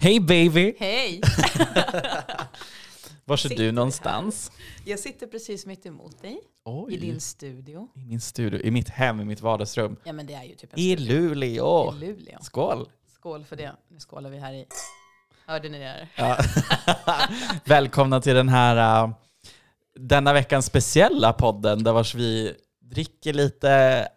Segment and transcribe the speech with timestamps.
[0.00, 0.74] Hej baby!
[0.78, 1.20] Hej!
[3.24, 4.52] Var är Sitter du någonstans?
[4.84, 6.94] Jag sitter precis mitt emot dig Oj.
[6.94, 7.88] i din studio.
[7.94, 9.96] I min studio, i mitt hem, i mitt vardagsrum.
[10.04, 11.94] Ja men det är ju typ en I studio Luleå.
[11.94, 12.38] i Luleå.
[12.42, 12.88] Skål!
[13.14, 13.72] Skål för det.
[13.88, 14.66] Nu skålar vi här i.
[15.46, 15.84] Hörde ni det?
[15.84, 16.08] Här?
[16.16, 16.38] Ja.
[17.64, 19.14] Välkomna till den här uh,
[19.94, 24.08] denna veckans speciella podden där vars vi dricker lite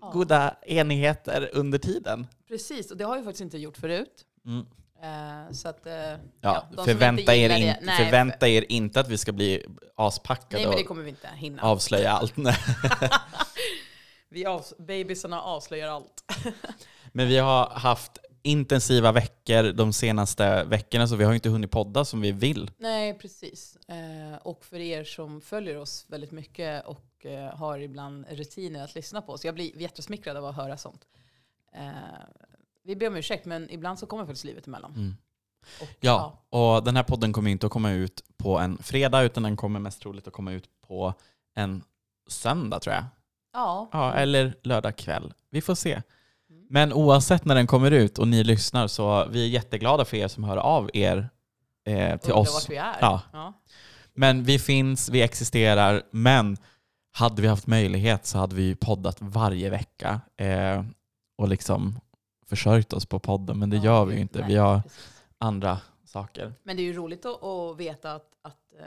[0.00, 0.10] Ja.
[0.10, 2.26] goda enigheter under tiden.
[2.48, 4.24] Precis, och det har jag faktiskt inte gjort förut.
[4.46, 4.66] Mm.
[5.02, 9.18] Eh, så att, eh, Ja, ja, förvänta, er in, nej, förvänta er inte att vi
[9.18, 11.62] ska bli aspackade Nej men det kommer vi inte hinna.
[11.62, 12.34] avslöja allt.
[14.28, 16.24] Vi avs- babysarna avslöjar allt.
[17.12, 22.04] Men vi har haft intensiva veckor de senaste veckorna så vi har inte hunnit podda
[22.04, 22.70] som vi vill.
[22.78, 23.76] Nej, precis.
[23.88, 29.22] Eh, och för er som följer oss väldigt mycket och har ibland rutiner att lyssna
[29.22, 31.06] på, så jag blir jättesmickrad av att höra sånt.
[32.84, 34.92] Vi ber om ursäkt, men ibland så kommer faktiskt livet emellan.
[34.94, 35.16] Mm.
[35.80, 39.42] Och, Ja, och den här podden kommer inte att komma ut på en fredag utan
[39.42, 41.14] den kommer mest troligt att komma ut på
[41.54, 41.82] en
[42.28, 43.04] söndag tror jag.
[43.52, 43.88] ja.
[43.92, 45.34] Ja, eller lördag kväll.
[45.50, 45.92] Vi får se.
[46.50, 46.66] Mm.
[46.70, 50.28] Men oavsett när den kommer ut och ni lyssnar så vi är jätteglada för er
[50.28, 51.28] som hör av er
[51.86, 52.54] eh, till oss.
[52.54, 52.96] vart vi är.
[53.00, 53.20] Ja.
[53.32, 53.52] Ja.
[54.14, 56.56] Men vi finns, vi existerar, men
[57.12, 60.84] hade vi haft möjlighet så hade vi poddat varje vecka eh,
[61.38, 62.00] och liksom
[62.46, 64.38] försörjt oss på podden, men det Ja, gör vi ju inte.
[64.38, 65.22] nej, Vi har precis.
[65.38, 66.52] andra saker.
[66.62, 68.84] Men det är ju roligt att, att veta att, att eh,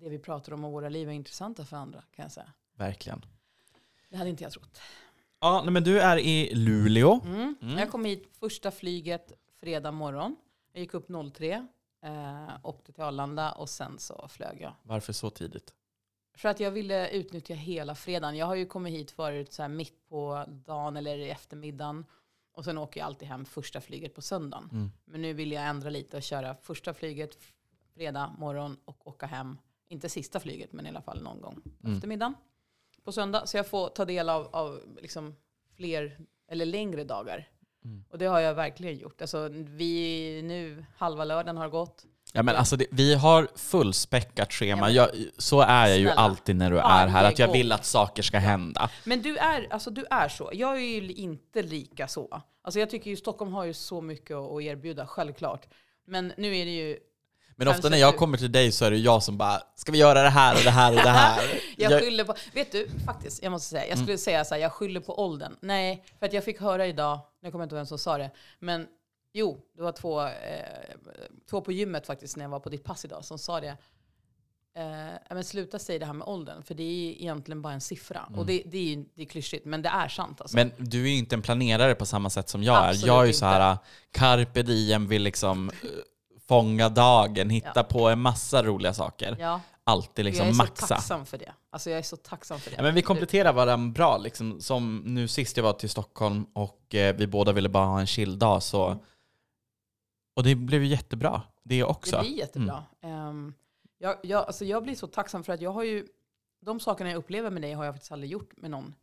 [0.00, 2.52] det vi pratar om och våra liv är intressanta för andra, kan jag säga.
[2.76, 3.24] Verkligen.
[4.10, 4.80] Det hade inte jag trott.
[5.40, 7.20] Ja, men du är i Luleå.
[7.24, 7.56] Mm.
[7.62, 7.78] Mm.
[7.78, 10.36] Jag kom hit första flyget fredag morgon.
[10.72, 11.66] Jag gick upp 03,
[12.02, 14.72] eh, åkte till Arlanda och sen så flög jag.
[14.82, 15.74] Varför så tidigt?
[16.36, 18.36] För att jag ville utnyttja hela fredagen.
[18.36, 22.04] Jag har ju kommit hit förut så här mitt på dagen eller i eftermiddagen.
[22.52, 24.68] Och sen åker jag alltid hem första flyget på söndagen.
[24.72, 24.90] Mm.
[25.04, 27.38] Men nu vill jag ändra lite och köra första flyget
[27.94, 29.58] fredag morgon och åka hem.
[29.88, 31.96] Inte sista flyget, men i alla fall någon gång på Mm.
[31.96, 32.34] eftermiddagen
[33.04, 33.46] på söndag.
[33.46, 35.36] Så jag får ta del av, av liksom
[35.76, 37.48] fler eller längre dagar.
[37.84, 38.04] Mm.
[38.10, 39.20] Och det har jag verkligen gjort.
[39.20, 42.06] Alltså, vi nu, halva lördagen har gått.
[42.32, 44.90] Ja, men alltså det, vi har fullspäckat schema.
[44.90, 46.20] Ja, jag, så är jag ju Snälla.
[46.20, 48.90] alltid när du är här, att jag vill att saker ska hända.
[49.04, 50.50] Men du är, alltså, du är så.
[50.52, 52.42] Jag är ju inte lika så.
[52.64, 55.66] Alltså, jag tycker ju Stockholm har ju så mycket att erbjuda, självklart.
[56.06, 56.98] Men nu är det ju...
[57.56, 59.98] Men ofta när jag kommer till dig så är det jag som bara, ska vi
[59.98, 61.42] göra det här och det här och det här?
[61.76, 62.34] Jag Jag- skyller på...
[62.54, 63.82] Vet du, faktiskt, jag måste säga.
[63.82, 64.04] Jag Mm.
[64.04, 65.56] skulle säga så här, jag skyller på åldern.
[65.60, 68.30] Nej, för att jag fick höra idag, jag kommer inte ihåg vem som sa det,
[68.58, 68.86] men
[69.32, 70.28] jo, det var två, eh,
[71.50, 73.76] två på gymmet faktiskt när jag var på ditt pass idag som sa det.
[74.76, 78.28] Eh, men sluta säga det här med åldern, för det är egentligen bara en siffra.
[78.36, 80.58] Och det, det är ju det är klyschigt, men det är sant alltså.
[80.58, 80.72] Mm.
[80.78, 83.06] Men du är ju inte en planerare på samma sätt som jag Absolut är.
[83.06, 83.38] Jag är ju inte.
[83.38, 83.78] så här,
[84.12, 85.74] carpe diem, vill liksom eh,
[86.48, 87.82] fånga dagen, hitta Ja.
[87.82, 89.36] på en massa roliga saker.
[89.40, 90.86] ja, Alltid jag liksom är så maxa.
[90.86, 91.52] tacksam för det.
[91.70, 92.76] Alltså jag är så tacksam för det.
[92.76, 94.18] Ja, men vi kompletterar varandra bra.
[94.18, 98.00] Liksom, som nu sist jag var till Stockholm och eh, vi båda ville bara ha
[98.00, 98.62] en chill dag.
[98.62, 98.98] Så, Mm.
[100.40, 102.16] Och det blev ju jättebra, det också.
[102.16, 102.84] Det blir jättebra.
[103.00, 103.54] Ehm,
[103.98, 106.06] jag, jag, alltså jag blir så tacksam för att jag har ju,
[106.60, 108.94] de sakerna jag upplever med dig har jag faktiskt aldrig gjort med någon.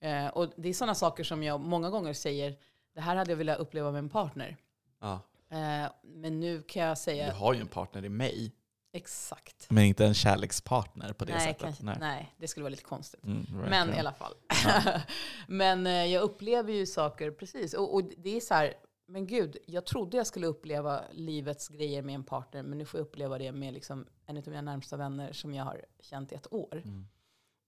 [0.00, 2.56] Eh, och det är sådana saker som jag många gånger säger,
[2.94, 4.56] det här hade jag velat uppleva med en partner.
[5.00, 5.20] Ja.
[5.50, 8.52] Eh, men nu kan jag Du säga har ju en partner i mig,
[8.92, 9.66] exakt.
[9.70, 11.62] men inte en kärlekspartner på det Nej, sättet.
[11.62, 12.34] kanske, nej.
[12.38, 13.24] det skulle vara lite konstigt.
[13.24, 13.94] Mm, Men verkligen.
[13.96, 14.34] i alla fall.
[15.48, 17.74] men eh, jag upplever ju saker, precis.
[17.74, 18.74] Och, och det är så här,
[19.10, 23.00] men gud, jag trodde jag skulle uppleva livets grejer med en partner, men nu får
[23.00, 26.34] jag uppleva det med liksom en av mina närmsta vänner som jag har känt i
[26.34, 26.82] ett år.
[26.84, 27.06] Mm.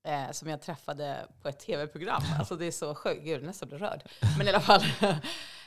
[0.04, 2.22] Eh, som jag träffade på ett tv-program.
[2.38, 4.02] Alltså det är så sjukt, gud, nästan blir rörd.
[4.38, 4.82] Men i alla fall.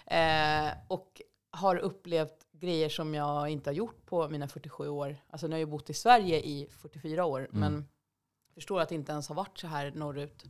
[0.06, 1.22] eh, och
[1.52, 5.18] har upplevt grejer som jag inte har gjort på mina 47 år.
[5.30, 7.60] Alltså nu har jag bott i Sverige i 44 år, Mm.
[7.60, 7.88] men
[8.54, 10.44] förstår att det inte ens har varit så här norrut.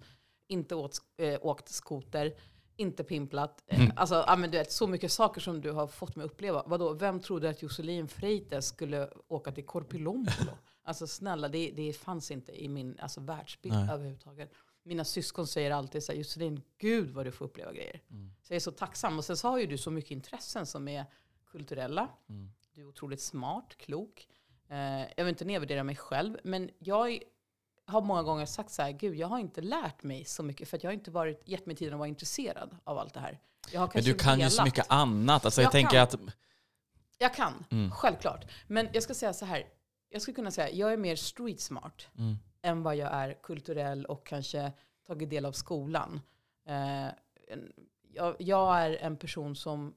[0.47, 2.33] Inte åt, eh, åkt skoter,
[2.77, 3.63] inte pimplat.
[3.67, 3.91] Eh, Mm.
[3.95, 6.63] Alltså, ja, men du vet, så mycket saker som du har fått mig uppleva.
[6.67, 10.51] Vadå, vem trodde att Josselin Freites skulle åka till Korpilombolo?
[10.83, 13.89] alltså snälla, det, det fanns inte i min alltså, världsbild Nej.
[13.93, 14.51] överhuvudtaget.
[14.83, 18.01] Mina syskon säger alltid så här, Josselin, gud vad du får uppleva grejer.
[18.11, 18.31] Mm.
[18.43, 19.17] Så jag är så tacksam.
[19.17, 21.05] Och sen så har ju du så mycket intressen som är
[21.51, 22.09] kulturella.
[22.29, 22.51] Mm.
[22.73, 24.27] Du är otroligt smart, klok.
[24.69, 24.77] Eh,
[25.17, 27.23] jag vill inte nedvärdera mig själv, men jag är-
[27.87, 30.77] har många gånger sagt så här, gud jag har inte lärt mig så mycket för
[30.77, 33.39] att jag har inte varit, gett mig tiden att vara intresserad av allt det här.
[33.93, 35.45] Men du kan ju så mycket annat.
[35.45, 36.27] Alltså, jag, Jag tänker kan.
[36.27, 36.35] att...
[37.17, 37.91] Jag kan, Mm.
[37.91, 38.45] självklart.
[38.67, 39.63] Men jag ska säga så här,
[40.09, 42.35] jag skulle kunna säga jag är mer street smart Mm.
[42.61, 44.71] än vad jag är kulturell och kanske
[45.07, 46.21] tagit del av skolan.
[46.67, 47.07] Eh,
[48.13, 49.93] jag, jag är en person som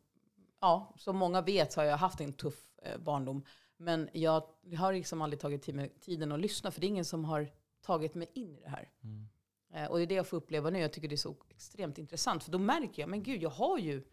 [0.61, 3.44] ja, som många vet så har jag haft en tuff eh, barndom.
[3.76, 6.88] Men jag, jag har liksom aldrig tagit tid med, tiden att lyssna, för det är
[6.88, 7.49] ingen som har
[7.88, 8.90] tagit mig in i det här.
[9.02, 9.29] Mm.
[9.73, 10.79] Eh, och det är det jag får uppleva nu.
[10.79, 12.44] Jag tycker det är så extremt intressant.
[12.44, 14.05] För då märker jag, men gud, jag har ju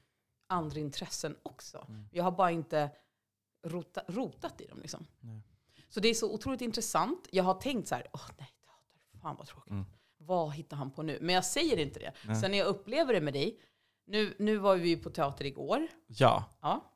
[0.48, 1.86] andra intressen också.
[1.90, 2.10] Mm.
[2.12, 2.90] Jag har bara inte
[3.64, 4.80] rota, rotat i dem.
[4.82, 5.06] Liksom.
[5.20, 5.42] Nej.
[5.90, 7.28] Så det är så otroligt intressant.
[7.32, 9.72] Jag har tänkt så här, åh nej, teater, fan vad tråkigt.
[9.72, 9.86] Mm.
[10.18, 11.18] Vad hittar han på nu?
[11.22, 12.14] Men jag säger inte det.
[12.28, 12.36] Nej.
[12.36, 13.60] Sen när jag upplever det med dig,
[14.06, 15.88] nu, nu var vi på teater igår.
[16.08, 16.92] Ja, Ja.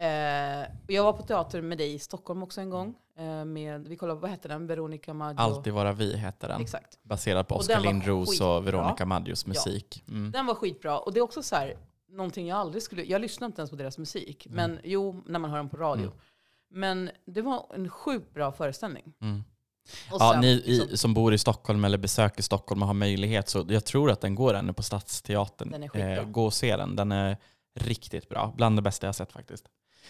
[0.00, 2.94] Eh, jag var på teater med dig i Stockholm också en gång.
[3.18, 4.66] Eh, med, vi kollade, vad hette den?
[4.66, 5.40] Veronica Maggio.
[5.40, 6.60] Alltid vara vi heter den.
[6.60, 6.98] Exakt.
[7.02, 10.04] Baserad på Oskar Lindros och Veronica Maggios musik.
[10.08, 10.30] Mm.
[10.30, 10.98] Den var skitbra.
[10.98, 11.76] Och det är också så här,
[12.10, 13.04] någonting jag aldrig skulle...
[13.04, 14.46] Jag lyssnar inte ens på deras musik.
[14.50, 16.04] Men jo, när man hör dem på radio.
[16.04, 16.18] Mm.
[16.70, 19.12] Men det var en sjukt bra föreställning.
[19.20, 19.44] Mm.
[20.10, 22.94] Och Ja, sen, ni liksom, i, som bor i Stockholm eller besöker Stockholm och har
[22.94, 25.70] möjlighet, så jag tror att den går ännu på Stadsteatern.
[25.70, 26.24] Den är skitbra.
[26.24, 26.96] gå och se den.
[26.96, 27.36] Den är
[27.74, 28.52] riktigt bra.
[28.56, 29.64] Bland det bästa jag har sett faktiskt.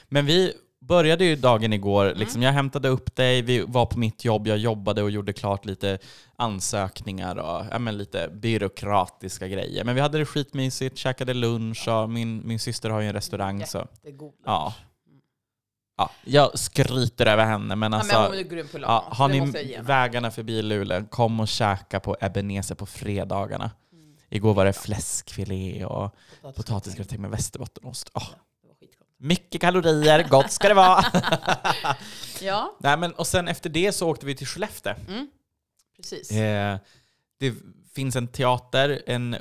[0.08, 2.06] Men vi började ju dagen igår.
[2.06, 2.18] Mm.
[2.18, 5.64] Liksom, jag hämtade upp dig, vi var på mitt jobb, jag jobbade och gjorde klart
[5.64, 5.98] lite
[6.36, 9.84] ansökningar och ja, lite byråkratiska grejer.
[9.84, 13.66] Men vi hade det skitmysigt, käkade lunch och min, min syster har ju en restaurang.
[13.66, 13.86] Så,
[14.44, 14.74] ja.
[15.96, 18.16] Ja, jag skryter över henne, men Ja, alltså...
[18.16, 18.38] men hon är
[18.82, 23.70] Ja, har ni vägarna förbi Luleå, kom och käka på Ebenezer på fredagarna.
[23.92, 24.16] Mm.
[24.28, 28.10] Igår var det fläskfilé och Potatis- potatisgratäng med västerbottenost.
[28.14, 28.47] Skitgott.
[29.18, 31.04] Mycket kalorier, gott ska det vara!
[32.40, 34.94] Ja, Nej, men, och sen efter det så åkte vi till Skellefteå.
[35.08, 35.28] mm.
[35.96, 36.30] precis.
[36.30, 36.78] Eh,
[37.38, 37.54] det
[37.94, 39.36] finns en teater, en,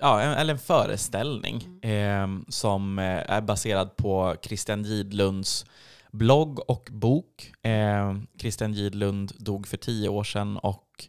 [0.00, 5.66] ja, en, eller en föreställning eh, som eh, är baserad på Christian Gidlunds
[6.12, 7.52] blogg och bok.
[7.62, 11.08] Eh, Christian Gidlund dog för tio år sedan och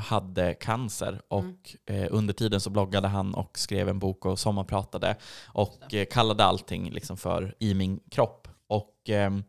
[0.00, 1.22] hade cancer.
[1.28, 5.16] Och eh, under tiden så bloggade han och skrev en bok och sommarpratade
[5.46, 8.48] och eh, kallade allting liksom för I min kropp.
[8.66, 9.44] Och ehm,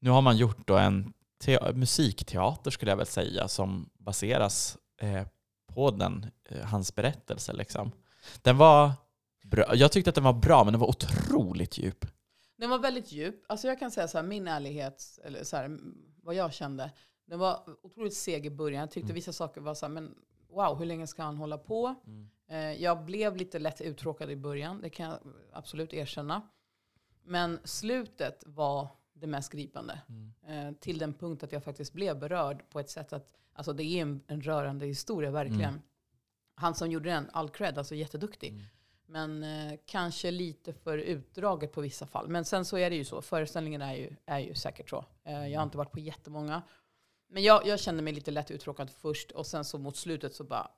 [0.00, 1.12] nu har man gjort då en
[1.44, 5.26] te- musikteater skulle jag väl säga som baseras eh,
[5.74, 7.52] på den, eh, hans berättelse.
[7.52, 7.92] Liksom.
[8.42, 8.92] Den var
[9.44, 9.74] bra.
[9.74, 12.06] Jag tyckte att den var bra men den var otroligt djup.
[12.58, 13.44] Den var väldigt djup.
[13.48, 15.78] Alltså jag kan säga så här, min ärlighet, eller så här,
[16.22, 16.90] vad jag kände.
[17.26, 18.80] Den var otroligt seg i början.
[18.80, 20.14] Jag tyckte vissa saker var så här, men
[20.48, 21.94] wow, hur länge ska han hålla på?
[22.48, 25.18] Eh, jag blev lite lätt uttråkad i början, det kan jag
[25.52, 26.42] absolut erkänna.
[27.24, 30.00] Men slutet var det mest gripande.
[30.46, 33.84] Eh, till den punkt att jag faktiskt blev berörd på ett sätt att, alltså det
[33.84, 35.82] är en, en rörande historia verkligen.
[36.54, 38.52] Han som gjorde den, all cred, alltså jätteduktig.
[39.06, 42.28] Men eh, kanske lite för utdraget på vissa fall.
[42.28, 45.04] Men sen så är det ju så, föreställningen är ju, är ju säkert så.
[45.24, 46.62] Eh, jag har inte varit på jättemånga.
[47.28, 50.44] Men jag, jag kände mig lite lätt uttråkad först och sen så mot slutet så
[50.44, 50.70] bara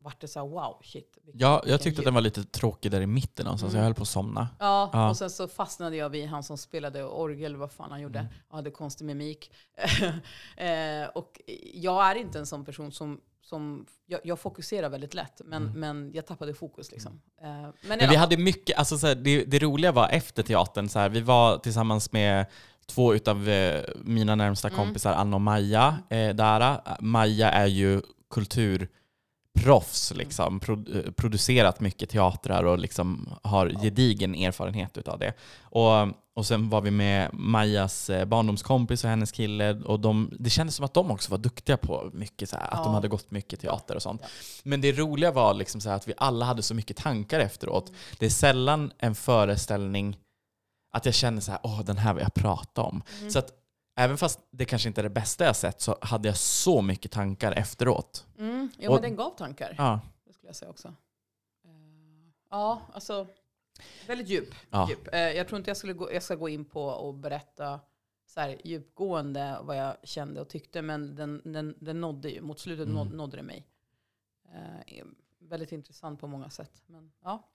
[0.00, 1.18] vart det så här, wow, shit.
[1.34, 3.72] Ja, jag tyckte att den var lite tråkig där i mitten någonstans.
[3.72, 3.78] Mm.
[3.80, 4.48] Jag höll på att somna.
[4.58, 5.08] Ja, Ja.
[5.10, 8.18] och sen så fastnade jag vid han som spelade orgel, vad fan han gjorde.
[8.18, 8.32] Mm.
[8.48, 9.52] Han hade konstig mimik.
[10.56, 11.40] eh, och
[11.74, 16.10] jag är inte en sån person som, som jag, jag fokuserar väldigt lätt, men, men
[16.14, 17.20] jag tappade fokus liksom.
[17.40, 17.72] Eh, men Mm.
[17.98, 21.08] Men vi hade mycket, alltså så här, det, det roliga var efter teatern, så här,
[21.08, 22.46] vi var tillsammans med
[22.88, 24.78] två utav eh, mina närmsta Mm.
[24.80, 25.98] kompisar, Anna och Maja.
[26.10, 26.80] Eh, Dara.
[27.00, 28.00] Maja är ju
[28.30, 30.18] kulturproffs, Mm.
[30.18, 35.32] liksom, Pro, eh, producerat mycket teatrar och liksom har gedigen erfarenhet utav det.
[35.62, 40.50] Och, och sen var vi med Majas eh, barndomskompis och hennes kille och de, det
[40.50, 43.30] kändes som att de också var duktiga på mycket, så här, att de hade gått
[43.30, 44.20] mycket teater och sånt.
[44.24, 44.28] Ja.
[44.64, 47.92] Men det roliga var liksom så här att vi alla hade så mycket tankar efteråt.
[48.18, 50.16] Det är sällan en föreställning
[50.90, 53.02] att jag känner så här, åh den här vill jag prata om.
[53.18, 53.30] Mm.
[53.30, 53.52] Så att
[53.96, 57.12] även fast det kanske inte är det bästa jag sett så hade jag så mycket
[57.12, 58.26] tankar efteråt.
[58.38, 59.74] Mm, jo, Och- men den gav tankar.
[59.78, 60.00] Ja.
[60.26, 60.88] Det skulle jag säga också.
[61.64, 63.26] Eh, ja, alltså
[64.06, 64.54] väldigt djup.
[64.70, 64.88] Ja.
[64.88, 65.08] djup.
[65.14, 67.80] Eh, jag tror inte jag, skulle gå, jag ska gå in på och berätta
[68.26, 72.58] så här, djupgående vad jag kände och tyckte, men den, den, den nådde ju, mot
[72.60, 72.94] slutet Mm.
[72.96, 73.66] nådde, nådde det mig.
[75.48, 76.82] Väldigt intressant på många sätt.
[76.86, 77.48] Men, ja.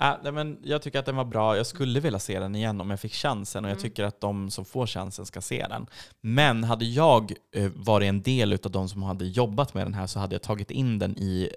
[0.00, 1.56] Äh, nej, men jag tycker att den var bra.
[1.56, 3.82] Jag skulle vilja se den igen om jag fick chansen och jag Mm.
[3.82, 5.86] tycker att de som får chansen ska se den.
[6.20, 10.06] Men hade jag eh, varit en del av de som hade jobbat med den här
[10.06, 11.50] så hade jag tagit in den i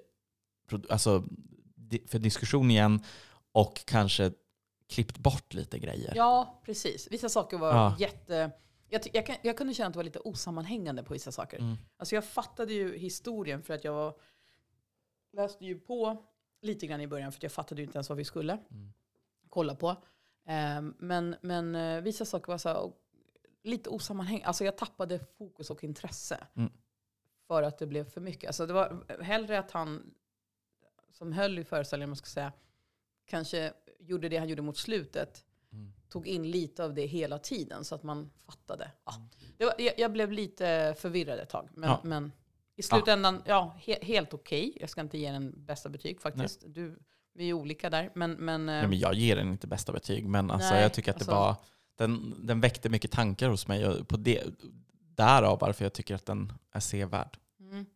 [0.90, 1.24] alltså,
[2.06, 3.02] för diskussion igen
[3.52, 4.32] och kanske
[4.88, 6.12] klippt bort lite grejer.
[6.16, 7.08] ja, precis.
[7.10, 7.96] Vissa saker var Ja.
[7.98, 8.50] jätte...
[8.88, 11.58] Jag, jag, jag kunde känna att det var lite osammanhängande på vissa saker.
[11.58, 11.76] Mm.
[11.96, 14.14] Alltså jag fattade ju historien för att jag var,
[15.34, 16.24] läste ju på
[16.60, 18.92] lite grann i början för jag fattade ju inte ens vad vi skulle Mm.
[19.48, 19.96] kolla på.
[20.46, 22.92] Ehm, men men eh, vissa saker var så här,
[23.62, 24.46] lite osammanhängande.
[24.46, 26.46] Alltså jag tappade fokus och intresse.
[26.54, 26.72] Mm.
[27.46, 28.46] För att det blev för mycket.
[28.48, 30.14] Alltså det var hellre att han
[31.10, 32.52] som höll i föreställningen, man ska säga,
[33.26, 35.92] kanske gjorde det han gjorde mot slutet, Mm.
[36.08, 38.90] tog in lite av det hela tiden så att man fattade.
[39.04, 39.12] Ja.
[39.58, 41.68] Det var, jag, jag blev lite förvirrad ett tag.
[41.74, 42.00] Men, Ja.
[42.04, 42.32] men
[42.76, 44.76] i slutändan, ja, he, helt okej.
[44.80, 46.64] Jag ska inte ge den bästa betyg faktiskt.
[46.66, 46.98] Du,
[47.34, 48.10] vi är olika där.
[48.14, 50.94] Men, men, eh, Nej, men jag ger den inte bästa betyg, men alltså, Nej, jag
[50.94, 51.56] tycker att det alltså- var,
[51.96, 53.88] den, den väckte mycket tankar hos mig.
[53.88, 54.44] Och på det,
[55.00, 57.38] därav varför jag tycker att den är sevärd.
[57.60, 57.86] Mm.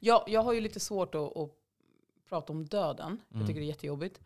[0.00, 1.50] Jag, jag har ju lite svårt att, att
[2.28, 3.06] prata om döden.
[3.06, 3.20] Mm.
[3.30, 4.20] Jag tycker det är jättejobbigt.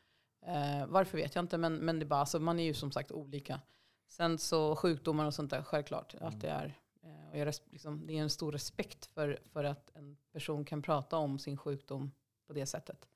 [0.46, 2.92] Eh, varför vet jag inte, men, men det är bara, alltså, man är ju som
[2.92, 3.60] sagt olika.
[4.08, 6.78] Sen så sjukdomar och sånt där, självklart att det är.
[7.34, 11.16] Och jag liksom, det är en stor respekt för, för att en person kan prata
[11.16, 12.12] om sin sjukdom
[12.46, 13.08] på det sättet.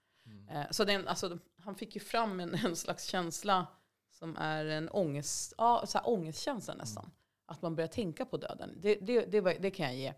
[0.51, 3.67] Eh, så den, alltså, han fick ju fram en, en slags känsla
[4.11, 7.11] som är en ångest, ja, så här ångestkänsla nästan.
[7.47, 8.75] Att man börjar tänka på döden.
[8.77, 10.15] Det, det, det, var, det kan jag ge.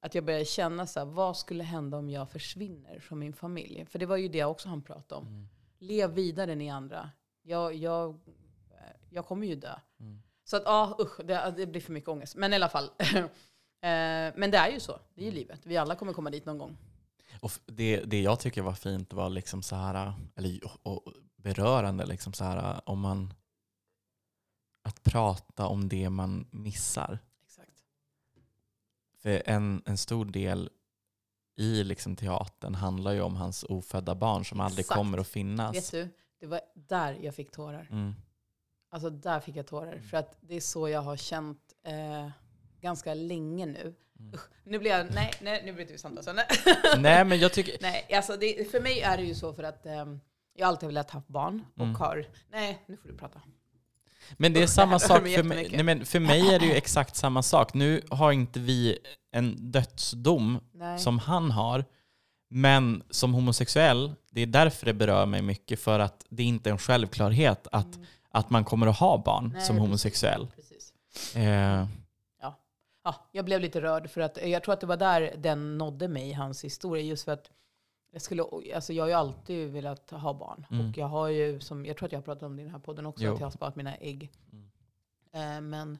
[0.00, 3.86] Att jag började känna så här, vad skulle hända om jag försvinner från min familj?
[3.86, 5.26] För det var ju det också han pratade om.
[5.26, 5.48] Mm.
[5.78, 7.10] Lev vidare ni andra.
[7.42, 8.10] Jag, jag,
[8.70, 9.78] eh, jag kommer ju dö.
[10.46, 12.36] Så att ja, usch, det, det blir för mycket ångest.
[12.36, 12.90] Men i alla fall.
[13.76, 15.00] Eh, Men det är ju så.
[15.14, 15.60] Det är ju livet.
[15.66, 16.76] Vi alla kommer komma dit någon gång.
[17.40, 22.06] Och det, det jag tycker var fint var liksom så här, eller och, och berörande,
[22.06, 23.34] liksom så här, om man
[24.82, 27.18] att prata om det man missar.
[27.44, 27.84] Exakt.
[29.18, 30.70] För en, en stor del
[31.56, 34.98] i liksom teatern handlar ju om hans ofödda barn som aldrig Exakt.
[34.98, 35.76] kommer att finnas.
[35.76, 36.08] Vet du,
[36.40, 37.88] det var där jag fick tårar.
[37.90, 38.14] Mm.
[38.90, 39.98] Alltså där fick jag tårar.
[40.10, 42.30] För att det är så jag har känt eh,
[42.80, 43.94] ganska länge nu.
[44.20, 44.34] Mm.
[44.34, 46.24] Usch, nu blir jag, nej, nej nu bryter vi samtal.
[46.24, 46.46] Så, nej.
[46.98, 49.86] Nej men jag tycker, nej, alltså det, för mig är det ju så för att
[49.86, 50.20] ehm,
[50.54, 51.94] jag alltid har velat ha barn och Mm.
[51.94, 53.40] har, nej nu får du prata.
[54.36, 55.68] Men det är samma sak för mig.
[55.72, 57.74] Nej, men för mig är det ju exakt samma sak.
[57.74, 58.98] Nu har inte vi
[59.32, 60.98] en dödsdom Nej.
[60.98, 61.84] som han har.
[62.48, 65.80] Men som homosexuell, det är därför det berör mig mycket.
[65.80, 68.06] För att det är inte en självklarhet att, Mm.
[68.36, 70.46] Att man kommer att ha barn Nej, som homosexuell.
[70.56, 70.92] Precis.
[71.36, 71.86] Eh,
[73.06, 76.08] Ja, jag blev lite rörd för att jag tror att det var där den nådde
[76.08, 77.02] mig, hans historia.
[77.04, 77.50] Just för att
[78.12, 78.42] jag, skulle,
[78.74, 80.66] alltså jag har ju alltid velat ha barn.
[80.70, 80.88] Mm.
[80.88, 82.72] Och jag har ju, som, jag tror att jag har pratat om det i den
[82.72, 83.34] här podden också, Jo.
[83.34, 84.32] att jag har sparat mina ägg.
[84.52, 84.70] Mm.
[85.32, 85.98] Eh, men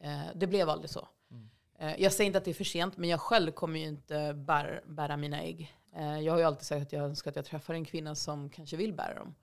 [0.00, 1.08] eh, det blev aldrig så.
[1.30, 1.50] Mm.
[1.78, 4.34] Eh, jag säger inte att det är för sent, men jag själv kommer ju inte
[4.34, 5.76] bär, bära mina ägg.
[5.96, 8.50] Eh, jag har ju alltid sagt att jag önskar att jag träffar en kvinna som
[8.50, 9.34] kanske vill bära dem.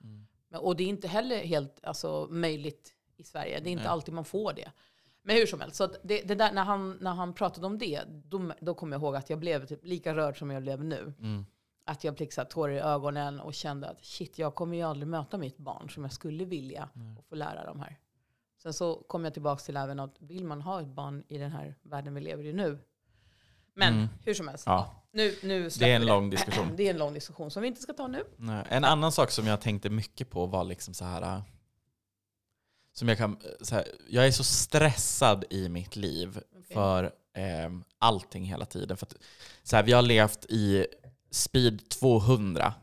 [0.53, 0.61] Mm.
[0.61, 3.59] Men, och det är inte heller helt alltså, möjligt i Sverige.
[3.59, 3.91] Det är inte Nej.
[3.91, 4.71] alltid man får det.
[5.21, 8.01] Men hur som helst, så det, det där, när, han, när han pratade om det,
[8.07, 11.13] då, då kom jag ihåg att jag blev typ lika rörd som jag blev nu.
[11.19, 11.45] Mm.
[11.85, 15.37] Att jag fick tårar i ögonen och kände att shit, jag kommer ju aldrig möta
[15.37, 17.99] mitt barn som jag skulle vilja och få lära dem här.
[18.57, 21.51] Sen så kom jag tillbaka till även att vill man ha ett barn i den
[21.51, 22.79] här världen vi lever i nu?
[23.75, 24.07] Men Mm.
[24.25, 25.03] hur som helst, Ja.
[25.13, 26.69] nu, nu Det är en vi lång diskussion.
[26.75, 28.23] Det är en lång diskussion som vi inte ska ta nu.
[28.37, 28.65] Nej.
[28.69, 31.21] En annan sak som jag tänkte mycket på var liksom så här.
[31.21, 31.41] äh,
[32.93, 36.73] Som jag, kan, så här, jag är så stressad i mitt liv Okej.
[36.73, 37.03] för
[37.33, 38.97] eh, allting hela tiden.
[38.97, 39.15] För att,
[39.63, 40.87] så här, vi har levt i
[41.31, 42.82] speed 200 Mm.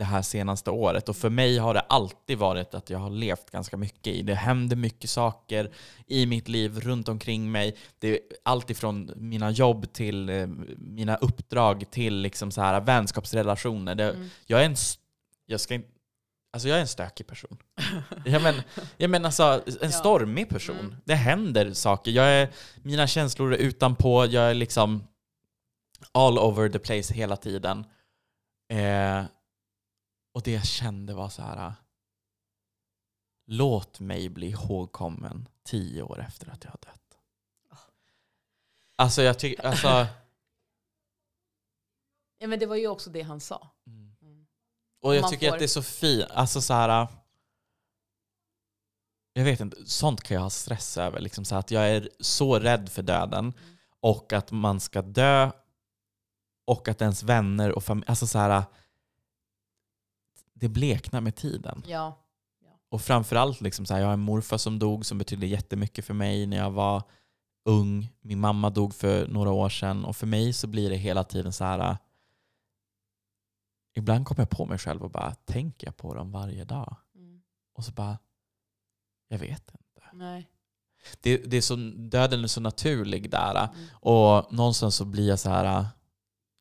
[0.00, 1.08] Det här senaste året.
[1.08, 4.22] Och för mig har det alltid varit att jag har levt ganska mycket i.
[4.22, 5.70] Det händer mycket saker
[6.06, 7.76] i mitt liv runt omkring mig.
[7.98, 10.46] Det är allt ifrån mina jobb till eh,
[10.78, 13.94] mina uppdrag till liksom så här vänskapsrelationer.
[13.94, 14.28] Det, Mm.
[14.46, 14.76] jag, är en,
[15.46, 15.88] jag, ska, inte-
[16.52, 17.56] alltså jag är en stökig person.
[18.24, 18.54] Jag men,
[18.96, 20.78] jag men alltså, en stormig person.
[20.78, 20.94] Mm.
[21.04, 22.10] Det händer saker.
[22.10, 22.48] Jag är,
[22.82, 24.26] mina känslor är utanpå.
[24.26, 25.04] Jag är liksom
[26.12, 27.84] all over the place hela tiden.
[28.72, 29.24] Eh,
[30.32, 31.74] och det jag kände var så här.
[33.46, 37.18] Låt mig bli ihågkommen tio år efter att jag har dött.
[38.96, 40.06] Alltså jag tycker, alltså...
[42.38, 43.70] Ja, men det var ju också det han sa.
[43.86, 44.16] Mm.
[44.22, 44.46] Mm.
[45.00, 46.30] Och jag Man tycker får- att det är så fint.
[46.30, 47.08] Alltså så här.
[49.32, 51.20] Jag vet inte, sånt kan jag ha stress över.
[51.20, 53.52] Liksom så att jag är så rädd för döden.
[54.00, 55.50] Och att man ska dö.
[56.66, 58.06] Och att ens vänner och familj...
[58.08, 58.62] Alltså så här.
[60.60, 61.82] Det bleknar med tiden.
[61.86, 62.16] Ja.
[62.88, 66.14] Och framförallt, liksom så här, jag har en morfar som dog som betydde jättemycket för
[66.14, 67.02] mig när jag var
[67.64, 68.12] ung.
[68.20, 70.04] Min mamma dog för några år sedan.
[70.04, 71.96] Och för mig så blir det hela tiden så här.
[73.94, 76.96] Ibland kommer jag på mig själv och bara tänker jag på dem varje dag.
[77.14, 77.42] Mm.
[77.74, 78.18] Och så bara,
[79.28, 80.08] jag vet inte.
[80.12, 80.50] Nej.
[81.20, 83.68] Det, det är så, döden är så naturlig där.
[83.74, 83.88] Mm.
[83.92, 85.86] Och någonstans så blir jag så här,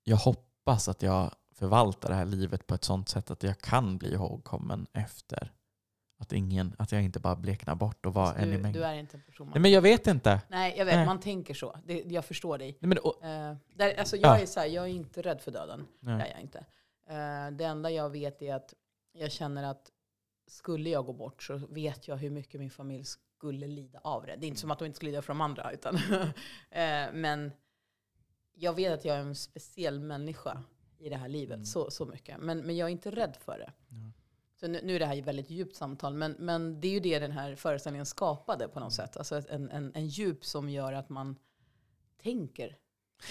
[0.03, 3.97] jag hoppas att jag förvaltar det här livet på ett sånt sätt att jag kan
[3.97, 5.51] bli ihågkommen efter.
[6.21, 8.73] Att, ingen, att jag inte bara bleknar bort och var en i mängden.
[8.73, 9.53] du är inte en person man...
[9.53, 10.41] Nej, men jag vet inte.
[10.47, 10.95] Nej, jag vet.
[10.95, 11.05] Nej.
[11.05, 11.77] Man tänker så.
[11.85, 12.77] Det, jag förstår dig.
[12.79, 14.41] Nej, men, och, Eh, där, alltså jag, Ja.
[14.41, 15.87] är så här, jag är inte rädd för döden.
[15.99, 16.31] Det är nej.
[16.33, 16.57] jag inte.
[17.09, 18.73] Eh, det enda jag vet är att
[19.13, 19.91] jag känner att
[20.47, 24.35] skulle jag gå bort så vet jag hur mycket min familj skulle lida av det.
[24.35, 25.71] Det är inte som att de inte skulle lida för de andra.
[25.71, 25.95] Utan
[26.71, 27.51] eh, men
[28.53, 30.63] jag vet att jag är en speciell människa
[30.99, 31.55] i det här livet.
[31.55, 31.65] Mm.
[31.65, 32.37] Så, så mycket.
[32.39, 33.71] Men, men jag är inte rädd för det.
[34.59, 36.99] Så nu, nu är det här ett väldigt djupt samtal, men, men det är ju
[36.99, 39.17] det den här föreställningen skapade på något sätt.
[39.17, 41.35] Alltså en, en, en djup som gör att man
[42.23, 42.75] tänker.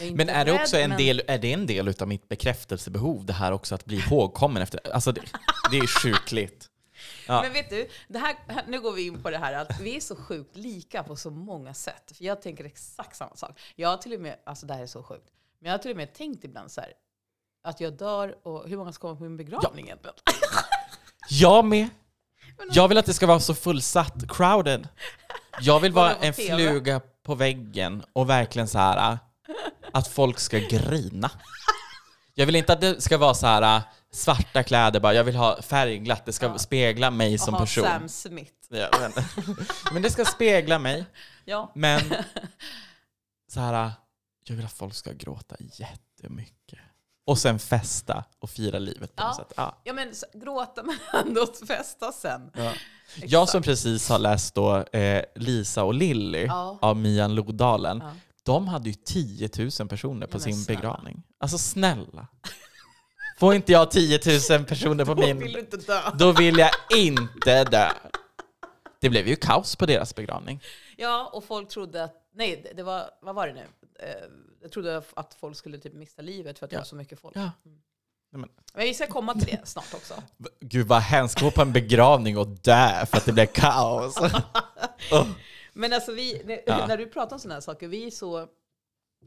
[0.00, 3.24] Inte Men är det också en men- del, är det en del utav mitt bekräftelsebehov,
[3.26, 4.90] det här också att bli ihågkommen efter?
[4.92, 5.20] Alltså det,
[5.70, 6.68] det är sjukligt.
[7.28, 7.42] Ja.
[7.42, 10.00] Men vet du, det här- nu går vi in på det här att vi är
[10.00, 12.12] så sjukt lika på så många sätt.
[12.16, 13.60] För jag tänker exakt samma sak.
[13.76, 15.90] Jag har till och med, alltså det här är så sjukt, men jag har till
[15.90, 16.92] och med tänkt ibland så här,
[17.64, 20.14] att jag dör och hur många ska komma på min begravning egentligen?
[21.30, 21.88] Jag med.
[22.72, 24.88] Jag vill att det ska vara så fullsatt, crowded.
[25.60, 29.18] Jag vill vara en fluga på väggen och verkligen så här
[29.92, 31.30] att folk ska grina.
[32.34, 35.62] Jag vill inte att det ska vara så här svarta kläder bara, jag vill ha
[35.62, 36.58] färgglatt, det ska Ja.
[36.58, 37.84] spegla mig som Aha, person.
[37.84, 38.52] Sam Smith.
[38.68, 39.12] Ja, men,
[39.92, 41.04] men det ska spegla mig.
[41.44, 41.72] Ja.
[41.74, 42.00] Men
[43.52, 43.90] så här,
[44.44, 46.78] jag vill att folk ska gråta jättemycket.
[47.28, 49.26] Och sen festa och fira livet på Ja.
[49.28, 49.52] något sätt.
[49.56, 49.76] Ja.
[49.84, 52.50] ja, men gråta men ändå festa sen.
[52.56, 52.72] Ja.
[53.22, 56.78] Jag som precis har läst då eh, Lisa och Lilly Ja.
[56.82, 58.12] av Mian Lodalen, Ja.
[58.42, 60.80] de hade ju 10 000 personer på sin snälla.
[60.80, 61.22] begravning.
[61.40, 62.26] Alltså snälla.
[63.38, 64.20] Får inte jag 10
[64.50, 65.58] 000 personer på Då vill du min...
[65.58, 66.00] inte dö.
[66.18, 67.88] Då vill jag inte dö.
[69.00, 70.62] Det blev ju kaos på deras begravning.
[70.96, 73.66] Ja, och folk trodde att, nej, det- det var, vad var det nu?
[74.62, 76.80] Jag trodde att folk skulle typ mista livet för att det Ja.
[76.80, 77.36] var så mycket folk.
[77.36, 77.50] Ja.
[77.66, 77.78] Mm.
[78.30, 80.14] Men- Men vi ska komma till det snart också.
[80.60, 84.16] Gud vad hemskt, gå på en begravning och dö för att det blev kaos.
[85.12, 85.28] Oh.
[85.72, 86.86] Men alltså vi, när, Ja.
[86.86, 88.48] när du pratar om sådana här saker, vi är så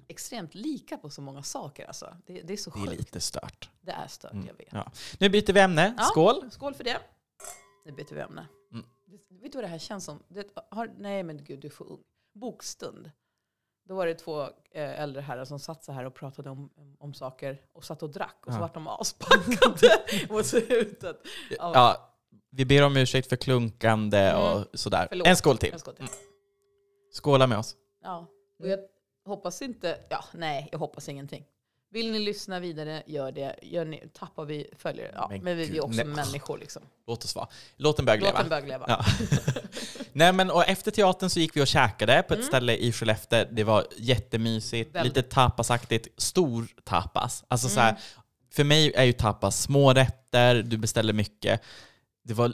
[0.07, 1.85] extremt lika på så många saker.
[1.85, 2.15] Alltså.
[2.25, 2.97] Det, det är så Det är sjukt.
[2.99, 3.69] lite stört.
[3.81, 4.67] Det är stört, Mm, jag vet.
[4.71, 4.91] Ja.
[5.19, 5.93] Nu byter vi ämne.
[5.97, 6.03] Ja.
[6.03, 6.51] Skål!
[6.51, 6.97] Skål för det.
[7.85, 8.47] Nu byter vi ämne.
[8.71, 8.85] Mm.
[9.41, 10.23] Vet du vad det här känns som?
[10.27, 11.99] Det har, nej men gud, du är för ung.
[12.33, 13.11] Bokstund.
[13.87, 14.41] Då var det två
[14.71, 18.09] eh, äldre herrar som satt så här och pratade om, om saker och satt och
[18.09, 18.37] drack.
[18.45, 18.61] Och så Ja.
[18.61, 19.89] vart de aspackade
[20.29, 21.17] mot slutet.
[21.49, 21.71] Ja.
[21.73, 22.13] Ja,
[22.49, 24.41] vi ber om ursäkt för klunkande Mm.
[24.43, 25.05] och sådär.
[25.09, 25.27] Förlåt.
[25.27, 25.69] En skål till.
[25.71, 26.07] Jag ska till.
[27.23, 27.75] Skåla med oss.
[28.03, 28.27] Ja.
[28.59, 28.79] Och jag
[29.25, 31.45] hoppas inte, ja nej, jag hoppas ingenting.
[31.93, 33.55] Vill ni lyssna vidare, gör det.
[33.61, 36.05] Gör ni, tappar vi följare, ja, Men men, vi är gud, ju också nej.
[36.05, 36.81] människor liksom.
[37.07, 37.47] Låt oss vara.
[37.77, 38.39] Låt börja Låt leva.
[38.39, 38.85] den börja leva.
[38.87, 39.05] Ja.
[40.13, 42.47] Nej, men, och efter teatern så gick vi och käkade på ett Mm.
[42.47, 43.45] ställe i Skellefteå.
[43.51, 45.15] Det var jättemysigt, Väldigt.
[45.17, 46.21] lite tapasaktigt.
[46.21, 47.43] Stor tapas.
[47.47, 47.85] Alltså så Mm.
[47.85, 47.95] här,
[48.53, 51.61] för mig är ju tapas små rätter, du beställer mycket.
[52.23, 52.53] Det var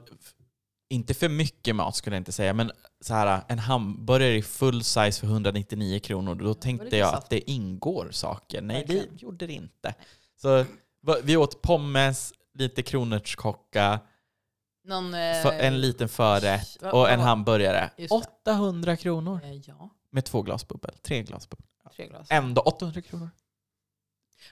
[0.90, 2.72] inte för mycket mat skulle jag inte säga, men
[3.02, 7.52] så här, en hamburgare i full size för 199 kronor, då tänkte jag att det
[7.52, 8.62] ingår saker.
[8.62, 9.96] Nej, det gjorde det inte.
[10.42, 10.66] Så
[11.24, 14.00] vi åt pommes, lite kronärtskocka,
[14.84, 17.90] Någon, för, eh, en liten förrätt och en hamburgare.
[17.98, 18.52] Just det.
[18.52, 20.96] 800 kronor eh, ja, med två glas bubbel.
[21.02, 21.66] Tre glas bubbel.
[21.96, 22.28] tre glas.
[22.32, 23.30] Ändå 800 kronor.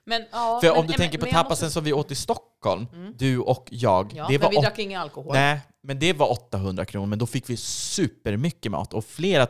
[0.04, 1.94] Men, ja, För men, om du men- tänker på men jag tapasen måste- som vi
[1.94, 3.14] åt i Stockholm, Mm.
[3.18, 5.34] du och jag, Ja, det men var vi åt- drack ingen alkohol.
[5.34, 9.48] Nej, men det var 800 kronor, men då fick vi supermycket mat och flera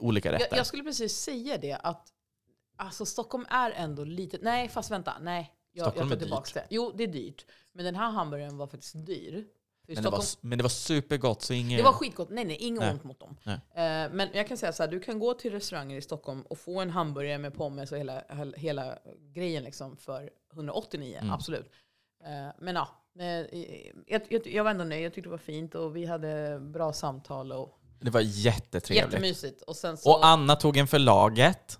[0.00, 0.46] olika rätter.
[0.50, 2.06] Jag, jag skulle precis säga det att
[2.76, 4.38] alltså, Stockholm är ändå lite...
[4.42, 5.12] Nej, fast vänta.
[5.20, 6.66] Nej, jag, Stockholm jag är tar tillbaka det.
[6.70, 7.46] Jo, det är dyrt.
[7.72, 9.44] Men den här hamburgaren var faktiskt dyr.
[9.86, 11.78] Men, det var, men det var supergott, så inget...
[11.78, 12.30] det var skitgott.
[12.30, 12.92] Nej, nej, inget Nej.
[12.92, 13.36] ont mot dem.
[13.46, 13.56] Eh,
[14.12, 16.80] men jag kan säga så här, du kan gå till restauranger i Stockholm och få
[16.80, 18.22] en hamburgare med pommes och hela,
[18.56, 18.98] hela,
[19.34, 21.32] grejen liksom för 189, Mm.
[21.34, 21.70] absolut.
[22.24, 22.88] Eh, men ja,
[23.20, 23.26] eh,
[24.06, 25.04] jag, jag, jag var ändå nöjd.
[25.04, 29.12] Jag tyckte det var fint och vi hade bra samtal och Det var jättetrevligt.
[29.12, 29.62] jättemysigt.
[29.62, 29.92] Och så...
[30.04, 31.78] Och Anna tog en för laget.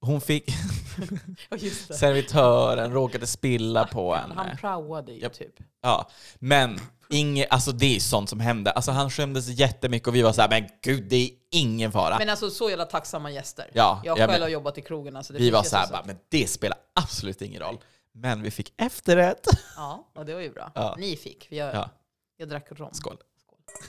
[0.00, 0.50] Hon fick...
[1.90, 4.58] Servitören råkade spilla på Han, han henne.
[4.60, 5.54] praoade ju typ.
[5.82, 6.08] Ja,
[6.38, 8.72] men inget, alltså det är sånt som händer.
[8.72, 12.18] Alltså han skämdes jättemycket och vi var så här, men gud det är ingen fara.
[12.18, 13.70] Men alltså så jävla tacksamma gäster.
[13.72, 15.16] Ja, jag ja, själv men- har jobbat i krogen.
[15.16, 17.78] Alltså, det vi var så här, bara, men det spelar absolut ingen roll.
[18.12, 19.46] Men vi fick efterrätt.
[19.76, 20.72] Ja, och det var ju bra.
[20.74, 20.94] Ja.
[20.98, 21.90] Ni fick, jag, Ja.
[22.36, 22.90] jag drack rom.
[22.92, 23.16] Skål.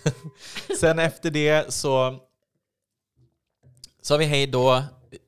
[0.80, 2.20] Sen efter det så
[4.02, 4.84] sa vi hej då,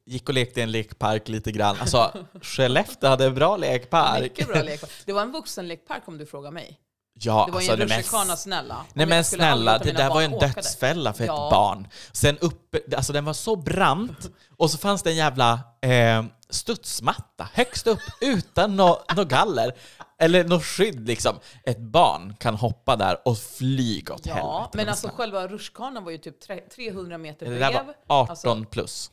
[0.06, 1.78] gick och lekte i en lekpark lite grann.
[1.82, 4.22] Alltså Skellefteå hade en bra lekpark.
[4.22, 4.92] Mycket bra lekpark.
[5.06, 6.80] Det var en vuxenlekpark om du frågar mig.
[7.20, 7.98] Ja, Det var ju alltså en det mest...
[8.14, 8.86] rutschkana snälla.
[8.94, 11.46] Nej men snälla, det där var ju en dödsfälla för Ja.
[11.48, 11.88] ett barn.
[12.12, 17.50] Sen uppe, alltså den var så brant, och så fanns det en jävla eh, studsmatta
[17.54, 19.74] högst upp utan något no galler.
[20.20, 21.40] Eller något skydd liksom.
[21.66, 24.46] Ett barn kan hoppa där och flyga åt helvete.
[24.48, 25.18] Ja, men alltså snälla.
[25.18, 29.12] själva rutschkanan var ju typ tre- 300 meter Det där var 18 Alltså- plus.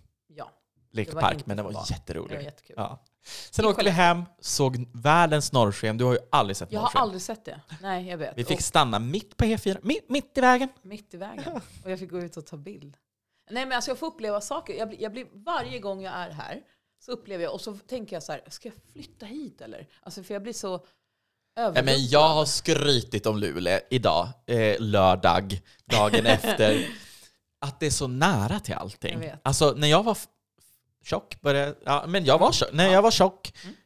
[0.93, 1.85] Lekpark, inte men den var barn.
[1.89, 2.43] Det var jätterolig.
[2.45, 2.75] jättekul.
[2.79, 3.05] Ja.
[3.51, 5.99] Sen åkte vi hem, såg världens norrsken.
[5.99, 7.01] Du har ju aldrig sett Jag har norrsken.
[7.03, 7.61] aldrig sett det.
[7.83, 8.39] Nej, jag vet.
[8.39, 10.69] Vi fick Och stanna mitt på E4, mitt, mitt i vägen.
[10.83, 11.61] mitt i vägen.
[11.85, 12.97] Och jag fick gå ut och ta bild.
[13.51, 14.75] Nej men alltså jag får uppleva saker.
[14.75, 16.61] Jag blir, jag blir, varje gång jag är här
[17.05, 19.89] så upplever jag, och så tänker jag så här, ska jag flytta hit eller?
[20.03, 20.85] Alltså för jag blir så
[21.57, 21.85] överrumplad.
[21.85, 26.87] men jag har skrytit om Luleå idag, eh, lördag, dagen efter.
[27.61, 29.31] Att det är så nära till allting.
[29.43, 30.17] Alltså när jag var
[31.05, 33.77] tjock, började, ja, men jag var tjock, när jag var tjock Mm.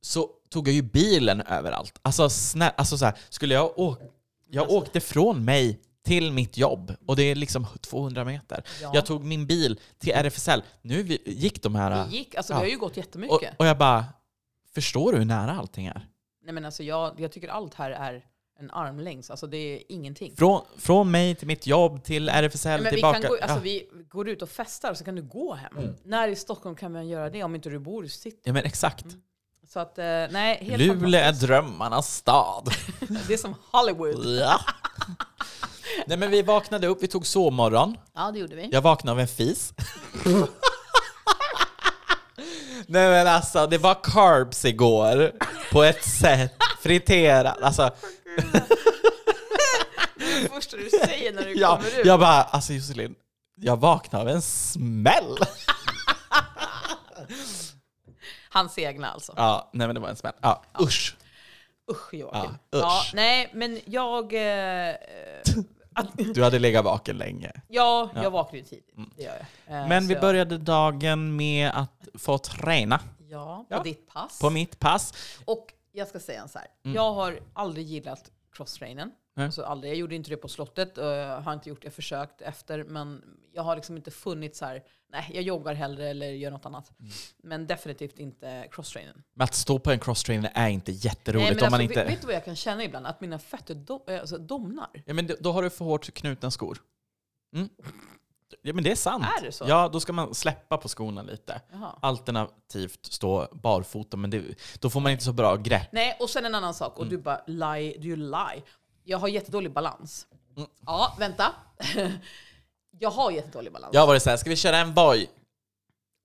[0.00, 1.98] så tog jag ju bilen överallt.
[2.02, 4.04] Alltså, snä, alltså så här, skulle jag åka,
[4.50, 8.64] jag Alltså- åkte från mig till mitt jobb och det är liksom 200 meter.
[8.82, 8.90] Ja.
[8.94, 10.62] Jag tog min bil till RFSL.
[10.82, 12.06] Nu gick de här...
[12.08, 12.56] Vi gick, alltså Ja.
[12.58, 13.54] vi har ju gått Och, jättemycket.
[13.58, 14.04] och jag bara,
[14.74, 16.06] förstår du hur nära allting är?
[16.44, 18.24] Nej men alltså jag, jag tycker allt här är
[18.58, 20.36] en armlängds, alltså det är ingenting.
[20.36, 23.20] Från, från mig till mitt jobb, till RFSL, Nej, men vi, tillbaka.
[23.20, 23.60] kan gå, alltså ja.
[23.60, 25.78] vi går ut och festar och så kan du gå hem.
[25.78, 25.94] Mm.
[26.04, 28.40] När i Stockholm kan man göra det om inte du bor i city?
[28.44, 29.06] ja men exakt.
[29.68, 32.70] Så att, eh, nej, helt Luleå är drömmarnas stad.
[33.28, 34.26] Det är som Hollywood.
[34.26, 34.60] ja.
[36.06, 37.96] Nej men vi vaknade upp, vi tog sovmorgon.
[38.14, 38.68] Ja, det gjorde vi.
[38.72, 39.74] Jag vaknade av en fis.
[42.88, 45.32] Nej men alltså, det var carbs igår.
[45.72, 46.52] På ett sätt.
[46.80, 47.62] Friterat.
[47.62, 47.90] Alltså,
[50.70, 52.06] första du säger när du jag, kommer ut.
[52.06, 53.14] jag bara, alltså Josselin,
[53.54, 55.36] jag vaknade av en smäll.
[58.50, 59.32] Hans egna alltså.
[59.36, 60.32] Ja, nej men det var en smäll.
[60.42, 61.16] Ja, usch.
[61.90, 62.50] Usch Joakim.
[62.70, 63.14] Ja, Ja, usch.
[63.14, 64.32] nej, men jag...
[64.34, 64.94] Eh, eh,
[65.94, 67.52] att, Du hade legat vaken länge.
[67.68, 68.22] ja, Ja.
[68.22, 68.94] jag vaknar ju tidigt.
[69.16, 69.76] Det gör jag.
[69.82, 73.82] Eh, Men vi jag- började dagen med att få träna Ja, på Ja.
[73.82, 74.38] ditt pass.
[74.40, 75.12] på mitt pass.
[75.44, 76.68] Och jag ska säga så här.
[76.84, 76.94] Mm.
[76.96, 79.10] Jag har aldrig gillat crosstrainen.
[79.36, 79.46] Nej.
[79.46, 79.92] Alltså aldrig.
[79.92, 80.98] Jag gjorde inte det på slottet.
[80.98, 81.86] och jag har inte gjort det.
[81.86, 82.84] Jag försökt efter.
[82.84, 83.22] Men
[83.52, 84.82] jag har liksom inte funnit så här.
[85.12, 86.92] Nej, jag joggar hellre eller gör något annat.
[87.00, 87.12] Mm.
[87.42, 89.22] Men definitivt inte crosstrainen.
[89.34, 92.04] Men att stå på en crosstrainer är inte jätteroligt Nej, men om man alltså, inte...
[92.10, 93.06] vet, du vad jag kan känna ibland?
[93.06, 95.02] Att mina fötter do, eh, alltså, domnar.
[95.06, 96.78] Ja, men då- har du för hårt knutna skor.
[97.54, 97.68] Mm.
[98.62, 99.24] Ja, men det är sant.
[99.40, 99.64] Är det så?
[99.68, 101.60] Ja, då ska man släppa på skorna lite.
[101.72, 101.98] Jaha.
[102.02, 104.42] Alternativt stå barfota, men det,
[104.80, 105.88] då får man inte så bra grepp.
[105.92, 106.92] Nej, och sen en annan sak.
[106.98, 107.10] Och Mm.
[107.16, 108.62] du bara, lie, du lie.
[109.08, 110.26] Jag har jättedålig balans.
[110.56, 110.68] Mm.
[110.86, 111.52] Ja, vänta.
[112.98, 113.94] jag har jättedålig balans.
[113.94, 115.30] Jag har varit såhär, ska vi köra en boy?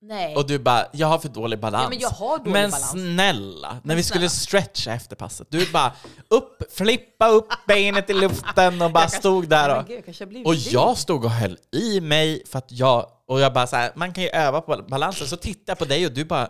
[0.00, 0.36] Nej.
[0.36, 1.82] Och du bara, jag har för dålig balans.
[1.84, 2.90] Ja, men jag har dålig men balans.
[2.90, 5.92] snälla, när Men vi skulle stretcha efter passet, du bara
[6.28, 9.86] upp, flippa upp benet i luften och bara kanske- stod där och...
[9.86, 13.66] gud, jag Och jag stod och höll i mig för att jag, och jag bara
[13.66, 16.24] så här, man kan ju öva på balansen, så tittar jag på dig och du
[16.24, 16.48] bara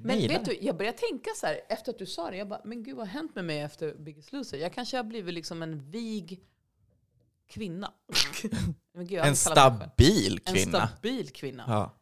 [0.00, 2.36] Men nailar vet du, jag började tänka så här efter att du sa det.
[2.36, 4.58] Jag bara, men gud vad har hänt med mig efter Biggest Loser?
[4.58, 6.40] Jag kanske har blivit liksom en vig
[7.46, 7.92] kvinna.
[8.94, 10.88] gud, En stabil En kvinna.
[10.88, 11.64] stabil kvinna.
[11.68, 11.96] Ja.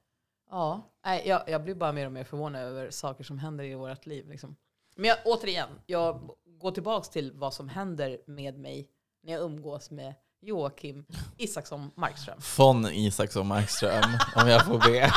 [0.50, 3.74] Ja, nej, jag, jag blir bara mer och mer förvånad över saker som händer i
[3.74, 4.28] vårt liv.
[4.28, 4.56] Liksom.
[4.96, 8.88] Men jag, återigen, jag går tillbaka till vad som händer med mig
[9.22, 11.04] när jag umgås med Joakim
[11.36, 12.38] Isaksson Markström.
[12.58, 14.04] Von Isaksson Markström,
[14.36, 15.12] om jag får be.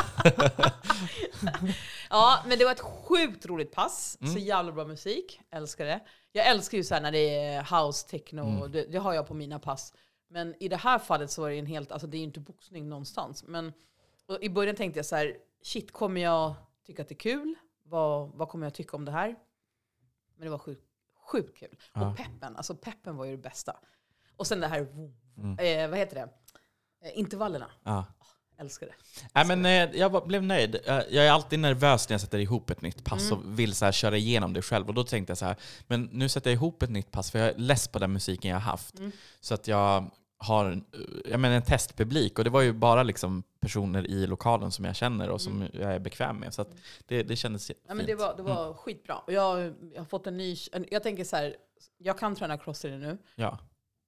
[2.10, 4.18] Ja, men det var ett sjukt roligt pass.
[4.20, 4.32] Mm.
[4.32, 5.40] Så jävla bra musik.
[5.50, 6.00] Älskar det.
[6.32, 8.72] Jag älskar ju så här när det är house, techno, Mm.
[8.72, 9.94] det, det har jag på mina pass.
[10.28, 12.40] Men i det här fallet så var det en helt, alltså det är ju inte
[12.40, 13.44] boxning någonstans.
[13.46, 13.72] Men
[14.40, 16.54] i början tänkte jag så här, shit kommer jag
[16.86, 17.54] tycka att det är kul?
[17.84, 19.28] Vad, vad kommer jag tycka om det här?
[20.36, 20.82] Men det var sjukt,
[21.32, 21.76] sjukt kul.
[21.92, 22.10] Ja.
[22.10, 23.76] Och peppen, alltså peppen var ju det bästa.
[24.42, 24.86] Och sen det här,
[25.38, 25.58] Mm.
[25.58, 26.28] eh, vad heter det?
[27.08, 27.70] Eh, intervallerna.
[27.84, 28.04] Ja.
[28.58, 28.92] Älskar det.
[29.34, 30.74] Nej, men, eh, jag var, blev nöjd.
[30.74, 33.38] Eh, Jag är alltid nervös när jag sätter ihop ett nytt pass Mm.
[33.38, 34.88] och vill så här, köra igenom det själv.
[34.88, 37.38] Och då tänkte jag så här, men nu sätter jag ihop ett nytt pass för
[37.38, 38.98] jag är less på den musiken jag har haft.
[38.98, 39.12] Mm.
[39.40, 40.84] Så att jag har en-
[41.30, 44.96] jag menar, en testpublik och det var ju bara liksom personer i lokalen som jag
[44.96, 46.54] känner och som jag är bekväm med.
[46.54, 46.70] Så att
[47.06, 47.96] det, det kändes Ja, fint.
[47.96, 49.18] men det var, det var skitbra.
[49.18, 50.56] Och jag, jag har fått en ny...
[50.72, 51.56] En, jag tänker så här,
[51.98, 53.18] jag kan träna crosstrainer nu.
[53.34, 53.58] Ja.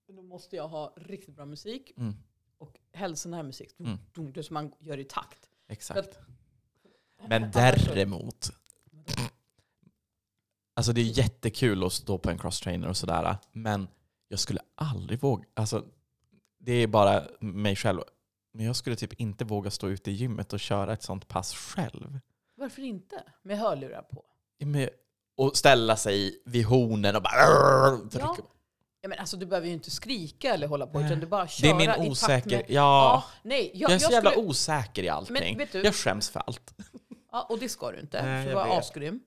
[0.07, 1.93] Då måste jag ha riktigt bra musik.
[1.97, 2.14] Mm.
[2.59, 3.79] Och helst sån här musik.
[3.79, 4.33] Dum, Mm.
[4.33, 5.51] dum, som man gör i takt.
[5.69, 5.99] Exakt.
[6.01, 6.19] att-
[7.29, 8.51] Men Annars så- däremot,
[10.75, 13.88] alltså det är jättekul att stå på en crosstrainer och sådär, men
[14.29, 15.85] jag skulle aldrig våga, alltså
[16.59, 18.01] det är bara mig själv,
[18.53, 21.55] men jag skulle typ inte våga stå ute i gymmet och köra ett sånt pass
[21.55, 22.19] själv.
[22.55, 23.23] Varför inte?
[23.43, 24.25] Med hörlurar på.
[24.59, 24.90] Med,
[25.37, 28.01] och ställa sig vid hornen och bara.
[28.12, 28.37] Ja.
[29.05, 31.49] Ja, men alltså, du behöver ju inte skrika eller hålla på, utan du bara Det
[31.49, 32.51] köra är min osäker...
[32.51, 32.61] med...
[32.61, 35.61] Ja, Ja, nej, jag, jag är så jag jävla skulle, osäker i allting.
[35.73, 36.75] du- jag skäms för allt.
[37.33, 39.21] ja, och det ska du inte, Nej, för du var asgrym.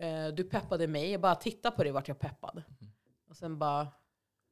[0.00, 2.62] Eh, Du peppade mig, jag bara tittade på dig vart jag peppad.
[3.30, 3.88] Och sen bara,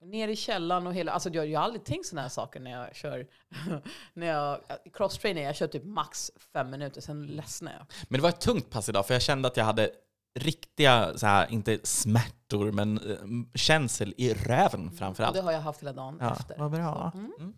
[0.05, 1.12] ner i källaren och hela...
[1.12, 3.27] Alltså jag, jag har aldrig tänkt sådana här saker när jag kör...
[4.12, 4.61] när jag
[4.93, 7.87] crosstrainer, jag kör typ max fem minuter, sen ledsnar jag.
[8.09, 9.91] Men det var ett tungt pass idag, för jag kände att jag hade
[10.35, 15.35] riktiga, så här, inte smärtor, men eh, känsel i röven Och framförallt.
[15.35, 16.59] det har jag haft hela dagen Ja, efter.
[16.59, 17.11] vad bra.
[17.14, 17.33] Mm.
[17.38, 17.55] Mm.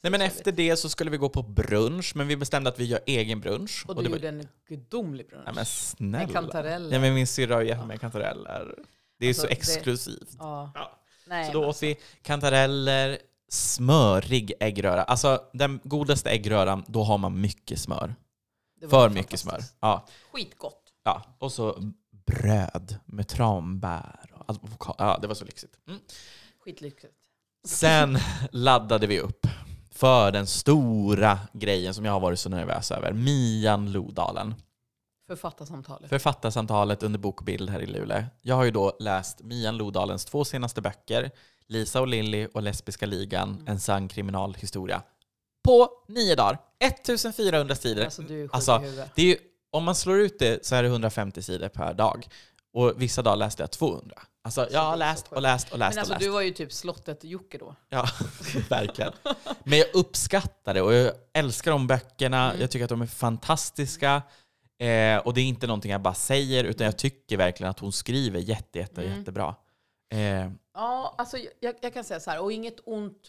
[0.00, 2.84] Nej, men efter det så skulle vi gå på brunch, men vi bestämde att vi
[2.84, 3.84] gör egen brunch.
[3.88, 5.44] Och du det var, gjorde en gudomlig brunch.
[5.44, 6.32] Nej men Med snälla.
[6.32, 6.94] kantareller.
[6.94, 8.74] Ja, men min syrra har gett mig kantareller.
[9.18, 10.36] Det är Alltså, så det- exklusivt.
[10.38, 10.70] Ja.
[10.74, 10.98] Ja.
[11.26, 15.02] Nej, Så då åt vi kantareller, smörig äggröra.
[15.02, 18.14] Alltså den godaste äggröran, då har man mycket smör.
[18.80, 19.60] det var För mycket smör.
[19.80, 20.06] Ja.
[20.32, 20.82] Skitgott.
[21.04, 21.22] ja.
[21.38, 21.92] Och så
[22.26, 24.30] bröd med tranbär.
[24.34, 24.94] och avokado.
[24.98, 25.78] Ja, det var så lyxigt.
[25.88, 26.00] Mm.
[26.64, 27.14] Skitlyxigt.
[27.64, 28.18] Sen
[28.50, 29.46] laddade vi upp
[29.90, 33.12] för den stora grejen som jag har varit så nervös över.
[33.12, 34.54] Mian Lodalen.
[35.26, 36.08] Författarsamtalet.
[36.08, 38.24] Författarsamtalet under Bokbild här i Luleå.
[38.40, 41.30] Jag har ju då läst Mian Lodalens två senaste böcker,
[41.66, 45.02] Lisa och Lilly och Lesbiska ligan, en sann kriminalhistoria.
[45.64, 46.58] På nio dagar.
[46.78, 48.04] 1400 sidor.
[48.04, 49.10] Alltså du är sjuk Alltså, i huvudet.
[49.14, 49.36] Det är ju,
[49.72, 52.26] om man slår ut det så är det 150 sidor per dag.
[52.74, 54.22] Och vissa dagar läste jag 200.
[54.44, 56.26] Alltså jag har läst och läst och läst Men alltså och läst.
[56.26, 57.76] du var ju typ slottet Jocke då.
[57.88, 58.08] Ja,
[58.68, 59.12] verkligen.
[59.64, 62.48] Men jag uppskattar det och jag älskar de böckerna.
[62.50, 62.60] Mm.
[62.60, 64.22] Jag tycker att de är fantastiska.
[64.78, 67.92] Eh, och det är inte någonting jag bara säger, utan jag tycker verkligen att hon
[67.92, 69.18] skriver jätte, jätte, Mm.
[69.18, 69.54] jättebra.
[70.12, 73.22] Eh, Ja, alltså jag, jag kan säga så här, och inget ont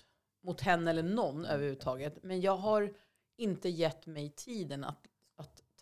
[0.46, 2.92] mot henne eller någon överhuvudtaget, men jag har
[3.38, 5.00] inte gett mig tiden att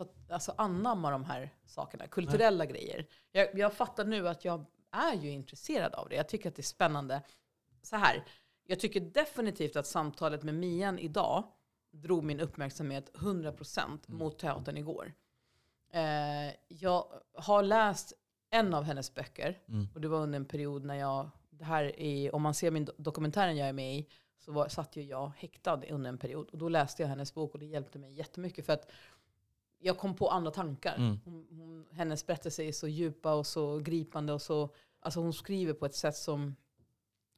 [0.05, 3.07] ta, alltså anamma de här sakerna, kulturella grejer.
[3.31, 6.15] Jag, jag fattar nu att jag är ju intresserad av det.
[6.15, 7.21] Jag tycker att det är spännande.
[7.81, 8.23] Så här,
[8.67, 11.43] jag tycker definitivt att samtalet med Mian idag
[11.91, 15.13] drog min uppmärksamhet 100% mot teatern igår.
[15.93, 18.13] Eh, jag har läst
[18.49, 19.87] en av hennes böcker, Mm.
[19.93, 22.85] och det var under en period när jag, det här är, om man ser min
[22.87, 24.07] do- dokumentären jag är med i,
[24.39, 26.49] så var, satt ju jag häktad under en period.
[26.49, 28.65] Och då läste jag hennes bok och det hjälpte mig jättemycket.
[28.65, 28.91] För att
[29.81, 30.95] jag kom på andra tankar.
[30.95, 31.19] Mm.
[31.25, 34.33] Hon, hon, hennes berättelser är så djupa och så gripande.
[34.33, 36.55] Och så, alltså hon skriver på ett sätt som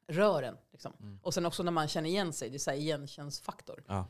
[0.07, 0.57] rör en.
[0.71, 0.93] Liksom.
[0.99, 1.19] Mm.
[1.23, 3.83] Och sen också när man känner igen sig, det är så här igenkänsfaktor.
[3.87, 4.07] ja.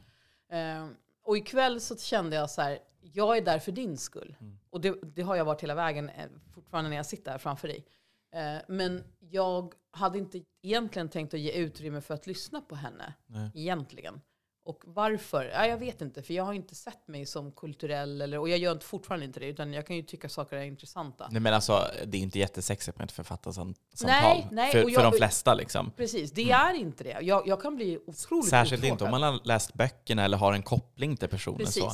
[0.58, 0.88] Eh,
[1.26, 4.36] och ikväll så kände jag så här, jag är där för din skull.
[4.40, 4.60] Mm.
[4.70, 7.68] Och det, det har jag varit hela vägen, eh, fortfarande när jag sitter här framför
[7.68, 7.86] dig.
[8.32, 13.14] Eh, men jag hade inte egentligen tänkt att ge utrymme för att lyssna på henne.
[13.26, 13.52] Nej.
[13.56, 14.22] Egentligen.
[14.66, 15.46] Och varför?
[15.46, 18.58] Ja, jag vet inte, för jag har inte sett mig som kulturell, eller, och jag
[18.58, 21.28] gör inte- fortfarande inte det, utan jag kan ju tycka saker är intressanta.
[21.32, 23.76] Nej men alltså, det är inte jättesexigt med ett författarsamtal.
[24.06, 25.92] Nej, nej, för, och jag- för de flesta liksom.
[25.98, 27.18] Precis, det är inte det.
[27.22, 29.12] Jag, jag kan bli otroligt Särskilt inte om uttråkad.
[29.12, 31.68] man har läst böckerna eller har en koppling till personen.
[31.68, 31.92] Så.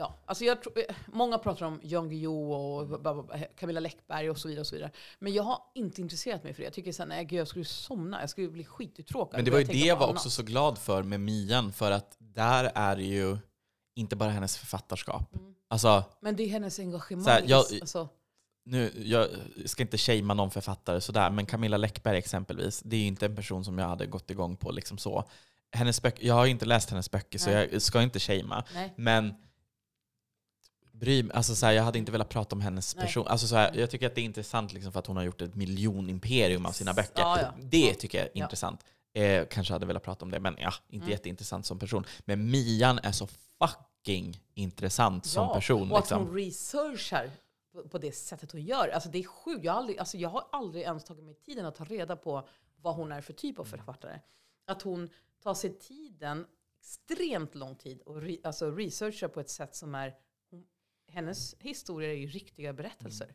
[0.00, 0.74] Ja, alltså jag tror,
[1.06, 4.60] många pratar om Jan Guillou och ba- Camilla Läckberg och så vidare.
[4.60, 4.90] och så vidare.
[5.18, 6.66] Men jag har inte intresserat mig för det.
[6.66, 9.38] Jag tycker sen, nej, gud, jag skulle somna, jag skulle bli skituttråkad.
[9.38, 10.16] Men det var ju det jag var annat.
[10.16, 13.36] också så glad för med Mian, för att där är det ju
[13.94, 15.34] inte bara hennes författarskap.
[15.36, 15.54] Mm.
[15.68, 17.24] Alltså, Men det är hennes engagemang.
[17.24, 18.08] Så här, jag- alltså,
[18.64, 19.28] nu, jag
[19.66, 23.36] ska inte shamea någon författare sådär, men Camilla Läckberg exempelvis, det är ju inte en
[23.36, 25.24] person som jag hade gått igång på liksom så.
[25.72, 27.68] Hennes böcker, jag har inte läst hennes böcker så Nej.
[27.72, 28.64] jag ska inte shamea,
[28.96, 29.34] men
[30.98, 33.04] bry, mig- alltså så här, jag hade inte velat prata om hennes Nej.
[33.06, 33.26] person.
[33.26, 35.40] Alltså så här, jag tycker att det är intressant liksom för att hon har gjort
[35.42, 37.22] ett miljonimperium av sina böcker.
[37.22, 37.54] Ja, ja.
[37.62, 38.44] Det tycker jag är Ja.
[38.44, 38.84] intressant.
[39.14, 41.10] Eh, kanske hade velat prata om det, men ja, inte Mm.
[41.10, 42.04] jätteintressant som person.
[42.24, 43.26] Men Mian är så
[43.58, 45.90] fucking intressant som person.
[45.92, 46.22] Och att Liksom.
[46.26, 47.30] hon researchar
[47.72, 48.88] på, på det sättet hon gör.
[48.88, 49.64] Alltså det är sjukt.
[49.64, 52.48] Jag har, aldrig, alltså jag har aldrig ens tagit mig tiden att ta reda på
[52.82, 54.18] vad hon är för typ av författare.
[54.66, 55.10] Att hon
[55.42, 56.46] tar sig tiden,
[56.80, 60.14] extremt lång tid, och re, alltså researchar på ett sätt som är...
[61.12, 63.26] Hennes historier är ju riktiga berättelser.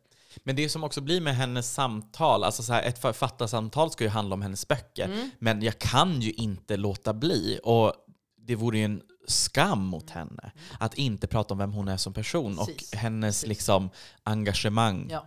[0.42, 4.10] Men det som också blir med hennes samtal, alltså så här, ett författarsamtal ska ju
[4.10, 5.30] handla om hennes böcker, Mm.
[5.38, 7.60] men jag kan ju inte låta bli.
[7.62, 7.92] Och
[8.36, 12.12] det vore ju en skam mot henne att inte prata om vem hon är som
[12.12, 12.92] person Precis.
[12.92, 13.48] och hennes Precis.
[13.48, 13.90] liksom,
[14.22, 15.10] engagemang.
[15.10, 15.26] Ja.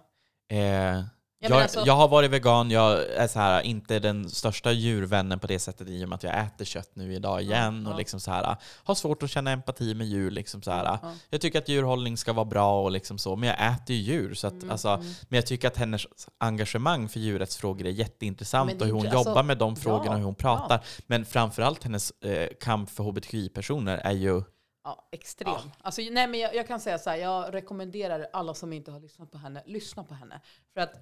[0.58, 1.04] Eh,
[1.40, 4.72] Ja, jag, men alltså- jag har varit vegan, jag är så här, inte den största
[4.72, 7.92] djurvännen på det sättet i och med att jag äter kött nu idag igen ja.
[7.92, 10.32] och liksom så här, har svårt att känna empati med djur.
[10.32, 10.84] Liksom så här.
[10.86, 11.14] Ja.
[11.30, 14.34] Jag tycker att djurhållning ska vara bra och liksom så, men jag äter ju djur.
[14.34, 15.06] Så att, Mm, alltså, mm.
[15.30, 19.30] Men jag tycker att hennes engagemang för djurrättsfrågor är jätteintressant det och hur hon alltså,
[19.30, 20.86] jobbar med de frågorna ja, och hur hon pratar.
[21.08, 24.44] Men framförallt hennes eh, kamp för hbtqi-personer är ju...
[24.84, 25.54] Ja, extrem.
[25.54, 25.72] Ja.
[25.82, 29.00] Alltså, nej, men jag, jag kan säga så här, jag rekommenderar alla som inte har
[29.00, 30.42] lyssnat på henne, lyssna på henne.
[30.74, 30.94] För att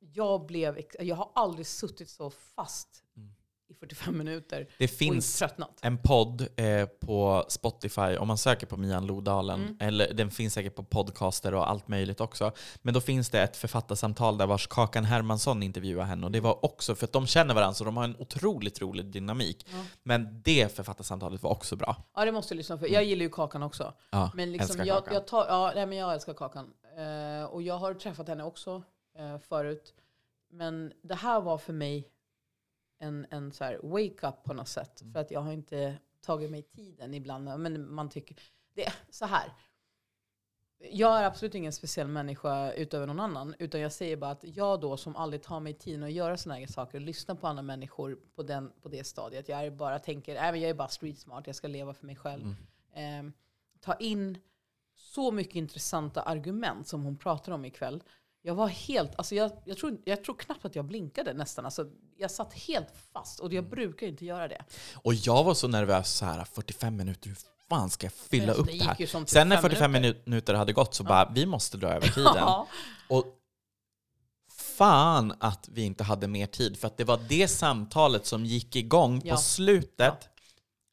[0.00, 3.30] jag blev, jag har aldrig suttit så fast Mm.
[3.68, 5.78] i 45 minuter Det och inte finns tröttnat.
[5.82, 9.76] en podd eh, på Spotify, om man söker på Mian Lodalen, Mm.
[9.80, 12.52] eller den finns säkert på podcaster och allt möjligt också.
[12.82, 16.26] Men då finns det ett författarsamtal där vars Kakan Hermansson intervjuar henne.
[16.26, 19.06] Och det var också, för att de känner varandra så de har en otroligt rolig
[19.06, 19.66] dynamik.
[19.72, 19.84] Ja.
[20.02, 21.96] Men det författarsamtalet var också bra.
[22.16, 22.88] Ja, det måste jag lyssna på.
[22.88, 23.92] Jag gillar ju Kakan också.
[24.10, 25.14] Ja, Men liksom älskar jag, Kakan.
[25.14, 26.72] jag, tar, ja, nej, men jag älskar Kakan.
[26.98, 28.82] Eh, och jag har träffat henne också
[29.14, 29.94] eh, förut.
[30.48, 32.12] Men det här var för mig
[32.98, 35.00] en, en så här wake-up på något sätt.
[35.00, 35.12] Mm.
[35.12, 37.60] För att jag har inte tagit mig tiden ibland.
[37.60, 38.36] Men man tycker...
[38.74, 39.52] Det är så här.
[40.78, 43.54] Jag är absolut ingen speciell människa utöver någon annan.
[43.58, 46.54] Utan jag säger bara att jag då som aldrig tar mig tiden att göra såna
[46.54, 49.48] här saker och lyssna på andra människor på, den, på det stadiet.
[49.48, 52.16] Jag är bara tänker, äh, jag är bara street smart, jag ska leva för mig
[52.16, 52.54] själv.
[52.94, 53.26] Mm.
[53.26, 53.32] Eh,
[53.80, 54.38] ta in
[54.96, 58.02] så mycket intressanta argument som hon pratar om ikväll.
[58.42, 61.64] Jag var helt, alltså jag, jag, tror, jag tror knappt att jag blinkade nästan.
[61.64, 61.86] Alltså,
[62.18, 63.70] jag satt helt fast och jag Mm.
[63.70, 64.64] brukar inte göra det.
[64.94, 67.36] Och jag var så nervös så här 45 minuter, hur
[67.68, 69.06] fan ska jag fylla upp det här?
[69.06, 72.32] som Sen när 45 45 minuter hade gått så bara, vi måste dra över tiden.
[72.36, 72.66] Ja.
[73.08, 73.24] Och
[74.52, 78.76] fan att vi inte hade mer tid, för att det var det samtalet som gick
[78.76, 79.34] igång Ja.
[79.34, 80.28] på slutet.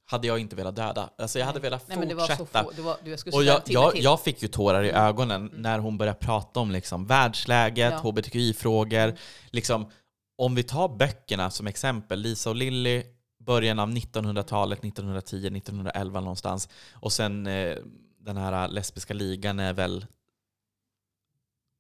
[0.09, 1.09] Hade jag inte velat döda.
[1.17, 2.63] Alltså jag hade velat Nej, fortsätta.
[2.63, 2.97] få, det var,
[3.95, 7.99] jag och fick ju tårar i ögonen när hon började prata om liksom världsläget, Ja.
[7.99, 8.99] hbtqi-frågor.
[9.03, 9.15] Mm.
[9.51, 9.91] Liksom,
[10.37, 13.03] om vi tar böckerna som exempel, Lisa och Lilly,
[13.39, 16.69] början av 1900-talet, 1910, 1911 någonstans.
[16.93, 17.77] Och sen eh,
[18.19, 20.05] den här lesbiska ligan är väl,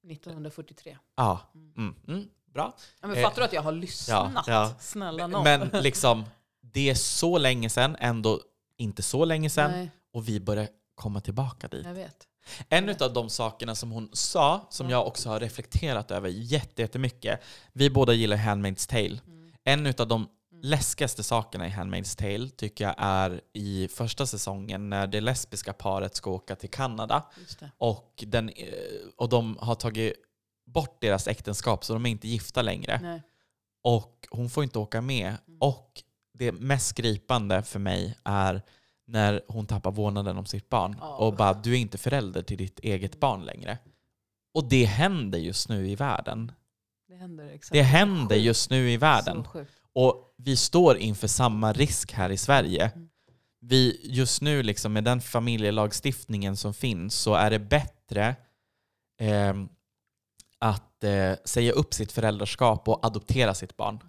[0.09, 0.97] 1943.
[1.15, 2.73] ja, mm, mm, bra.
[3.01, 4.43] Ja, men Eh, fattar du att jag har lyssnat?
[4.47, 4.71] ja.
[4.79, 5.43] Snälla nån.
[5.43, 6.25] Men liksom,
[6.73, 8.41] det är så länge sedan, ändå
[8.77, 11.85] inte så länge sedan, Nej, och vi börjar komma tillbaka dit.
[11.85, 12.27] jag vet.
[12.69, 17.39] En av de sakerna som hon sa, som jag också har reflekterat över jätte- jättemycket,
[17.73, 19.19] vi båda gillar Handmaid's Tale.
[19.27, 19.51] Mm.
[19.63, 20.27] En av de
[20.61, 26.15] läskigaste sakerna i Handmaid's Tale tycker jag är i första säsongen när det lesbiska paret
[26.15, 27.25] ska åka till Kanada
[27.77, 28.65] och, den, eh,
[29.17, 30.13] och de har tagit
[30.65, 32.99] bort deras äktenskap så de är inte gifta längre.
[33.03, 33.21] Nej.
[33.83, 35.27] Och hon får inte åka med.
[35.47, 35.57] Mm.
[35.61, 36.03] Och
[36.37, 38.61] det mest gripande för mig är
[39.07, 41.15] när hon tappar vårdnaden om sitt barn Ja.
[41.15, 43.77] och bara du är inte förälder till ditt eget barn längre.
[44.53, 46.51] Och det händer just nu i världen.
[47.07, 47.71] Det händer exakt.
[47.73, 49.47] Det händer just nu i världen.
[49.93, 52.91] Och vi står inför samma risk här i Sverige.
[52.95, 53.09] Mm.
[53.59, 58.35] Vi, just nu liksom med den familjelagstiftningen som finns så är det bättre
[59.19, 59.69] ehm,
[60.59, 63.99] att eh, säga upp sitt föräldraskap och adoptera sitt barn.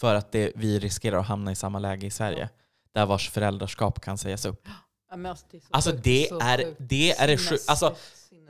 [0.00, 2.48] För att det, vi riskerar att hamna i samma läge i Sverige.
[2.92, 4.68] Där vars föräldraskap kan sägas upp.
[5.10, 6.76] Ja, alltså, det är så Alltså det är sjukt.
[6.80, 7.96] det, är det Sinnes- sjuk, alltså.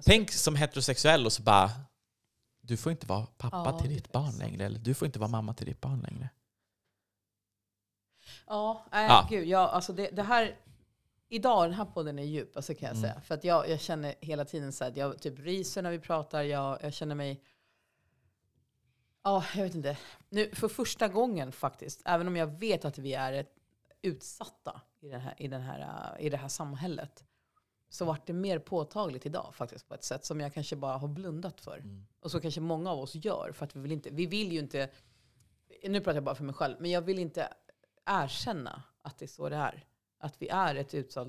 [0.04, 1.70] Tänk som heterosexuell och så bara
[2.60, 4.64] du får inte vara pappa Ja, till ditt barn längre.
[4.64, 6.28] Eller du får inte vara mamma till ditt barn längre.
[8.46, 9.26] Ja, äh, Ja.
[9.30, 9.46] gud.
[9.48, 10.56] Ja, alltså det, det här...
[11.28, 13.02] Idag, den här podden är djup, alltså kan jag Mm.
[13.02, 13.20] säga.
[13.20, 16.42] För att jag, jag känner hela tiden så att jag typ ryser när vi pratar.
[16.42, 17.42] Jag, jag känner mig...
[19.26, 19.98] Ja, jag vet inte.
[20.28, 23.54] Nu, för första gången faktiskt, även om jag vet att vi är ett,
[24.02, 27.24] utsatta i, den här, i, den här, äh, i det här samhället,
[27.88, 31.08] så vart det mer påtagligt idag faktiskt på ett sätt som jag kanske bara har
[31.08, 31.78] blundat för.
[31.78, 32.06] Mm.
[32.20, 34.58] Och så kanske många av oss gör, för att vi vill inte, vi vill ju
[34.58, 34.90] inte,
[35.82, 37.48] nu pratar jag bara för mig själv, men jag vill inte
[38.04, 39.84] erkänna att det är så det är.
[40.18, 41.28] Att vi är ett utsatt,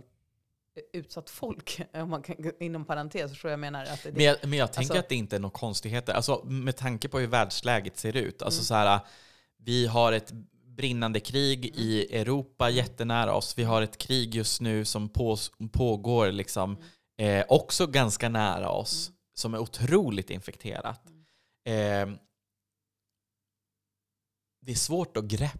[0.93, 4.37] utsatt folk, om man kan, inom parentes, så tror jag menar att det, Men jag,
[4.43, 6.13] men jag tänker Alltså- att det inte är några konstigheter.
[6.13, 8.41] Alltså, med tanke på hur världsläget ser ut.
[8.41, 8.65] Alltså, Mm.
[8.65, 8.99] så här,
[9.57, 10.31] vi har ett
[10.65, 11.79] brinnande krig Mm.
[11.79, 13.57] i Europa jättenära oss.
[13.57, 15.37] Vi har ett krig just nu som på,
[15.71, 16.77] pågår liksom,
[17.19, 17.39] Mm.
[17.39, 19.11] eh, också ganska nära oss.
[19.33, 21.01] Som är otroligt infekterat.
[21.65, 22.11] Mm.
[22.13, 22.19] Eh,
[24.61, 25.59] det är svårt att greppa.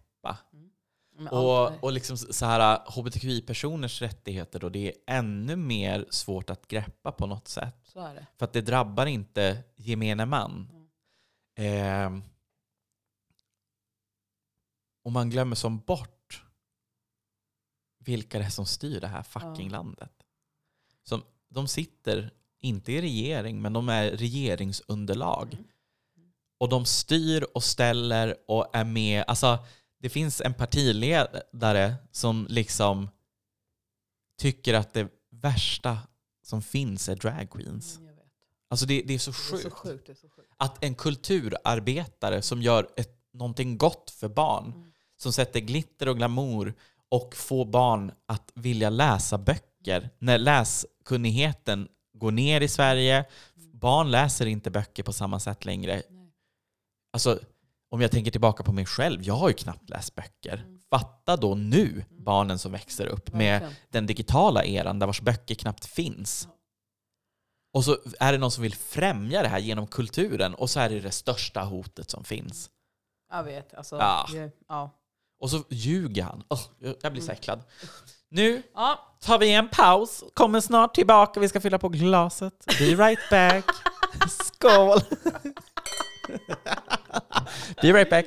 [1.31, 7.11] Och, och liksom så här, hbtqi-personers rättigheter då, det är ännu mer svårt att greppa
[7.11, 7.89] på något sätt.
[8.37, 10.69] För att det drabbar inte gemene man.
[11.55, 12.17] Eh,
[15.03, 16.43] och man glömmer som bort
[17.99, 19.77] vilka det är som styr det här fucking Ja.
[19.77, 20.11] landet.
[21.03, 25.53] Som, de sitter inte i regering, men de är regeringsunderlag.
[25.53, 25.65] Mm.
[26.57, 29.23] Och de styr och ställer och är med.
[29.27, 29.59] Alltså,
[29.99, 33.09] det finns en partiledare som liksom
[34.39, 35.97] tycker att det värsta
[36.43, 37.97] som finns är drag queens.
[37.97, 38.07] Mm.
[38.69, 39.63] Alltså det, det är så Det är sjukt.
[39.63, 40.05] så sjukt.
[40.05, 40.53] Det är så sjukt.
[40.57, 44.91] Att en kulturarbetare som gör ett, någonting gott för barn, Mm.
[45.17, 46.73] som sätter glitter och glamour
[47.09, 50.09] och får barn att vilja läsa böcker.
[50.19, 53.25] När läskunnigheten går ner i Sverige,
[53.73, 56.01] barn läser inte böcker på samma sätt längre.
[56.09, 56.31] Nej.
[57.13, 57.39] Alltså,
[57.91, 60.53] om jag tänker tillbaka på mig själv, jag har ju knappt läst böcker.
[60.65, 60.79] Mm.
[60.89, 65.85] fatta då nu barnen som växer upp med den digitala eran där vars böcker knappt
[65.85, 66.47] finns.
[67.73, 70.89] Och så är det någon som vill främja det här genom kulturen och så är
[70.89, 72.69] det det största hotet som finns.
[73.31, 73.73] Jag vet.
[73.73, 74.27] Alltså, Ja.
[74.67, 74.89] ja.
[75.39, 76.43] Och så ljuger han.
[76.49, 77.63] Åh, jag- jag blir så äcklad.
[78.29, 81.39] Nu ja, tar vi en paus, kommer snart tillbaka.
[81.39, 82.65] Vi ska fylla på glaset.
[82.79, 83.65] Be right back.
[84.29, 84.99] Skål!
[87.81, 88.25] Be right back.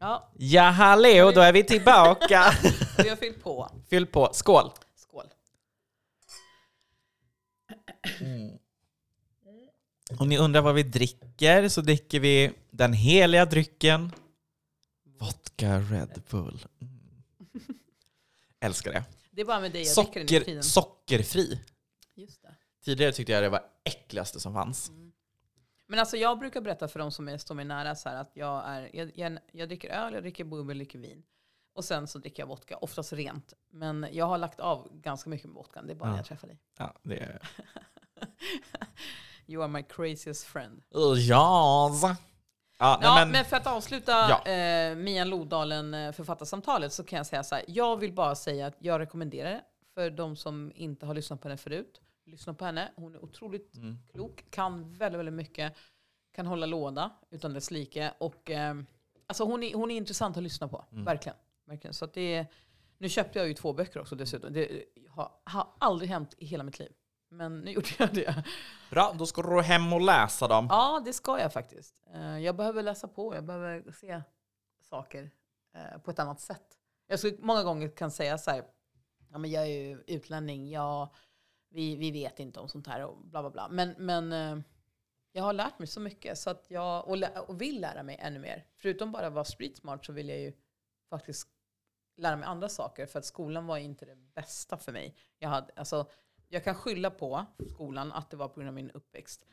[0.00, 2.52] ja, Ja, hallå, då är vi tillbaka.
[2.98, 3.70] vi har fyllt på.
[3.90, 4.30] Fyll på.
[4.32, 4.70] Skål!
[4.96, 5.26] Skål.
[10.18, 14.12] Om ni undrar vad vi dricker så dricker vi den heliga drycken
[15.18, 16.66] vodka Red Bull.
[16.80, 16.98] Mm.
[18.60, 19.04] Älskar det.
[19.30, 21.60] Det är bara med dig jag dricker den Socker, sockerfri.
[22.14, 22.54] Just det.
[22.84, 24.90] Tidigare tyckte jag det var äckligaste som fanns.
[25.90, 28.30] Men alltså jag brukar berätta för de som är, står mig nära så här att
[28.34, 31.22] jag, är, jag, jag, jag dricker öl, jag dricker bubbel, jag dricker vin.
[31.74, 33.52] Och sen så dricker jag vodka, oftast rent.
[33.70, 36.10] Men jag har lagt av ganska mycket med vodkan, det är bara Ja.
[36.10, 36.58] när jag träffar dig.
[36.78, 37.38] Ja, det är...
[39.46, 40.82] You are my craziest friend.
[40.90, 41.08] Ja.
[42.78, 44.46] Ja, Ja, men, men, för att avsluta Ja.
[44.52, 47.64] eh, Mian Lodalen eh, författarsamtalet så kan jag säga så här.
[47.68, 49.62] Jag vill bara säga att jag rekommenderar det
[49.94, 52.00] för de som inte har lyssnat på henne förut.
[52.28, 52.92] Lyssna på henne.
[52.96, 53.98] Hon är otroligt Mm.
[54.12, 55.74] klok, kan väldigt, väldigt mycket.
[56.32, 58.12] Kan hålla låda utan dess like.
[58.18, 58.76] Och, eh,
[59.26, 60.84] alltså hon, är, hon är intressant att lyssna på.
[60.92, 61.04] Mm.
[61.04, 61.38] Verkligen.
[61.66, 61.94] Verkligen.
[61.94, 62.46] Så det är,
[62.98, 64.52] nu köpte jag ju två böcker också dessutom.
[64.52, 66.92] Det har, har aldrig hänt i hela mitt liv.
[67.30, 68.44] Men nu gjorde jag det.
[68.90, 70.66] bra, då ska du hem och läsa dem.
[70.70, 72.02] Ja, det ska jag faktiskt.
[72.14, 74.22] Eh, Jag behöver läsa på, jag behöver se
[74.80, 75.30] saker
[75.74, 76.78] eh, på ett annat sätt.
[77.06, 78.64] Jag skulle många gånger kan säga så här,
[79.30, 81.08] ja men jag är ju utlänning, jag,
[81.68, 83.68] vi, vi vet inte om sånt här och bla bla bla.
[83.68, 84.64] Men, men eh,
[85.32, 88.38] jag har lärt mig så mycket så att jag, och, och vill lära mig ännu
[88.38, 88.66] mer.
[88.74, 90.52] Förutom bara vara street smart så vill jag ju
[91.10, 91.48] faktiskt
[92.16, 93.06] lära mig andra saker.
[93.06, 95.16] För att skolan var inte det bästa för mig.
[95.38, 96.10] Jag, hade, alltså,
[96.48, 99.46] jag kan skylla på skolan att det var på grund av min uppväxt.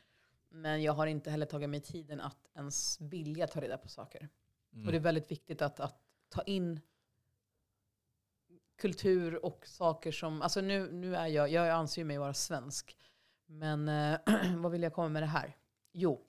[0.49, 4.29] Men jag har inte heller tagit mig tiden att ens vilja ta reda på saker.
[4.73, 4.85] Mm.
[4.85, 6.79] Och det är väldigt viktigt att, att ta in
[8.77, 10.41] kultur och saker som...
[10.41, 12.97] Alltså nu, nu är jag, jag anser mig vara svensk.
[13.45, 14.19] Men eh,
[14.57, 15.57] vad vill jag komma med det här?
[15.91, 16.25] Jo,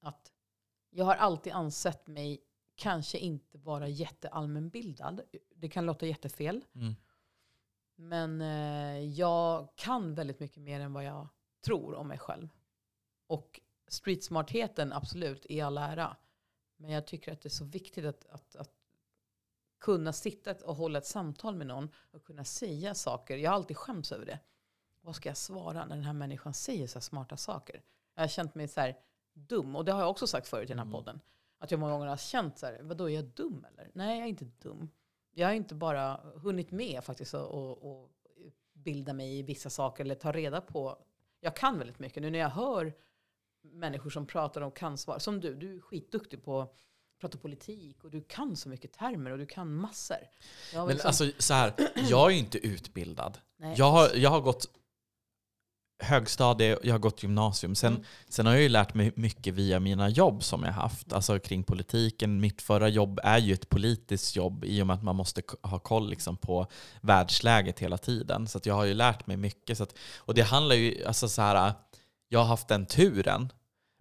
[0.00, 0.32] att
[0.90, 2.44] jag har alltid ansett mig
[2.74, 5.20] kanske inte vara jätteallmänbildad.
[5.54, 6.64] Det kan låta jättefel.
[6.74, 6.94] Mm.
[7.96, 11.28] Men eh, jag kan väldigt mycket mer än vad jag
[11.64, 12.48] tror om mig själv.
[13.26, 16.16] Och streetsmartheten, absolut, i all ära.
[16.76, 18.77] Men jag tycker att det är så viktigt att, att, att
[19.80, 23.36] kunna sitta och hålla ett samtal med någon och kunna säga saker.
[23.36, 24.38] Jag har alltid skämts över det.
[25.00, 27.82] Vad ska jag svara när den här människan säger så här smarta saker?
[28.14, 28.96] Jag har känt mig så här
[29.32, 29.76] dum.
[29.76, 30.92] Och det har jag också sagt förut i den här Mm.
[30.92, 31.20] podden.
[31.58, 33.90] Att jag många gånger har känt så här, vadå är jag dum eller?
[33.94, 34.90] Nej, jag är inte dum.
[35.30, 38.10] Jag har inte bara hunnit med faktiskt och
[38.72, 40.98] bilda mig i vissa saker eller ta reda på.
[41.40, 42.22] Jag kan väldigt mycket.
[42.22, 42.92] Nu när jag hör
[43.62, 46.74] människor som pratar om kan svara, som du, du är skitduktig på
[47.18, 50.16] att prata politik och du kan så mycket termer och du kan massor.
[50.74, 51.72] Men liksom- alltså så här,
[52.08, 53.38] jag är ju inte utbildad.
[53.58, 54.66] nej, Jag har, jag har gått
[56.02, 57.74] högstadie, jag har gått gymnasium.
[57.74, 58.04] Sen, Mm.
[58.28, 61.64] sen har jag ju lärt mig mycket via mina jobb som jag haft, alltså kring
[61.64, 62.40] politiken.
[62.40, 65.78] Mitt förra jobb är ju ett politiskt jobb i och med att man måste ha
[65.78, 66.66] koll liksom på
[67.00, 68.46] världsläget hela tiden.
[68.46, 69.76] Så jag har ju lärt mig mycket.
[69.78, 71.72] Så att, och det handlar ju, alltså så här,
[72.28, 73.52] jag har haft den turen,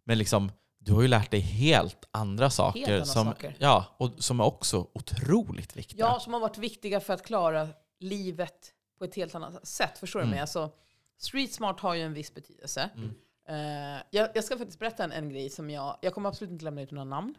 [0.03, 0.51] men liksom
[0.87, 3.55] du har ju lärt dig helt andra saker, andra som, saker.
[3.59, 6.05] Ja, och som är också otroligt viktiga.
[6.05, 7.67] Ja, som har varit viktiga för att klara
[7.99, 9.97] livet på ett helt annat sätt.
[9.97, 10.31] Förstår du Mm.
[10.31, 10.39] mig?
[10.39, 10.71] Alltså,
[11.17, 12.89] street smart har ju en viss betydelse.
[12.95, 13.13] Mm.
[13.47, 15.97] Eh, jag, jag ska faktiskt berätta en, en grej som jag...
[16.01, 17.35] Jag kommer absolut inte lämna ut några namn.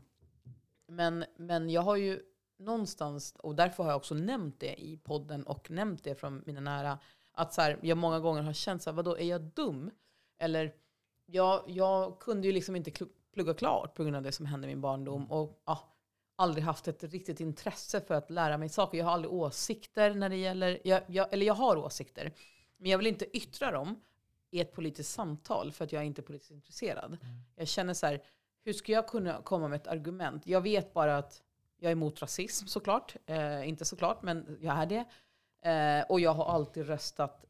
[0.88, 2.20] Men, men jag har ju
[2.58, 6.60] någonstans, och därför har jag också nämnt det i podden och nämnt det från mina
[6.60, 6.98] nära,
[7.32, 9.90] att så här, jag många gånger har känt så här, vadå, är jag dum?
[10.38, 10.74] Eller,
[11.26, 12.90] jag, jag kunde ju liksom inte
[13.38, 15.30] plugga klart på grund av det som hände i min barndom.
[15.30, 15.94] Och ja,
[16.36, 18.98] aldrig haft ett riktigt intresse för att lära mig saker.
[18.98, 22.32] Jag har aldrig åsikter när det gäller, jag, jag, eller jag har åsikter.
[22.76, 24.00] Men jag vill inte yttra dem
[24.50, 27.18] i ett politiskt samtal för att jag är inte politiskt intresserad.
[27.56, 28.22] Jag känner så här,
[28.64, 30.46] hur ska jag kunna komma med ett argument?
[30.46, 31.42] Jag vet bara att
[31.78, 33.16] jag är emot rasism såklart.
[33.26, 35.04] Eh, inte såklart, men jag är det.
[35.70, 37.44] Eh, och jag har alltid röstat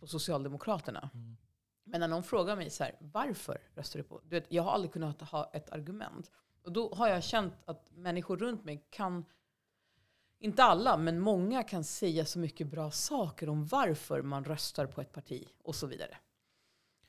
[0.00, 1.10] på Socialdemokraterna.
[1.92, 4.20] Men när någon frågar mig så här, varför röstar du på?
[4.24, 6.30] Du vet, jag har aldrig kunnat ha ett argument.
[6.62, 9.24] Och då har jag känt att människor runt mig kan,
[10.38, 15.00] inte alla, men många kan säga så mycket bra saker om varför man röstar på
[15.00, 16.16] ett parti och så vidare.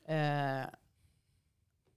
[0.05, 0.67] Eh,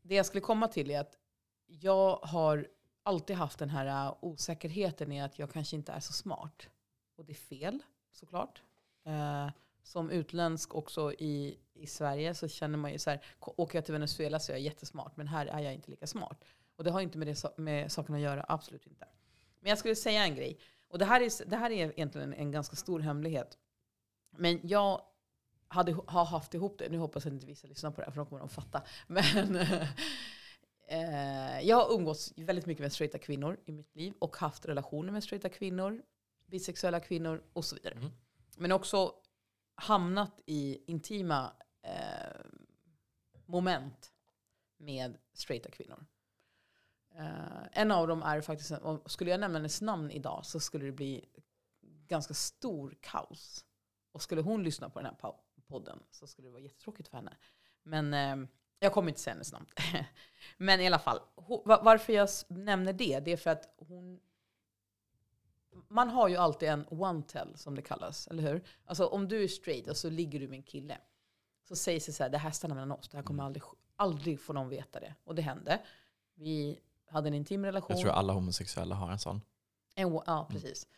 [0.03, 1.19] det jag skulle komma till är att
[1.67, 2.69] jag har
[3.03, 6.69] alltid haft den här eh, osäkerheten i att jag kanske inte är så smart.
[7.17, 7.83] Och det är fel,
[8.13, 8.63] såklart.
[9.05, 9.51] Eh,
[9.83, 13.93] som utländsk också i, i Sverige så känner man ju så här, åker jag till
[13.93, 16.45] Venezuela så är jag jättesmart, men här är jag inte lika smart.
[16.77, 19.07] Och det har inte med, det, med saken att göra, absolut inte.
[19.61, 20.59] Men jag skulle säga en grej.
[20.89, 23.59] Och det här är, det här är egentligen en ganska stor hemlighet.
[24.31, 25.03] Men jag
[25.69, 26.89] hade, har haft ihop det.
[26.89, 28.83] Nu hoppas jag inte vissa lyssnar på det här för de kommer att fatta.
[29.07, 29.57] Men
[30.89, 35.13] eh, jag har umgåtts väldigt mycket med straighta kvinnor i mitt liv och haft relationer
[35.13, 36.03] med straighta kvinnor,
[36.47, 37.95] bisexuella kvinnor och så vidare.
[37.95, 38.11] Mm.
[38.57, 39.13] Men också
[39.75, 41.53] hamnat i intima
[43.47, 44.13] moment
[44.77, 46.07] med straighta kvinnor.
[47.19, 50.87] Uh, en av dem är faktiskt, och skulle jag nämna hennes namn idag så skulle
[50.87, 51.25] det bli
[52.07, 53.65] ganska stor kaos.
[54.13, 55.33] Och skulle hon lyssna på den här
[55.67, 57.37] podden så skulle det vara jättetråkigt för henne.
[57.83, 59.67] Men uh, jag kommer inte säga hennes namn.
[60.57, 61.21] Men i alla fall,
[61.65, 64.21] varför jag nämner det, det är för att hon
[65.89, 68.63] man har ju alltid en one-tell som det kallas, eller hur?
[68.85, 70.99] Alltså om du är straight och så ligger du med en kille.
[71.69, 73.47] Så sägs det så här, det här stannar mellan oss, det här kommer mm.
[73.47, 73.63] aldrig,
[73.97, 75.15] aldrig få någon veta det.
[75.25, 75.83] Och det hände.
[76.35, 77.97] Vi hade en intim relation.
[77.97, 79.41] Jag tror alla homosexuella har en sån.
[79.95, 80.53] En, ja, mm.
[80.53, 80.85] precis.
[80.85, 80.97] Mm.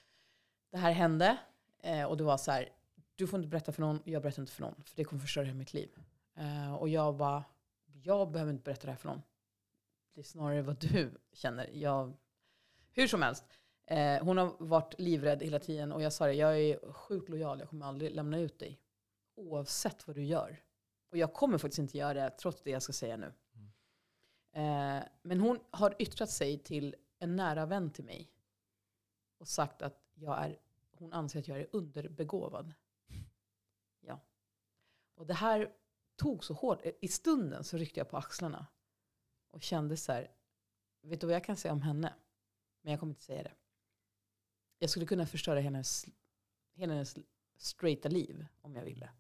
[0.71, 1.39] Det här hände
[1.83, 2.69] eh, och det var så här,
[3.15, 4.75] du får inte berätta för någon, jag berättar inte för någon.
[4.85, 5.91] För det kommer förstöra mitt liv.
[6.35, 7.45] Eh, och jag bara,
[8.03, 9.23] jag behöver inte berätta det här för någon.
[10.15, 11.71] Det är snarare vad du känner.
[11.73, 12.17] Jag,
[12.93, 13.45] hur som helst.
[13.87, 17.61] Eh, hon har varit livrädd hela tiden och jag sa det, jag är sjukt lojal,
[17.61, 18.81] jag kommer aldrig lämna ut dig.
[19.39, 20.63] Oavsett vad du gör.
[21.11, 23.33] Och jag kommer faktiskt inte göra det, trots det jag ska säga nu.
[24.53, 28.33] Eh, men hon har yttrat sig till en nära vän till mig
[29.39, 30.59] och sagt att jag är,
[30.91, 32.75] hon anser att jag är underbegåvad.
[34.01, 34.21] Ja.
[35.15, 35.73] Och det här
[36.17, 36.83] tog så hårt.
[37.01, 38.67] I stunden så ryckte jag på axlarna
[39.51, 40.31] och kände så här,
[41.03, 42.15] vet du vad jag kan säga om henne?
[42.83, 43.55] Men jag kommer inte säga det.
[44.79, 46.07] Jag skulle kunna förstöra hennes,
[46.75, 47.17] hela hennes
[47.57, 49.11] straighta liv om jag ville.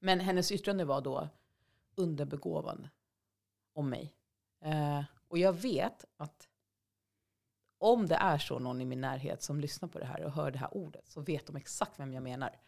[0.00, 1.28] Men hennes yttrande var då
[1.94, 2.88] underbegåvad
[3.72, 4.14] om mig.
[4.60, 6.48] Eh, och jag vet att
[7.78, 10.50] om det är så någon i min närhet som lyssnar på det här och hör
[10.50, 12.58] det här ordet så vet de exakt vem jag menar.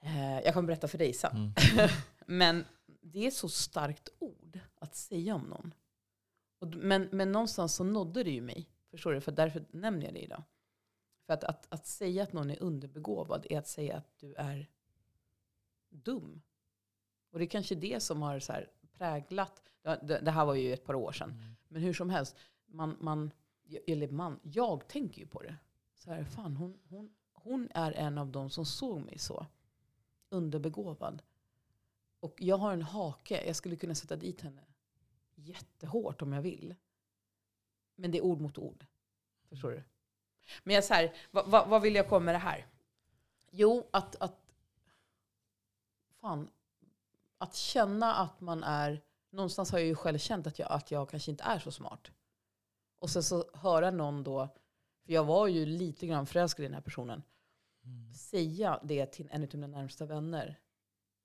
[0.00, 1.36] Eh, jag kommer berätta för dig sen.
[1.36, 1.88] Mm.
[2.26, 2.64] men
[3.00, 5.74] det är så starkt ord att säga om någon.
[6.58, 8.68] Och, men, men någonstans så nådde det ju mig.
[8.90, 9.20] Förstår du?
[9.20, 10.42] För därför nämner jag det idag.
[11.26, 14.68] För att, att, att säga att någon är underbegåvad är att säga att du är
[15.92, 16.42] dum.
[17.30, 18.54] Och det är kanske det som har så
[18.92, 19.62] präglat,
[20.02, 21.56] det, här var ju ett par år sedan, mm.
[21.68, 22.36] men hur som helst,
[22.66, 23.30] man, man,
[23.86, 25.56] eller man, jag tänker ju på det.
[25.94, 29.46] Så här, fan, hon, hon, hon är en av dem som såg mig så.
[30.28, 31.22] Underbegåvad.
[32.20, 34.62] Och jag har en hake, jag skulle kunna sätta dit henne
[35.34, 36.74] jättehårt om jag vill.
[37.94, 38.86] Men det är ord mot ord.
[39.48, 39.82] Förstår du?
[40.64, 42.66] Men jag så här, vad, vad, vad vill jag komma med det här?
[43.50, 44.41] Jo, att, att
[46.22, 46.50] fan,
[47.38, 51.10] att känna att man är, någonstans har jag ju själv känt att jag, att jag
[51.10, 52.10] kanske inte är så smart.
[52.98, 54.48] Och sen så höra någon då,
[55.06, 57.22] för jag var ju lite grann förälskad i den här personen,
[57.84, 58.12] mm.
[58.12, 60.58] säga det till en av mina närmsta vänner.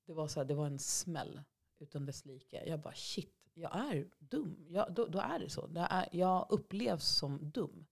[0.06, 1.42] Det var, så här, det var en smäll
[1.80, 2.64] utan dess like.
[2.66, 4.66] Jag bara shit, jag är dum.
[4.70, 5.68] Jag, då, då är det så.
[5.68, 7.86] Det är, jag upplevs som dum.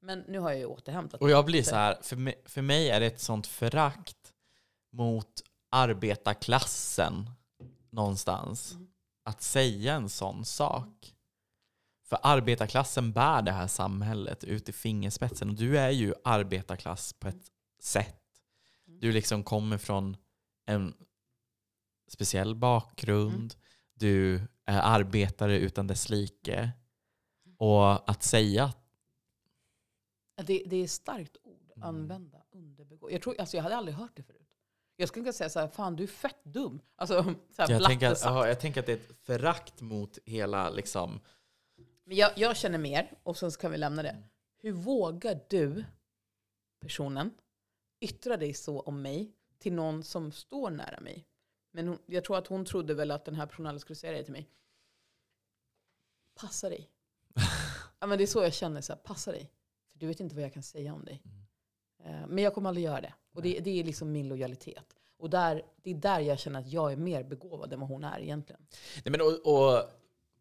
[0.00, 2.90] Men nu har jag ju återhämtat Och jag blir så här, för mig, för mig
[2.90, 4.34] är det ett sånt förakt
[4.90, 5.42] mot
[5.72, 7.30] arbetarklassen
[7.90, 8.88] någonstans mm.
[9.24, 11.14] att säga en sån sak.
[12.04, 17.28] För arbetarklassen bär det här samhället ut i fingerspetsen och du är ju arbetarklass på
[17.28, 18.22] ett sätt.
[18.84, 20.16] Du liksom kommer från
[20.66, 20.94] en
[22.08, 23.34] speciell bakgrund.
[23.34, 23.50] Mm.
[23.94, 26.70] Du är arbetare utan dess like.
[27.58, 28.72] Och att säga...
[30.46, 31.88] Det, det är starkt ord mm.
[31.88, 32.42] använda.
[32.50, 33.10] Underbegå.
[33.10, 34.41] Jag, tror, alltså jag hade aldrig hört det förut.
[34.96, 36.80] Jag skulle kunna säga så här, fan du är fett dum.
[36.96, 40.70] Alltså, så jag, tänker att, aha, jag tänker att det är ett förakt mot hela
[40.70, 41.20] liksom...
[42.04, 44.22] Men jag, jag känner mer, och sen så kan vi lämna det.
[44.58, 45.84] Hur vågar du,
[46.80, 47.30] personen,
[48.00, 51.26] yttra dig så om mig till någon som står nära mig?
[51.70, 54.24] Men hon, jag tror att hon trodde väl att den här personen skulle säga det
[54.24, 54.50] till mig.
[56.34, 56.90] Passa dig.
[57.98, 59.52] ja, men det är så jag känner, så här, passa dig.
[59.86, 61.22] För du vet inte vad jag kan säga om dig.
[61.24, 62.22] Mm.
[62.22, 63.14] Eh, men jag kommer aldrig göra det.
[63.32, 64.84] Och det, det är liksom min lojalitet.
[65.18, 68.04] Och där, det är där jag känner att jag är mer begåvad än vad hon
[68.04, 68.60] är egentligen.
[69.04, 69.82] Nej, men och, och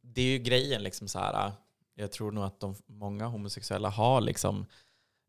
[0.02, 1.52] det är ju grejen, liksom så här,
[1.96, 4.66] jag tror nog att de, många homosexuella har liksom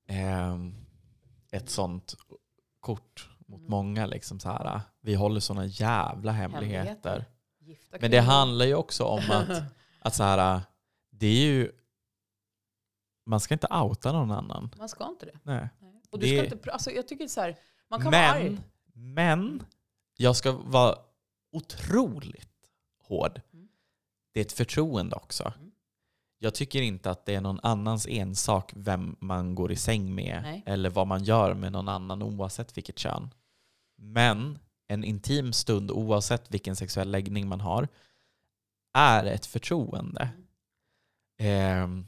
[0.09, 0.57] eh,
[1.51, 2.15] ett sånt
[2.81, 3.71] kort mot mm.
[3.71, 4.07] många.
[4.07, 7.27] Liksom så här, vi håller såna jävla hemligheter.
[7.61, 7.99] hemligheter.
[8.01, 9.63] Men det handlar ju också om att,
[10.01, 10.61] att så här,
[11.11, 11.73] det är ju...
[13.27, 14.75] Man ska inte outa någon annan.
[14.79, 15.39] Man ska inte det.
[15.43, 15.69] Nej.
[16.13, 17.57] Och du Det- ska inte, alltså, jag tycker så här,
[17.91, 18.51] man kan vara arg.
[18.93, 19.63] Men, men
[20.17, 20.99] jag ska vara
[21.53, 22.49] otroligt
[23.03, 23.41] hård.
[23.53, 23.69] Mm.
[24.33, 25.53] Det är ett förtroende också.
[25.59, 25.71] Mm.
[26.39, 30.43] Jag tycker inte att det är någon annans ensak vem man går i säng med
[30.43, 30.63] Nej.
[30.67, 33.35] eller vad man gör med någon annan oavsett vilket kön.
[33.97, 34.59] Men
[34.89, 37.89] en intim stund oavsett vilken sexuell läggning man har
[38.95, 40.29] är ett förtroende.
[41.39, 42.07] Ehm,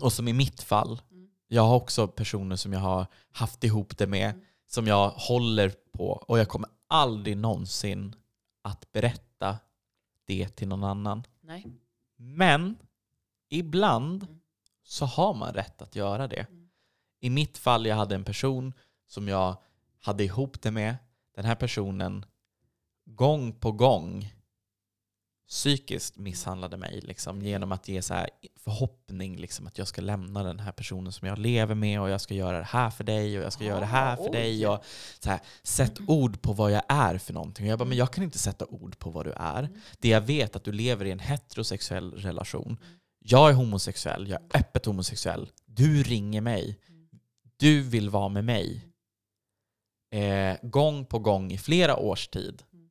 [0.00, 1.11] och som i mitt fall, Mm.
[1.52, 4.44] Jag har också personer som jag har haft ihop det med, Mm.
[4.66, 8.14] som jag håller på och jag kommer aldrig någonsin
[8.62, 9.58] att berätta
[10.26, 11.22] det till någon annan.
[11.40, 11.66] Nej.
[12.16, 12.76] Men
[13.48, 14.40] ibland Mm.
[14.82, 16.40] så har man rätt att göra det.
[16.50, 16.68] Mm.
[17.20, 18.72] I mitt fall, jag hade en person
[19.06, 19.56] som jag
[20.00, 20.96] hade ihop det med.
[21.34, 22.24] Den här personen
[23.04, 24.34] gång på gång
[25.52, 30.42] psykiskt misshandlade mig liksom, genom att ge så här förhoppning liksom, att jag ska lämna
[30.42, 33.38] den här personen som jag lever med och jag ska göra det här för dig
[33.38, 34.32] och jag ska göra det här för Ah, oj.
[34.32, 34.66] dig.
[34.66, 34.84] Och
[35.20, 37.66] så här, sätt ord på vad jag är för någonting.
[37.66, 39.58] Och jag bara, men jag kan inte sätta ord på vad du är.
[39.58, 39.80] Mm.
[39.98, 42.76] Det jag vet är att du lever i en heterosexuell relation.
[43.18, 45.50] Jag är homosexuell, jag är öppet homosexuell.
[45.66, 46.78] Du ringer mig.
[47.56, 48.86] Du vill vara med mig.
[50.14, 52.62] Eh, gång på gång i flera års tid.
[52.72, 52.90] Mm.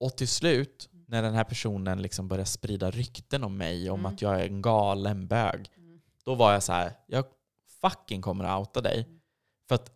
[0.00, 4.12] Och till slut, när den här personen liksom börjar sprida rykten om mig, om Mm.
[4.14, 6.00] att jag är en galen bög, Mm.
[6.24, 7.24] då var jag så här, jag
[7.80, 9.04] fucking kommer att outa dig.
[9.08, 9.20] Mm.
[9.68, 9.92] För att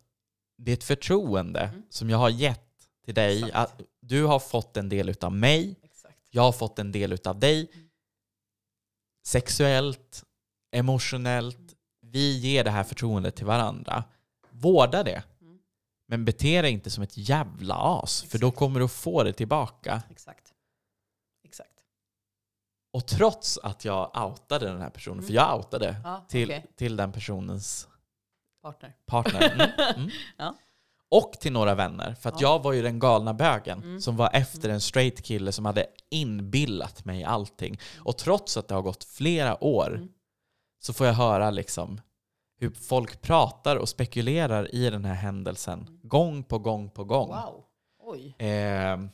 [0.57, 1.83] det är ett förtroende Mm.
[1.89, 2.61] som jag har gett
[3.05, 3.37] till dig.
[3.43, 3.55] Exakt.
[3.55, 6.17] Att du har fått en del utav mig, Exakt.
[6.31, 7.69] jag har fått en del utav dig.
[7.73, 7.89] Mm.
[9.25, 10.23] Sexuellt,
[10.71, 11.75] emotionellt.
[12.01, 14.03] Vi ger det här förtroendet till varandra.
[14.51, 15.23] Vårda det.
[15.41, 15.59] Mm.
[16.07, 18.59] Men bete dig inte som ett jävla as, för då Exakt.
[18.59, 19.95] kommer du få det tillbaka.
[19.95, 20.11] Exakt.
[20.11, 20.44] Exakt.
[22.95, 25.27] Och trots att jag outade den här personen, Mm.
[25.27, 26.65] för jag outade Ja, till, okej.
[26.75, 27.87] till den personens
[28.63, 28.93] Partner.
[29.05, 29.73] partner.
[29.95, 30.09] Mm, mm.
[30.37, 30.55] Ja.
[31.09, 32.13] Och till några vänner.
[32.13, 32.47] För att Ja.
[32.47, 34.01] jag var ju den galna bögen Mm.
[34.01, 37.79] som var efter en straight kille som hade inbillat mig allting.
[38.03, 40.09] Och trots att det har gått flera år Mm.
[40.79, 42.01] så får jag höra liksom
[42.59, 47.31] hur folk pratar och spekulerar i den här händelsen gång på gång på gång.
[47.31, 47.43] Mm.
[47.45, 47.63] Wow.
[47.99, 48.35] Oj.
[48.39, 49.09] Ehm,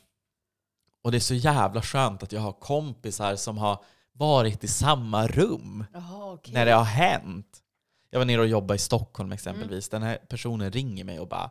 [1.02, 5.26] och det är så jävla skönt att jag har kompisar som har varit i samma
[5.26, 6.54] rum Jaha, okej.
[6.54, 7.62] när det har hänt.
[8.10, 9.92] Jag var nere och jobbade i Stockholm exempelvis.
[9.92, 10.00] Mm.
[10.00, 11.50] Den här personen ringer mig och bara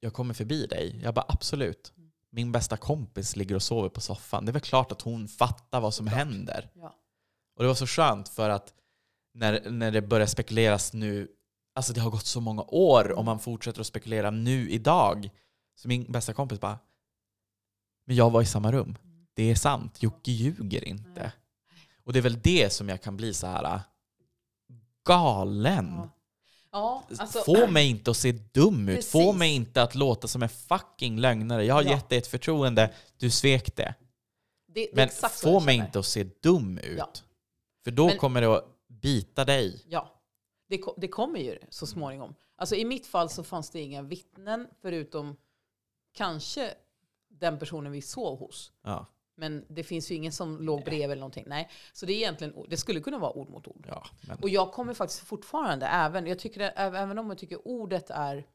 [0.00, 1.00] “Jag kommer förbi dig”.
[1.02, 1.92] Jag bara “Absolut”.
[2.30, 4.44] Min bästa kompis ligger och sover på soffan.
[4.44, 6.18] Det är väl klart att hon fattar vad som Såklart.
[6.26, 6.70] händer.
[6.74, 6.94] Ja.
[7.56, 8.74] Och det var så skönt för att
[9.34, 11.28] när, när det börjar spekuleras nu,
[11.74, 15.30] alltså det har gått så många år och man fortsätter att spekulera nu idag.
[15.74, 16.78] Så min bästa kompis bara,
[18.08, 18.98] men jag var i samma rum.
[19.34, 21.20] Det är sant, Jocke ljuger inte.
[21.20, 21.30] Nej.
[22.04, 23.80] Och det är väl det som jag kan bli så här äh,
[25.04, 25.92] galen.
[25.96, 26.14] Ja.
[26.72, 29.04] Ja, alltså, Få mig inte att se dum ut.
[29.04, 29.38] Få Precis.
[29.38, 31.64] mig inte att låta som en fucking lögnare.
[31.64, 31.90] Jag har Ja.
[31.90, 33.94] gett dig ett förtroende, du svek det.
[34.66, 36.98] det, det Men få mig inte att se dum ut.
[36.98, 37.10] Ja.
[37.84, 39.82] För då Men- kommer det att bita dig.
[39.88, 40.20] Ja,
[40.68, 42.34] det, det kommer ju så småningom.
[42.56, 45.36] Alltså i mitt fall så fanns det inga vittnen förutom
[46.14, 46.74] kanske
[47.38, 48.72] den personen vi sov hos.
[48.84, 49.06] Ja.
[49.36, 51.44] Men det finns ju ingen som låg bredvid eller någonting.
[51.46, 51.68] Nej.
[51.92, 53.86] Så det är egentligen, det skulle kunna vara ord mot ord.
[53.88, 57.68] Ja, men, Och jag kommer faktiskt fortfarande, även, jag tycker, det- även om jag tycker
[57.68, 58.46] ordet är...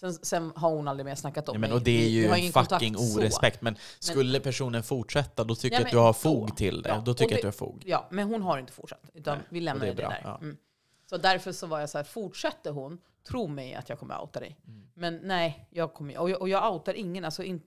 [0.00, 1.76] Sen, sen har hon aldrig mer snackat om ja, men, mig.
[1.76, 3.18] och det är ju fucking kontakt så.
[3.20, 3.62] orespekt.
[3.62, 6.18] Men skulle personen fortsätta, då tycker Ja, jag att du men har så.
[6.20, 6.88] fog till det.
[6.88, 7.82] Ja, Då tycker jag att du har fog.
[7.86, 9.10] Ja, men hon har inte fortsatt.
[9.14, 10.20] Utan Nej, vi lämnar det det, där.
[10.24, 10.38] ja.
[10.42, 10.56] Mm.
[11.10, 12.98] Så därför så var jag så här, fortsätter hon,
[13.28, 14.56] tro mig att jag kommer outa dig.
[14.66, 14.88] Mm.
[14.94, 17.24] Men nej, jag kommer, och, jag, och jag outar ingen.
[17.24, 17.62] Alltså in,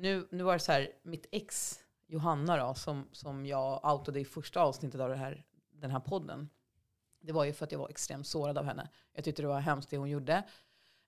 [0.00, 4.24] nu, nu var det så här, mitt ex Johanna då, som, som jag outade i
[4.24, 6.48] första avsnittet av det här, den här podden.
[7.20, 8.88] Det var ju för att jag var extremt sårad av henne.
[9.12, 10.42] Jag tyckte det var hemskt det hon gjorde.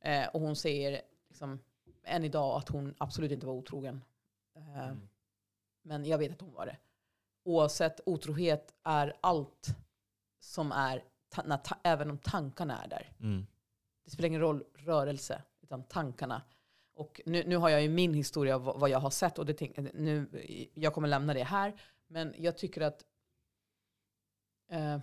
[0.00, 1.60] Eh, och hon säger liksom,
[2.04, 4.04] än idag att hon absolut inte var otrogen.
[4.56, 5.08] Eh, Mm.
[5.82, 6.76] Men jag vet att hon var det.
[7.44, 9.66] Oavsett, otrohet är allt
[10.40, 11.04] som är,
[11.44, 13.12] när även om tankarna är där.
[13.20, 13.46] Mm.
[14.04, 16.42] Det spelar ingen roll rörelse, utan tankarna.
[16.94, 19.54] Och nu, nu har jag ju min historia av vad jag har sett och det,
[19.54, 20.28] tänk- nu,
[20.74, 21.80] jag kommer lämna det här.
[22.06, 23.04] Men jag tycker att
[24.68, 24.98] eh,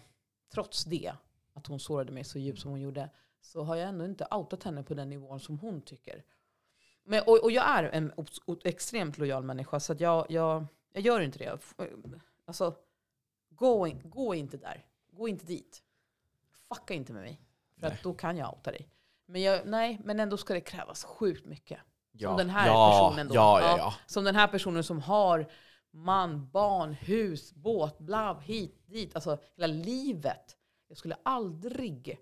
[0.54, 1.14] trots det,
[1.54, 3.10] att hon sårade mig så djupt som hon gjorde,
[3.42, 6.24] så har jag ändå inte outat henne på den nivån som hon tycker.
[7.04, 8.14] Men, och, och jag är en
[8.64, 11.60] extremt lojal människa, så jag, jag, jag gör inte det.
[12.46, 12.76] Alltså,
[13.50, 14.86] gå, in, gå inte där.
[15.12, 15.84] Gå inte dit.
[16.68, 17.42] Fucka inte med mig.
[17.80, 18.90] För då kan jag outa dig.
[19.30, 21.80] Men jag, nej, men ändå ska det krävas sjukt mycket.
[22.12, 22.36] Ja.
[22.38, 23.36] den här ja, personen då.
[23.36, 23.94] Ja.
[24.06, 25.52] Som den här personen som har
[25.92, 29.16] man, barn, hus, båt, bla, hit, dit.
[29.16, 30.56] Alltså hela livet.
[30.88, 32.20] Jag skulle aldrig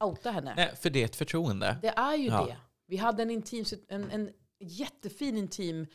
[0.00, 0.54] outa henne.
[0.56, 1.78] Nej, för det är ett förtroende.
[1.82, 2.56] Det är ju det.
[2.86, 5.86] Vi hade en, intim, en, en jättefin intim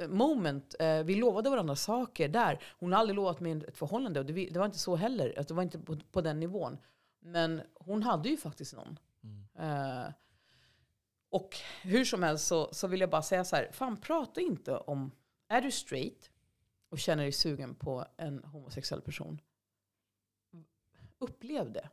[0.00, 0.74] eh, moment.
[0.78, 2.62] Eh, Vi lovade varandra saker där.
[2.78, 5.34] Hon har aldrig lovat mig ett förhållande och det, var inte så heller.
[5.38, 6.78] Alltså, Det var inte på, på den nivån.
[7.22, 8.98] Men hon hade ju faktiskt någon.
[9.60, 10.12] Eh,
[11.30, 13.68] och hur som helst så, så vill jag bara säga så här.
[13.72, 15.10] Fan, prata inte om...
[15.48, 16.30] Är du straight
[16.90, 19.40] och känner dig sugen på en homosexuell person?
[21.18, 21.88] Upplev det.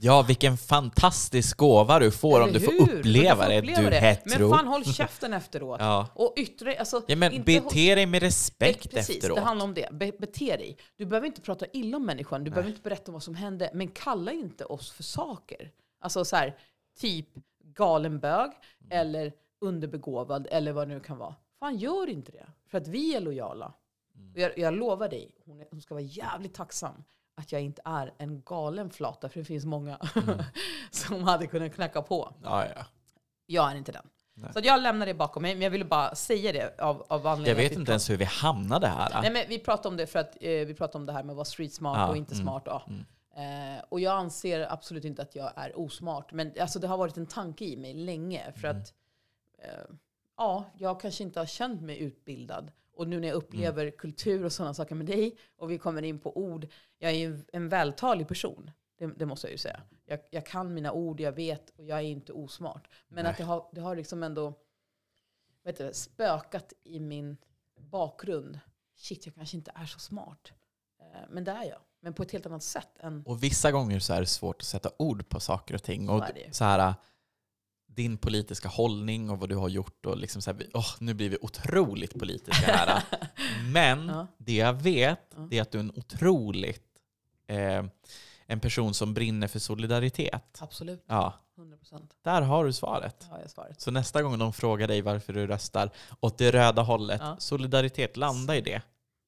[0.00, 3.90] Ja, vilken fantastisk gåva du får om Eller du får uppleva Du får uppleva du
[3.90, 4.00] det.
[4.00, 4.48] hetero.
[4.48, 5.80] Men fan håll käften efteråt.
[5.80, 6.08] Ja.
[6.14, 6.76] Och yttra dig.
[6.78, 9.36] Alltså, Ja, men inte bete dig med respekt Precis, efteråt.
[9.36, 9.88] det handlar om det.
[9.92, 10.76] Be bete dig.
[10.96, 13.70] Du behöver inte prata illa om människan, du behöver inte berätta om vad som hände.
[13.74, 15.70] Men kalla inte oss för saker.
[16.00, 16.56] Alltså så här,
[16.98, 17.28] typ
[17.60, 18.50] galen bög,
[18.90, 21.34] eller underbegåvad, eller vad det nu kan vara.
[21.58, 22.46] Fan, gör inte det.
[22.66, 23.72] För att vi är lojala.
[24.34, 27.04] Och Jag, jag lovar dig, hon, är, hon ska vara jävligt tacksam
[27.36, 29.98] att jag inte är en galen flata, för det finns många
[30.90, 32.34] som hade kunnat knacka på.
[32.42, 32.86] Ja, ja.
[33.46, 34.08] Jag är inte den.
[34.34, 34.50] Nej.
[34.52, 37.62] Så jag lämnar det bakom mig, men jag ville bara säga det av, av anledningen
[37.62, 39.22] Jag vet inte ens hur vi hamnade här.
[39.22, 41.30] Nej, men vi pratade om det för att eh, vi pratade om det här med
[41.30, 42.62] att vara street smart Ja, och inte mm, smart.
[42.66, 42.82] Ja.
[43.36, 46.32] Eh, och jag anser absolut inte att jag är osmart.
[46.32, 48.52] Men alltså, det har varit en tanke i mig länge.
[48.52, 48.82] För Mm.
[48.82, 48.94] att
[49.58, 49.94] eh,
[50.36, 52.72] ja, jag kanske inte har känt mig utbildad.
[52.92, 53.96] Och nu när jag upplever Mm.
[53.98, 56.66] kultur och sådana saker med dig och vi kommer in på ord.
[56.98, 58.70] Jag är ju en, vältalig person.
[58.98, 59.82] Det, det måste jag ju säga.
[60.06, 62.88] Jag, jag kan mina ord, jag vet och jag är inte osmart.
[63.08, 63.30] Men Nej.
[63.30, 64.54] att det har, det har liksom ändå
[65.62, 67.36] vet du, spökat i min
[67.76, 68.60] bakgrund.
[68.96, 70.52] Shit, jag kanske inte är så smart.
[71.00, 71.80] Eh, Men det är jag.
[72.04, 73.22] Men på ett helt annat sätt än...
[73.26, 76.08] Och vissa gånger så är det svårt att sätta ord på saker och ting.
[76.08, 76.94] Och Så här,
[77.86, 80.06] din politiska hållning och vad du har gjort.
[80.06, 83.02] Och liksom så här, åh, nu blir vi otroligt politiska här.
[83.72, 84.26] Men Ja.
[84.38, 85.48] det jag vet Ja.
[85.50, 86.84] är att du är en otroligt
[87.46, 87.84] eh,
[88.46, 90.58] en person som brinner för solidaritet.
[90.60, 91.04] Absolut.
[91.06, 92.12] Ja, 100 procent.
[92.22, 93.26] där har du svaret.
[93.30, 93.80] har svaret.
[93.80, 95.90] Så nästa gång de frågar dig varför du röstar
[96.20, 97.36] åt det röda hållet, Ja.
[97.38, 98.82] solidaritet, landa i det.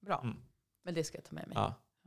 [0.06, 0.20] Bra.
[0.24, 0.36] Mm.
[0.84, 1.56] Men det ska jag ta med mig.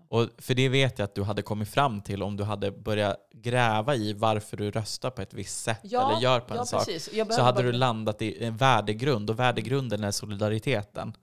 [0.10, 0.18] Ja.
[0.18, 3.18] Och för det vet jag att du hade kommit fram till om du hade börjat
[3.34, 6.84] gräva i varför du röstar på ett visst sätt eller gör på en ja, sak.
[7.32, 11.14] Så hade bara- du landat i en värdegrund och värdegrunden är solidariteten.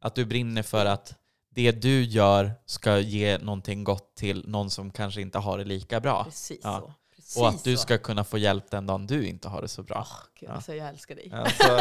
[0.00, 1.14] Att du brinner för att
[1.50, 6.00] det du gör ska ge någonting gott till någon som kanske inte har det lika
[6.00, 6.24] bra.
[6.24, 6.78] Precis Ja.
[6.80, 6.92] så.
[7.24, 7.82] Precis Och att du så.
[7.82, 10.06] ska kunna få hjälp den dagen du inte har det så bra.
[10.40, 10.54] Gud, Ja.
[10.54, 11.30] alltså, jag älskar dig.
[11.32, 11.80] Alltså,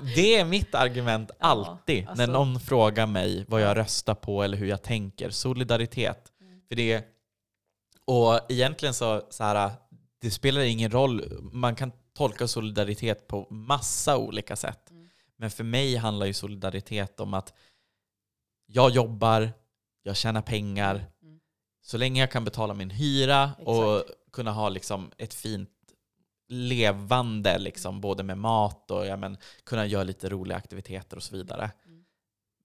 [0.14, 4.42] det är mitt argument Ja, alltid alltså- när någon frågar mig vad jag röstar på
[4.42, 5.30] eller hur jag tänker.
[5.30, 6.32] Solidaritet.
[6.40, 6.60] Mm.
[6.68, 7.04] För det,
[8.04, 9.70] och egentligen så, så här,
[10.20, 11.38] det spelar ingen roll.
[11.52, 14.90] Man kan tolka solidaritet på massa olika sätt.
[14.90, 15.08] Mm.
[15.36, 17.52] Men för mig handlar ju solidaritet om att
[18.66, 19.52] jag jobbar,
[20.02, 20.94] jag tjänar pengar.
[21.22, 21.40] Mm.
[21.84, 24.18] Så länge jag kan betala min hyra och Exakt.
[24.32, 25.70] Kunna ha liksom ett fint
[26.48, 31.36] levande, liksom, både med mat och ja, men, kunna göra lite roliga aktiviteter och så
[31.36, 31.70] vidare.
[31.86, 32.04] Mm.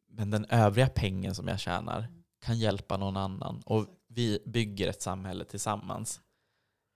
[0.10, 2.24] Men den övriga pengen som jag tjänar Mm.
[2.46, 3.62] kan hjälpa någon annan.
[3.66, 6.22] Och vi bygger ett samhälle tillsammans.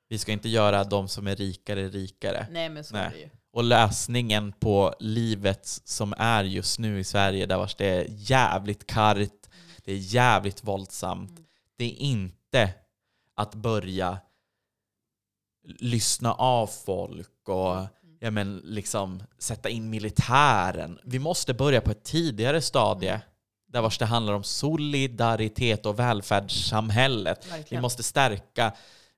[0.09, 2.47] Vi ska inte göra de som är rikare rikare.
[2.51, 3.05] Nej, men så Nej.
[3.05, 3.29] är det ju.
[3.53, 8.87] Och lösningen på livet som är just nu i Sverige, där vars det är jävligt
[8.87, 9.49] kargt,
[9.83, 11.29] det är jävligt våldsamt.
[11.31, 11.45] Mm.
[11.75, 12.73] Det är inte
[13.35, 14.17] att börja
[15.63, 17.87] lyssna av folk och Mm.
[18.19, 20.99] ja, men, liksom, sätta in militären.
[21.03, 23.21] Vi måste börja på ett tidigare stadie
[23.67, 27.45] där vars det handlar om solidaritet och välfärdssamhället.
[27.45, 27.81] Vi Verkligen.
[27.81, 28.73] måste stärka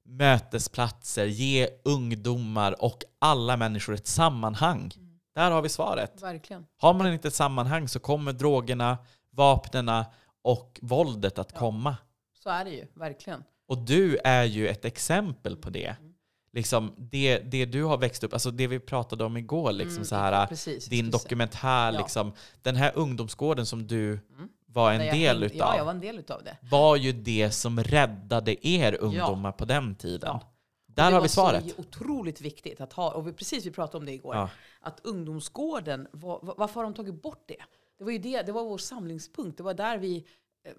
[0.06, 4.91] mötesplatser, ge ungdomar och alla människor ett sammanhang.
[4.98, 5.20] Mm.
[5.36, 6.22] Där har vi svaret.
[6.22, 6.66] Verkligen.
[6.78, 8.98] Har man inte ett sammanhang så kommer drogerna,
[9.32, 10.06] vapnena
[10.41, 11.60] och våldet att Ja.
[11.60, 11.96] komma.
[12.44, 12.86] Så är det ju.
[12.96, 13.44] Verkligen.
[13.68, 15.96] Och du är ju ett exempel på det.
[16.00, 16.12] Mm.
[16.54, 20.06] Liksom det, det du har växt upp, alltså det vi pratade om igår, liksom Mm,
[20.06, 20.86] så här, precis.
[20.86, 21.99] din dokumentär, Ja.
[21.99, 24.49] liksom, den här ungdomsgården som du Mm.
[24.66, 26.58] var en jag del utav, Ja, jag var en del utav det.
[26.62, 30.30] var ju det som räddade er ungdomar på den tiden.
[30.34, 30.49] Ja.
[30.88, 31.70] Där det har var vi svaret.
[31.76, 34.49] så otroligt viktigt att ha, och vi, precis vi pratade om det igår, Ja.
[34.82, 37.58] att ungdomsgården, var, var- varför har de tagit bort det?
[37.97, 39.58] Det var ju det, det var vår samlingspunkt.
[39.58, 40.26] Det var där vi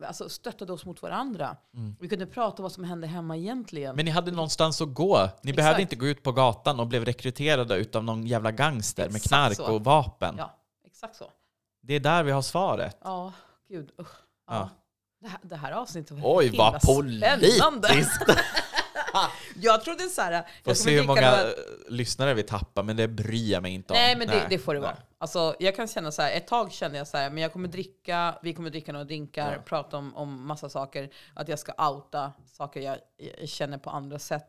[0.06, 1.56] alltså, stöttade oss mot varandra.
[2.00, 3.86] Vi kunde prata om vad som hände hemma egentligen.
[3.88, 3.96] Mm.
[3.96, 5.18] Men ni hade någonstans att gå.
[5.18, 5.56] Ni Exakt.
[5.56, 9.28] behövde inte gå ut på gatan och blev rekryterade utav någon jävla gangster med Exakt
[9.28, 9.72] knark så.
[9.74, 10.34] och vapen.
[10.38, 10.54] Ja,
[10.86, 11.30] exakt så.
[11.82, 12.96] Det är där vi har svaret.
[13.04, 13.32] Ja,
[13.68, 13.90] gud.
[14.00, 14.08] Usch.
[14.46, 14.54] Ja.
[14.54, 14.70] Ja.
[15.20, 17.62] Det, här, det här avsnittet var Oj, vad politiskt!
[19.60, 20.46] jag trodde så här...
[20.64, 21.52] Får se hur många några-
[21.88, 23.98] lyssnare vi tappar, men det bryr jag mig inte om.
[23.98, 24.96] Nej, men det, det får det vara.
[25.18, 27.68] Alltså, jag kan känna så här, ett tag kände jag så här, men jag kommer
[27.68, 29.62] dricka, vi kommer dricka några drinkar, Ja.
[29.64, 32.98] prata om, om massa saker, att jag ska outa saker jag,
[33.40, 34.48] jag känner på andra sätt.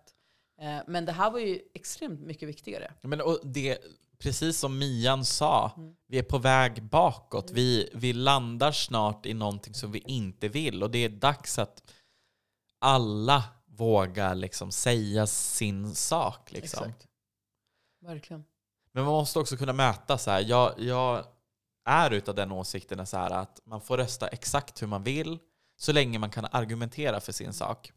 [0.61, 2.91] Eh, men det här var ju extremt mycket viktigare.
[3.01, 3.77] Men, och det,
[4.19, 5.95] precis som Mian sa, Mm.
[6.07, 7.51] vi är på väg bakåt.
[7.51, 10.83] Vi, vi landar snart i någonting som vi inte vill.
[10.83, 11.81] Och det är dags att
[12.79, 13.43] alla
[13.75, 16.51] vågar liksom säga sin sak.
[16.51, 16.93] Liksom.
[18.05, 18.43] Verkligen.
[18.91, 20.41] Men man måste också kunna möta så här.
[20.47, 21.25] Jag, jag
[21.85, 25.39] är utav den åsikten så här att man får rösta exakt hur man vill
[25.77, 27.91] så länge man kan argumentera för sin sak.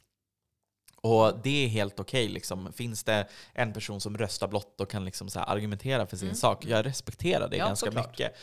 [1.00, 2.28] Och det är helt okej.
[2.28, 2.72] liksom.
[2.72, 6.36] Finns det en person som röstar blått och kan liksom så argumentera för sin Mm.
[6.36, 8.10] sak, jag respekterar det Ja, ganska såklart.
[8.10, 8.36] mycket.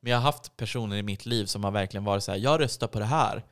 [0.00, 2.60] Men jag har haft personer i mitt liv som har verkligen varit så här, jag
[2.60, 3.44] röstar på det här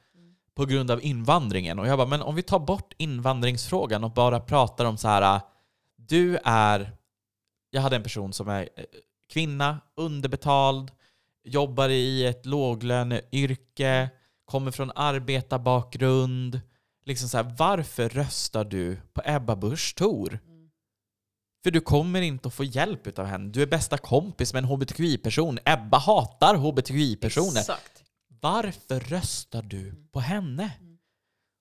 [0.59, 1.79] på grund av invandringen.
[1.79, 5.41] Och jag bara, men om vi tar bort invandringsfrågan och bara pratar om så här,
[5.97, 6.93] du är,
[7.71, 8.85] jag hade en person som är eh,
[9.33, 10.91] kvinna, underbetald,
[11.45, 14.11] jobbar i ett låglöneyrke,
[14.45, 16.61] kommer från arbetarbakgrund.
[17.05, 20.39] Liksom så här, varför röstar du på Ebba Busch Thor?
[21.65, 23.51] För du kommer inte att få hjälp av henne.
[23.51, 25.59] Du är bästa kompis med en hbtqi-person.
[25.65, 27.63] Ebba hatar hbtqi-personer.
[28.41, 30.09] Varför röstar du Mm.
[30.09, 30.73] på henne?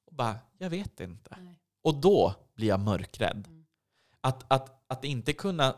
[0.06, 1.38] Och bara, jag vet inte.
[1.42, 1.60] Nej.
[1.82, 3.48] Och då blir jag mörkrädd.
[3.48, 3.66] Mm.
[4.22, 5.76] Att, att, att inte kunna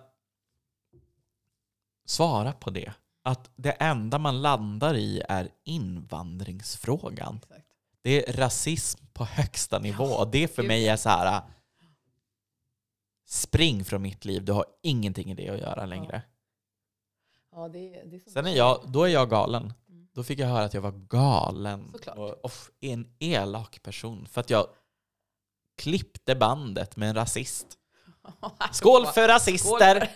[2.06, 2.94] svara på det.
[3.24, 7.36] Att det enda man landar i är invandringsfrågan.
[7.44, 7.66] Exakt.
[8.02, 10.04] Det är rasism på högsta nivå.
[10.06, 11.42] Och det för gud, mig är så här.
[13.26, 16.22] Spring från mitt liv, du har ingenting i det att göra längre.
[17.52, 19.74] Ja, det, det är Sen är jag, då är jag galen.
[20.14, 21.90] Då fick jag höra att jag var galen.
[21.92, 22.18] Såklart.
[22.18, 24.28] Och, och en elak person.
[24.28, 24.68] För att jag
[25.78, 27.68] klippte bandet med en rasist.
[28.72, 30.12] Skål för rasister!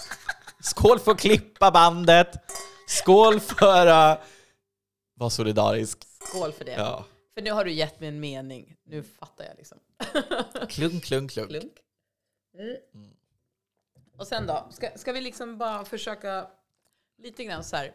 [0.60, 2.36] Skål för att klippa bandet!
[2.86, 4.20] Skål för att
[5.14, 5.98] vara solidarisk.
[6.20, 6.72] Skål för det.
[6.72, 7.04] Ja.
[7.34, 8.76] För nu har du gett mig en mening.
[8.84, 9.78] Nu fattar jag liksom.
[10.68, 11.50] Klunk, klunk, klunk.
[11.50, 11.72] Klunk.
[12.94, 13.10] Mm.
[14.18, 14.68] Och sen då?
[14.70, 16.46] Ska, ska vi liksom bara försöka
[17.18, 17.94] lite grann så här.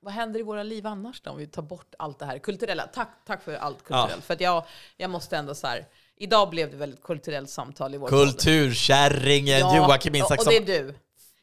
[0.00, 2.86] Vad händer i våra liv annars då om vi tar bort allt det här kulturella?
[2.86, 4.12] Tack, tack för allt kulturellt.
[4.14, 4.20] Ja.
[4.20, 4.64] För att jag,
[4.96, 5.86] jag måste ändå så här.
[6.16, 8.08] Idag blev det väldigt kulturellt samtal i vår.
[8.08, 10.38] Kulturkärringen Ja, Joakim Isaksson.
[10.38, 10.94] Och det är du.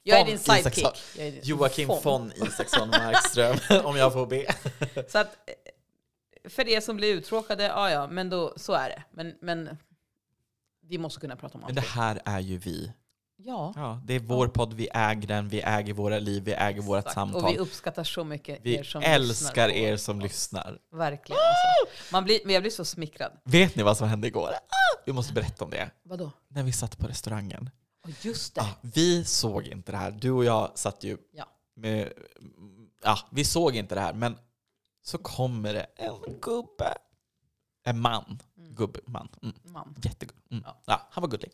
[0.03, 0.86] Jag är din sidekick.
[1.18, 2.01] Är din- Joakim Von.
[2.03, 4.45] von Isaksson Markström, om jag får be.
[5.08, 5.28] Så att
[6.43, 9.03] eh, för er som blir uttråkade, ja ja, men då, så är det.
[9.12, 9.78] Men, men
[10.82, 11.74] vi måste kunna prata om allt.
[11.74, 12.91] Men det här är ju vi.
[13.48, 13.74] Ja.
[13.76, 17.00] Ja, det är vår podd, vi äger den, vi äger våra liv, vi äger vårt
[17.00, 17.14] exakt.
[17.14, 17.43] samtal.
[17.43, 20.24] Och vi uppskattar så mycket Vi er som älskar lyssnar på er som oss.
[20.24, 20.80] lyssnar.
[20.91, 21.39] Verkligen.
[21.41, 22.14] Alltså.
[22.14, 23.32] Man blir, men jag blir så smickrad.
[23.43, 24.50] Vet ni vad som hände igår?
[25.06, 25.89] Vi måste berätta om det.
[26.04, 26.32] Vadå?
[26.48, 27.70] När vi satt på restaurangen.
[28.08, 28.62] Oh, just det.
[28.62, 30.12] Ja, vi såg inte det här.
[30.12, 31.46] Du och jag satt ju Ja.
[31.76, 32.14] med...
[33.04, 34.38] Ja, vi såg inte det här, men
[35.04, 36.98] så kommer det en gubbe.
[37.84, 38.39] En man.
[38.56, 39.30] Gubbe, man.
[39.43, 39.56] Mm.
[39.64, 39.96] Man.
[40.04, 40.41] Jättegullig.
[40.52, 40.64] Mm.
[40.68, 40.82] Ja.
[40.86, 41.08] Ja.
[41.12, 41.52] han var gullig.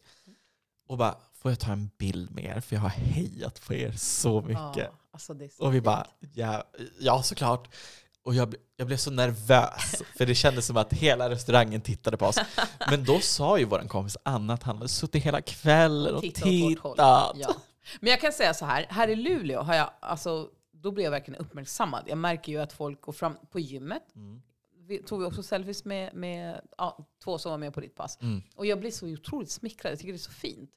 [0.92, 2.60] Och bara, får jag ta en bild med er?
[2.60, 4.78] För jag har hejat på er så mycket.
[4.78, 6.64] Ja, alltså så Och vi bara, ja,
[7.00, 7.76] ja såklart.
[8.24, 12.26] Och jag, jag blev så nervös, för det kändes som att hela restaurangen tittade på
[12.26, 12.38] oss.
[12.90, 16.98] Men då sa ju vår kompis Anna att han hade suttit hela kvällen och tittat.
[16.98, 17.56] Ja.
[18.00, 21.12] Men jag kan säga så här, här i Luleå har jag, alltså, då blev jag
[21.12, 22.04] verkligen uppmärksammad.
[22.08, 24.16] Jag märker ju att folk går fram på gymmet.
[24.16, 24.42] Mm.
[24.88, 28.18] Vi tog vi också selfies med, med ja, två som var med på ditt pass.
[28.22, 28.42] Mm.
[28.56, 29.92] Och jag blir så otroligt smickrad.
[29.92, 30.70] Jag tycker det är så fint.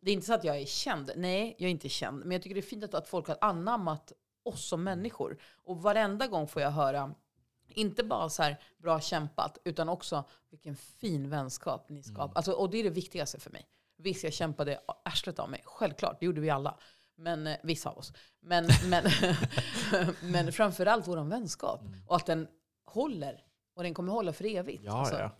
[0.00, 1.10] Det är inte så att jag är känd.
[1.16, 2.18] Nej, jag är inte känd.
[2.18, 5.38] Men jag tycker det är fint att, att folk har anammat oss som människor.
[5.64, 7.14] Och varenda gång får jag höra,
[7.68, 12.36] inte bara så här bra kämpat, utan också vilken fin vänskap ni skapar.
[12.36, 13.66] Alltså, och det är det viktigaste för mig.
[13.96, 15.62] Visst, jag kämpade arslet av mig.
[15.64, 16.78] Självklart, det gjorde vi alla.
[17.16, 18.12] Men eh, vissa av oss.
[18.40, 19.04] Men, men,
[20.32, 21.80] men framförallt vår vänskap.
[22.06, 22.48] Och att den
[22.84, 23.44] håller.
[23.74, 24.82] Och den kommer hålla för evigt.
[24.84, 25.30] Ja, Alltså, ja.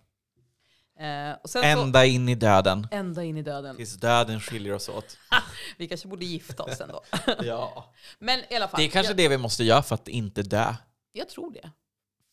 [1.00, 2.86] Eh, sen så, Ända in i döden.
[2.90, 3.76] ända in i döden.
[3.76, 5.16] Tills döden skiljer oss åt.
[5.78, 7.02] Vi kanske borde gifta oss ändå.
[7.42, 7.94] Ja.
[8.18, 8.80] Men i alla fall.
[8.80, 10.74] Det är kanske jag, det vi måste göra för att inte dö.
[11.12, 11.70] jag tror det.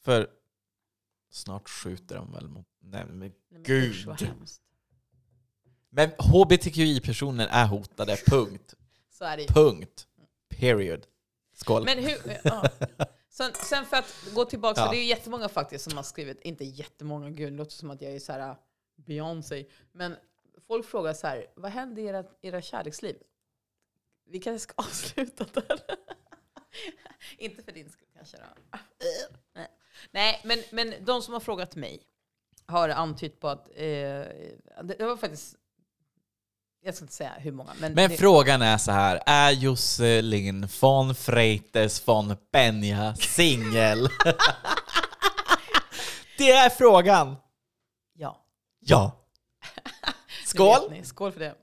[0.04, 0.28] För
[1.32, 2.66] snart skjuter de väl mot...
[2.80, 4.08] Nej, men, Nej, men Gud.
[5.90, 8.74] men hbtqi-personer är hotade, punkt.
[9.12, 9.48] Så är det ju.
[9.48, 10.08] Punkt.
[10.50, 11.06] Period.
[11.54, 11.86] Skål.
[11.86, 12.18] Men hur...
[12.44, 12.70] Ja.
[13.38, 14.86] Sen, sen för att gå tillbaka, Ja.
[14.86, 17.92] så det är ju jättemånga faktiskt som har skrivit, inte jättemånga, gud det låter som
[17.92, 18.56] att jag är så här uh,
[18.96, 19.66] Beyoncé.
[19.92, 20.16] Men
[20.68, 23.18] folk frågar så här, vad händer i era, era kärleksliv?
[24.26, 25.80] Vi kanske ska avsluta där.
[27.38, 28.78] inte för din skull kanske då.
[30.12, 32.04] Nej, men, men de som har frågat mig.
[32.66, 33.68] har antytt på att...
[33.70, 34.26] Eh,
[34.84, 35.56] det var faktiskt...
[36.82, 37.94] Jag ska inte säga hur många, men...
[37.94, 44.08] Men det, frågan är så här, är Josselin von Freites von Peña singel?
[46.38, 47.36] det är frågan!
[48.14, 48.44] ja.
[48.80, 49.12] Ja.
[50.46, 50.92] Skål!
[50.92, 51.06] ni.
[51.06, 51.50] Skål för det.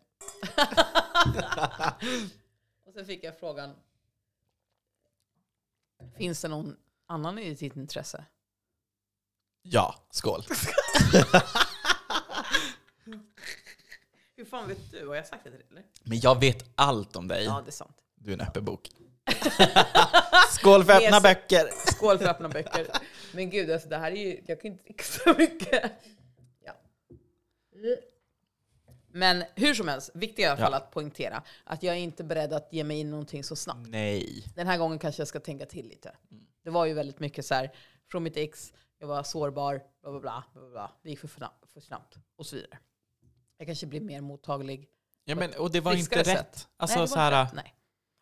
[2.86, 3.74] Och sen fick jag frågan.
[6.16, 8.24] Finns det någon annan i ditt intresse?
[9.62, 10.44] Ja, skål.
[14.36, 15.08] Hur fan vet du?
[15.08, 15.68] Har jag sagt det till dig?
[15.70, 15.82] Eller?
[16.02, 17.44] Men jag vet allt om dig.
[17.44, 17.96] Ja, det är sant.
[18.14, 18.90] Du är en öppen bok.
[20.50, 21.68] Skål för öppna böcker!
[21.92, 22.86] Skål för öppna böcker.
[23.34, 24.42] Men gud, alltså det här är ju...
[24.46, 25.92] Jag kan inte dricka så mycket.
[26.64, 26.72] Ja.
[29.12, 30.78] Men hur som helst, viktigt i alla fall Ja.
[30.78, 33.88] att poängtera att jag är inte beredd att ge mig in i någonting så snabbt.
[33.88, 34.44] Nej.
[34.54, 36.16] Den här gången kanske jag ska tänka till lite.
[36.64, 37.72] Det var ju väldigt mycket så här,
[38.10, 41.28] från mitt ex, jag var sårbar, bla bla bla, bla, bla, det gick för,
[41.72, 42.78] för snabbt och så vidare.
[43.58, 44.88] Jag kanske blir mer mottaglig.
[45.24, 46.26] Ja, men, och det var inte rätt.
[46.26, 46.68] sätt.
[46.76, 47.74] Alltså nej, så här, rätt, nej.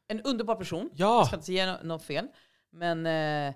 [0.08, 2.26] En underbar person, jag ja, ska inte säga nå- något fel.
[2.72, 3.54] Men eh,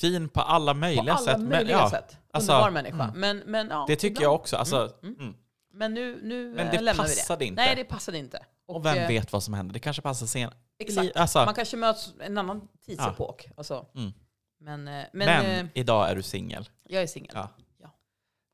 [0.00, 1.38] fin på alla på möjliga alla sätt.
[1.38, 2.16] Men, möjliga ja, sätt.
[2.30, 3.04] alltså, Underbar människa.
[3.04, 3.20] mm.
[3.20, 4.56] Men, men, ja, Det tycker jag också.
[4.56, 5.34] Alltså, Mm, mm.
[5.72, 7.44] Men nu, nu Men eh, det lämnar vi passade det.
[7.44, 7.62] inte.
[7.62, 8.46] Nej, det passade inte.
[8.66, 9.72] Och vem eh, vet vad som händer?
[9.72, 10.54] Det kanske passar senare.
[10.78, 11.16] Exakt.
[11.16, 13.48] Alltså, Man kanske möts en annan tidsepok.
[13.56, 13.86] Alltså.
[13.94, 14.12] Mm.
[14.60, 16.68] Men, eh, men men, eh, idag är du singel.
[16.84, 17.32] jag är singel.
[17.34, 17.48] Ja.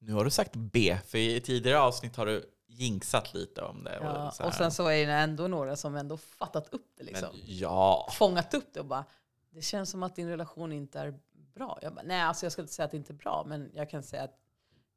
[0.07, 3.99] Nu har du sagt B, för i tidigare avsnitt har du jinxat lite om det.
[4.03, 4.49] Ja, så här.
[4.49, 7.05] och sen så är det ändå några som ändå fattat upp det.
[7.05, 7.29] Liksom.
[7.33, 8.09] Men, ja.
[8.13, 9.05] Fångat upp det och bara,
[9.51, 11.19] det känns som att din relation inte är
[11.55, 11.79] bra.
[11.83, 13.91] Jag bara, nej, alltså jag ska inte säga att det inte är bra, men jag
[13.91, 14.39] kan säga att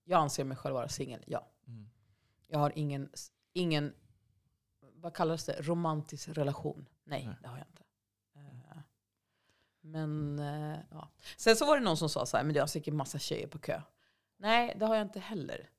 [0.04, 1.48] jag anser mig själv vara singel, ja.
[1.68, 1.90] Mm.
[2.48, 3.10] Jag har ingen,
[3.54, 3.94] ingen,
[4.82, 6.90] vad kallas det, romantisk relation.
[7.04, 7.36] Nej, Nej.
[7.42, 7.84] det har jag inte.
[8.36, 8.78] Eh,
[9.82, 11.10] Men, eh, ja.
[11.38, 13.48] Sen så var det någon som sa så här, men du har säkert massa tjejer
[13.48, 13.82] på kö.
[14.40, 15.70] Nej, det har jag inte heller.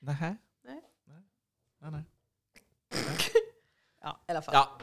[0.00, 0.36] Nähä?
[0.64, 0.82] Nej.
[1.80, 2.02] Nej, nej.
[4.00, 4.54] Ja, i alla fall.
[4.54, 4.78] Ja,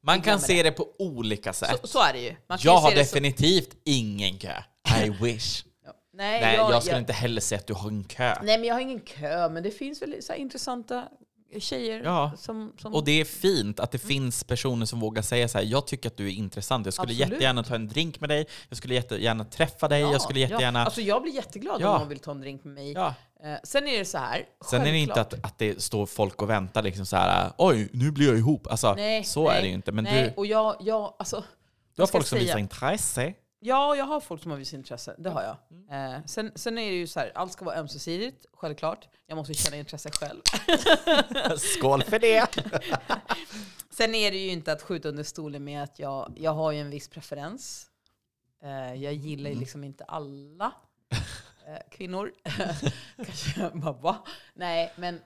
[0.00, 1.80] man kan se det på olika sätt.
[1.80, 2.36] Så, så är det ju.
[2.46, 4.62] Man kan jag ju har se det som- definitivt ingen kö.
[5.04, 5.64] I wish.
[5.84, 5.92] Ja.
[6.12, 8.34] Nej, Nej, jag, jag, skulle jag, inte heller säga att du har en kö.
[8.42, 11.08] nej, men jag har ingen kö, men det finns väl så här intressanta
[11.58, 12.32] tjejer Ja.
[12.36, 12.72] som...
[12.78, 15.86] som Och det är fint att det finns personer som vågar säga så här, jag
[15.86, 17.30] tycker att du är intressant, jag skulle Absolut.
[17.30, 20.78] jättegärna ta en drink med dig, jag skulle jättegärna träffa dig, jag skulle jättegärna...
[20.78, 20.84] Ja.
[20.84, 21.92] Alltså jag blir jätteglad Ja.
[21.92, 22.92] om någon vill ta en drink med mig.
[22.92, 23.14] Ja.
[23.44, 26.06] Eh, sen är det så här, Sen är det inte självklart- att, att det står
[26.06, 28.66] folk och väntar liksom så här, oj, nu blir jag ihop.
[28.66, 29.92] Alltså, Nej, så nej, är det ju inte.
[29.92, 31.44] Men Nej, du, och jag, jag, alltså,
[31.96, 32.46] du har folk som säga?
[32.46, 33.34] visar intresse.
[33.60, 35.14] Ja, jag har folk som har visat intresse.
[35.18, 35.56] Det har jag.
[35.70, 36.14] Mm.
[36.14, 39.08] Eh, sen, sen är det ju så här, allt ska vara ömsesidigt, självklart.
[39.26, 40.40] Jag måste känna intresse själv.
[41.58, 42.56] Skål för det!
[43.90, 46.80] Sen är det ju inte att skjuta under stolen med att jag, jag har ju
[46.80, 47.90] en viss preferens.
[48.62, 49.60] Eh, jag gillar ju Mm.
[49.60, 50.72] liksom inte alla
[51.66, 52.32] eh, kvinnor.
[53.16, 54.16] Kanske jag bara, va?
[54.54, 55.20] Nej, men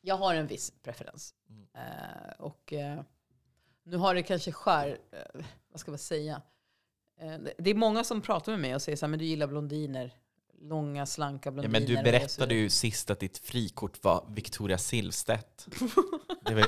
[0.00, 1.34] jag har en viss preferens.
[1.50, 1.66] Mm.
[1.74, 3.00] Eh, och eh,
[3.84, 6.42] nu har det kanske skär, eh, vad ska man säga?
[7.20, 9.46] Eh, det- är många som pratar med mig och säger så här, men du gillar
[9.46, 10.10] blondiner.
[10.60, 11.80] Långa, slanka Ja, blondiner.
[11.80, 15.66] men du berättade ju sist att ditt frikort var Victoria Silvstedt.
[16.50, 16.66] Var,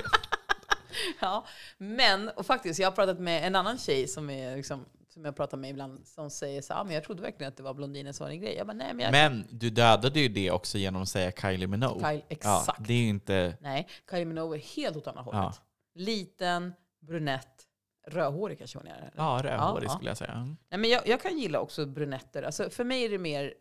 [1.21, 1.45] Ja,
[1.77, 5.35] men och faktiskt, jag har pratat med en annan tjej som, är liksom, som jag
[5.35, 7.73] pratar med ibland som säger så här, "Ah, men jag trodde verkligen att det var
[7.73, 8.55] blondiner som var en grej.
[8.57, 9.11] Jag bara, nej men jag...
[9.11, 12.09] men du dödade ju det också genom att säga Kylie Minogue.
[12.09, 12.87] Kyle, ja, exakt.
[12.87, 13.57] det är ju inte...
[13.61, 15.41] Nej, Kylie Minogue är helt åt andra hållet.
[15.41, 15.53] Ja.
[15.95, 17.67] Liten, brunett,
[18.07, 19.11] rödhårig kanske hon är.
[19.15, 20.55] Ja, rödhårig Ja, skulle jag säga.
[20.69, 22.43] Nej, men jag, jag kan gilla också brunetter.
[22.43, 23.53] Alltså, för mig är det mer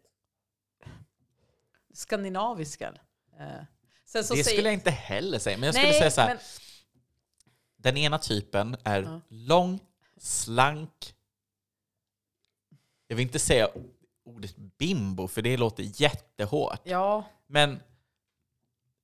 [1.94, 2.94] skandinaviska.
[3.38, 3.46] Eh,
[4.12, 6.28] Det säger- skulle jag inte heller säga, men jag skulle Nej, säga så här.
[6.28, 6.38] men-
[7.76, 9.20] Den ena typen är Ja.
[9.28, 9.78] lång,
[10.16, 11.14] slank.
[13.06, 13.68] Jag vill inte säga
[14.24, 16.80] ordet bimbo, för det låter jättehårt.
[16.84, 17.80] Ja, Men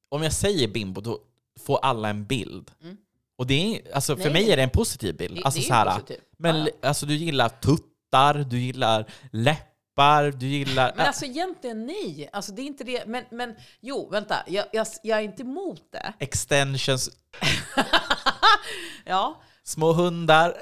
[0.08, 1.20] om jag säger bimbo, då
[1.60, 2.70] får alla en bild.
[2.80, 2.96] Mm.
[3.38, 5.36] Och det är, alltså för mig är det en positiv bild.
[5.36, 6.24] det, alltså det så här, positivt.
[6.38, 10.92] Men Ja, alltså du gillar tuttar, du gillar läppar, du gillar...
[10.96, 12.30] Men alltså egentligen nej.
[12.32, 13.06] Alltså det är inte det.
[13.06, 14.36] Men, men jo, vänta.
[14.46, 16.12] Jag, jag, jag är inte emot det.
[16.18, 17.10] extensions,
[19.04, 20.56] Ja, små hundar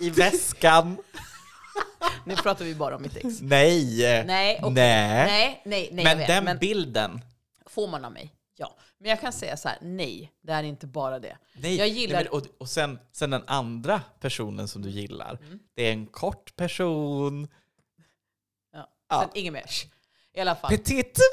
[0.00, 0.96] i väskan.
[2.24, 3.40] nu pratar vi bara om mitt ex.
[3.40, 4.24] Nej!
[4.26, 4.74] Nej, okej.
[4.74, 5.26] Nej.
[5.26, 7.20] nej, nej, nej men den bilden,
[7.66, 8.32] får man av mig?
[8.56, 8.76] Ja.
[9.06, 11.38] Men jag kan säga så här, nej, det är inte bara det.
[11.52, 11.76] nej.
[11.76, 15.58] Jag gillar- Nej, men, och och sen, sen den andra personen som du gillar, Mm.
[15.74, 17.48] det är en kort person.
[18.72, 18.90] Ja.
[19.08, 19.20] Ja.
[19.20, 19.66] Sen inget mer.
[20.32, 20.70] I alla fall.
[20.70, 21.18] Petit!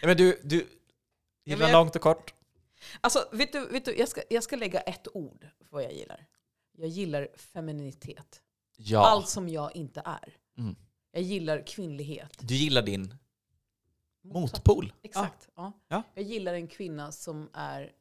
[0.00, 0.66] Ja, men du, du
[1.44, 2.34] gillar jag- långt och kort.
[3.00, 5.92] Alltså, vet du, vet du jag, ska, jag ska lägga ett ord för vad jag
[5.92, 6.26] gillar.
[6.72, 8.40] jag gillar femininitet.
[8.76, 9.06] Ja.
[9.06, 10.36] Allt som jag inte är.
[10.58, 10.76] Mm.
[11.12, 12.36] Jag gillar kvinnlighet.
[12.40, 13.14] Du gillar din
[14.32, 14.92] motpol.
[15.02, 15.48] Exakt.
[15.54, 15.72] Ja.
[15.88, 16.02] Ja.
[16.14, 17.92] Jag gillar en kvinna som, är,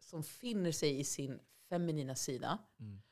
[0.00, 2.58] som finner sig i sin feminina sida.
[2.80, 3.02] Mm.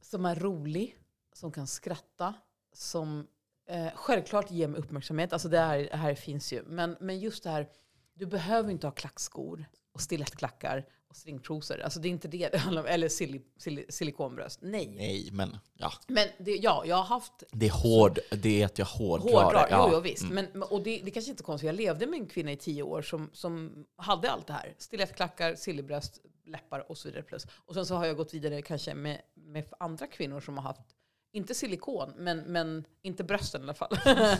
[0.00, 0.98] Som är rolig,
[1.32, 2.34] som kan skratta,
[2.72, 3.26] som
[3.66, 5.32] eh, självklart ger mig uppmärksamhet.
[5.32, 6.62] Alltså det här, det här finns ju.
[6.62, 7.68] Men, men just det här,
[8.14, 11.80] du behöver inte ha klackskor och stilettklackar och stringtrosor.
[11.80, 12.88] Alltså det är inte det det handlar om.
[12.88, 14.58] Eller sili, sili, silikonbröst.
[14.62, 14.94] Nej.
[14.96, 15.92] Nej, men ja.
[16.06, 19.68] Men det, ja, jag har haft Det är hård, det är att jag hårdrar hårdrar.
[19.70, 19.86] Ja.
[19.88, 20.22] Jo, jo, visst.
[20.22, 20.46] Mm.
[20.52, 21.66] Men, och det, det kanske inte är konstigt.
[21.66, 24.74] Jag levde med en kvinna i tio år som, som hade allt det här.
[24.78, 27.22] Stilettklackar, silverbröst, läppar och så vidare.
[27.22, 27.46] Plus.
[27.66, 30.94] Och sen så har jag gått vidare kanske med, med andra kvinnor som har haft,
[31.32, 33.98] inte silikon, men, men inte brösten i alla fall.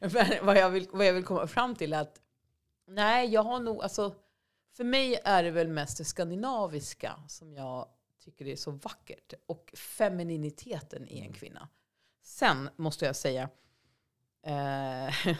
[0.00, 2.20] men vad jag, vill, vad jag vill komma fram till är att
[2.86, 4.14] nej, jag har nog, alltså
[4.72, 7.88] för mig är det väl mest det skandinaviska som jag
[8.24, 9.34] tycker är så vackert.
[9.46, 11.68] Och femininiteten i en kvinna.
[12.22, 13.50] Sen måste jag säga,
[14.42, 15.14] eh,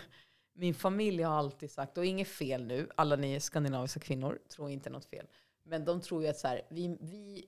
[0.53, 4.91] min familj har alltid sagt, och inget fel nu, alla ni skandinaviska kvinnor tror inte
[4.91, 5.27] något fel.
[5.63, 7.47] Men de tror ju att så här, vi, vi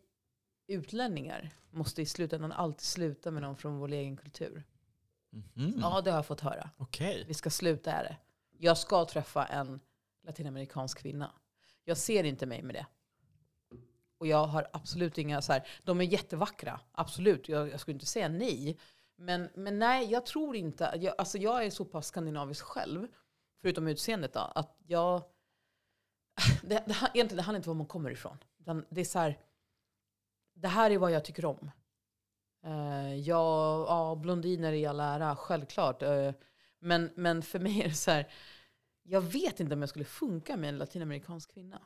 [0.66, 4.64] utlänningar måste i slutändan alltid sluta med någon från vår egen kultur.
[5.30, 5.74] Mhm.
[5.80, 6.70] Ja, det har jag fått höra.
[6.76, 7.24] Okej.
[7.28, 8.16] Vi ska sluta är det.
[8.59, 9.80] Jag ska träffa en
[10.22, 11.32] latinamerikansk kvinna.
[11.85, 12.87] Jag ser inte mig med det.
[14.18, 17.49] Och jag har absolut inga så här, de är jättevackra, absolut.
[17.49, 18.78] Jag, jag skulle inte säga nej.
[19.16, 23.07] Men, men nej, jag tror inte, jag, alltså jag är så pass skandinavisk själv,
[23.62, 25.22] förutom utseendet då, att jag,
[26.62, 28.39] det, det, egentligen det handlar inte om var man kommer ifrån.
[28.89, 29.39] Det är så här,
[30.55, 31.70] det här är vad jag tycker om.
[32.64, 36.03] Eh, uh, ja, ja, blondiner i all ära, självklart.
[36.03, 36.32] Eh,
[36.78, 38.32] men, men för mig är det så här,
[39.05, 41.80] jag vet inte om jag skulle funka med en latinamerikansk kvinna.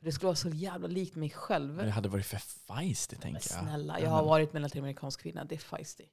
[0.00, 1.74] Det skulle vara så jävla likt mig själv.
[1.74, 3.62] Men det hade varit för feisty, tänker jag.
[3.64, 5.44] snälla, Ja, jag har varit med en latinamerikansk kvinna.
[5.44, 6.04] Det är feisty.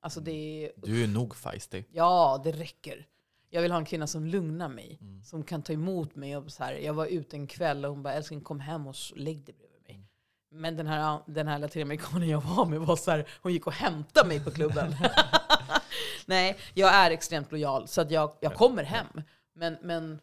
[0.00, 1.84] Alltså det är, Du är nog feisty.
[1.92, 3.06] ja, det räcker.
[3.50, 4.98] Jag vill ha en kvinna som lugnar mig.
[5.00, 5.24] Mm.
[5.24, 6.36] Som kan ta emot mig.
[6.36, 8.96] Och så här, jag var ute en kväll och hon bara, älskling kom hem och
[9.14, 9.94] lägg dig bredvid mig.
[9.94, 10.06] Mm.
[10.62, 13.72] Men den här, den här latinamerikanen jag var med var så här, hon gick och
[13.72, 14.96] hämtade mig på klubben.
[16.26, 19.22] Nej, jag är extremt lojal så att jag, jag kommer hem.
[19.56, 20.20] Men, men,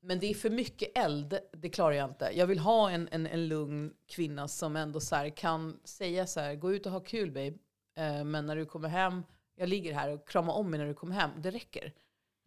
[0.00, 2.30] men det är för mycket eld, det klarar jag inte.
[2.34, 6.54] Jag vill ha en, en, en lugn kvinna som ändå så kan säga så här,
[6.54, 7.54] gå ut och ha kul babe.
[7.96, 9.22] Eh, men när du kommer hem,
[9.56, 11.30] jag ligger här och kramar om mig när du kommer hem.
[11.38, 11.92] Det räcker.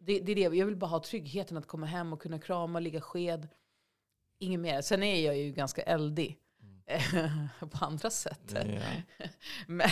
[0.02, 0.58] Det, det är det.
[0.58, 3.48] Jag vill bara ha tryggheten att komma hem och kunna krama, ligga sked.
[4.40, 4.82] Inget mer.
[4.82, 6.38] Sen är jag ju ganska eldig.
[7.60, 8.56] på andra sätt.
[8.56, 9.28] Ja.
[9.68, 9.90] Men,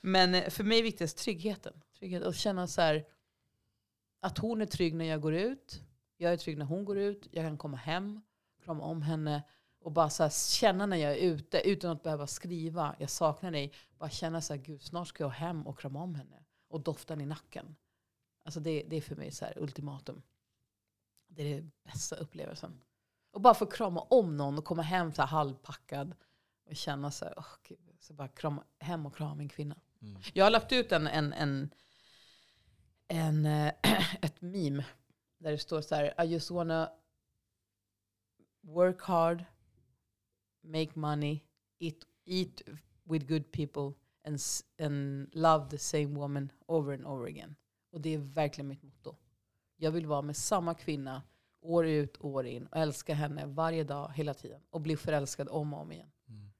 [0.00, 1.72] men för mig är viktigast tryggheten.
[1.98, 3.04] Trygghet och känna så här,
[4.24, 5.82] att hon är trygg när jag går ut.
[6.16, 7.28] Jag är trygg när hon går ut.
[7.30, 8.20] Jag kan komma hem,
[8.64, 9.42] krama om henne
[9.80, 12.96] och bara så känna när jag är ute utan att behöva skriva.
[12.98, 13.72] Jag saknar dig.
[13.98, 16.44] Bara känna så här, gud snart ska jag hem och krama om henne.
[16.68, 17.76] Och doften i nacken.
[18.44, 20.22] Alltså det, det är för mig så här ultimatum.
[21.28, 22.80] Det är den bästa upplevelsen.
[23.30, 26.14] Och bara få krama om någon och komma hem så här halvpackad.
[26.66, 29.76] Och känna så här, åh, gud, så bara krama, hem och krama en kvinna.
[30.02, 30.22] Mm.
[30.32, 31.70] Jag har lagt ut en, en, en,
[33.08, 33.72] en, eh,
[34.22, 34.84] ett meme
[35.38, 36.92] där det står så här, I just wanna
[38.60, 39.44] work hard,
[40.62, 41.40] make money,
[41.78, 42.62] eat, eat
[43.04, 43.92] with good people
[44.24, 44.38] and,
[44.80, 47.54] and love the same woman over and over again.
[47.90, 49.16] Och det är verkligen mitt motto.
[49.76, 51.22] Jag vill vara med samma kvinna
[51.60, 54.62] år ut, år in och älska henne varje dag, hela tiden.
[54.70, 56.10] Och bli förälskad om och om igen.
[56.28, 56.50] Mm.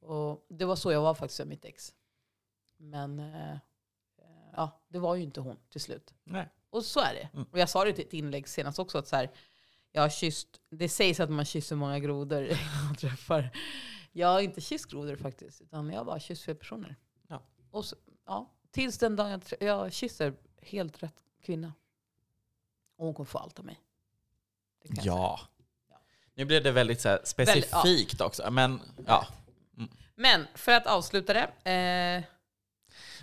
[0.00, 1.94] Och det var så jag var faktiskt med mitt ex.
[2.76, 3.58] Men eh,
[4.58, 6.14] ja, det var ju inte hon till slut.
[6.24, 6.48] Nej.
[6.70, 7.28] Och så är det.
[7.34, 7.46] Mm.
[7.52, 9.30] Och jag sa det i ett inlägg senast också, att så här,
[9.92, 12.48] jag har kysst, det sägs att man kysser många grodor
[12.84, 13.50] man träffar.
[14.12, 16.96] Jag har inte kysst grodor faktiskt, utan jag har bara kysst fel personer.
[17.28, 17.42] Ja.
[17.70, 17.96] Och så,
[18.26, 21.72] ja, tills den dagen jag, jag kysser helt rätt kvinna.
[22.96, 23.80] Och hon kommer få allt av mig.
[24.82, 25.40] Ja.
[25.90, 26.00] Ja.
[26.34, 28.50] Nu blev det väldigt så här, specifikt också.
[28.50, 29.26] Men, ja.
[30.14, 31.70] Men för att avsluta det.
[31.70, 32.37] Eh,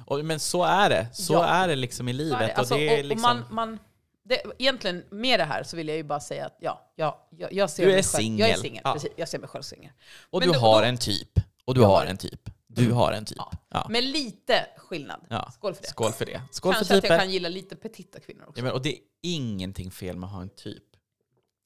[0.06, 1.08] Och, men så är det.
[1.14, 1.46] Så Ja.
[1.46, 2.42] är det liksom i livet.
[2.42, 2.54] är.
[2.54, 3.80] Alltså, och det är och, liksom, och man, man,
[4.24, 7.54] det, egentligen med det här så vill jag ju bara säga att ja, ja jag,
[7.54, 8.40] jag ser Du är mig själv.
[8.40, 8.82] Jag är singel.
[8.84, 8.94] Ja.
[8.94, 9.12] precis.
[9.16, 9.92] Jag ser mig själv singel.
[10.30, 11.40] och men du då- har en typ.
[11.66, 12.50] Och du har en typ.
[12.68, 13.38] Du har en typ.
[13.38, 13.52] Ja.
[13.70, 13.88] Ja.
[13.90, 15.26] Med lite skillnad.
[15.30, 15.52] Ja.
[15.54, 15.88] Skål för det.
[15.88, 16.42] Skål för det.
[16.52, 18.60] Skål Kanske för att jag kan gilla lite petita kvinnor också.
[18.60, 20.84] Ja, men, och det är ingenting fel med att ha en typ.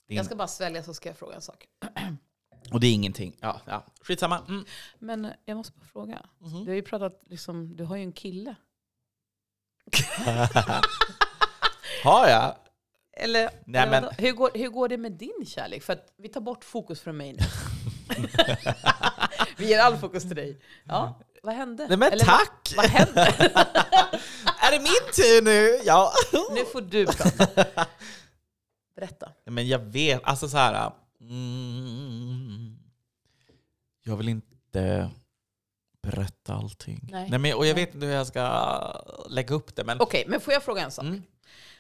[0.09, 1.65] Är Jag ska bara svälja så ska jag fråga en sak.
[2.71, 3.35] Och det är ingenting.
[3.39, 3.85] Ja, ja.
[4.01, 4.39] Skitsamma.
[4.47, 4.65] Mm.
[4.99, 6.25] Men jag måste bara fråga.
[6.39, 6.65] Mhm.
[6.65, 8.55] Du har ju pratat, liksom, du har ju en kille.
[12.03, 12.55] Har jag?
[13.17, 15.83] Eller, Nej, eller men- hur, går, hur går det med din kärlek?
[15.83, 17.39] För att vi tar bort fokus från mig nu.
[19.57, 20.61] Vi ger all fokus till dig.
[20.83, 21.87] Ja, vad hände?
[21.87, 22.73] Nej men Eller tack!
[22.77, 23.21] Vad, vad hände?
[24.61, 25.79] Är det min tur nu?
[25.85, 26.13] Ja.
[26.53, 27.85] nu får du prata.
[28.95, 29.31] Berätta.
[29.45, 30.91] Men jag vet, alltså så här.
[31.21, 32.38] Mm,
[34.09, 35.09] jag vill inte
[36.03, 37.09] berätta allting.
[37.11, 37.29] Nej.
[37.29, 37.85] men, och jag Nej.
[37.85, 39.83] vet inte hur jag ska lägga upp det.
[39.83, 41.05] Men, Okej, men får jag fråga en sak?
[41.05, 41.23] mm,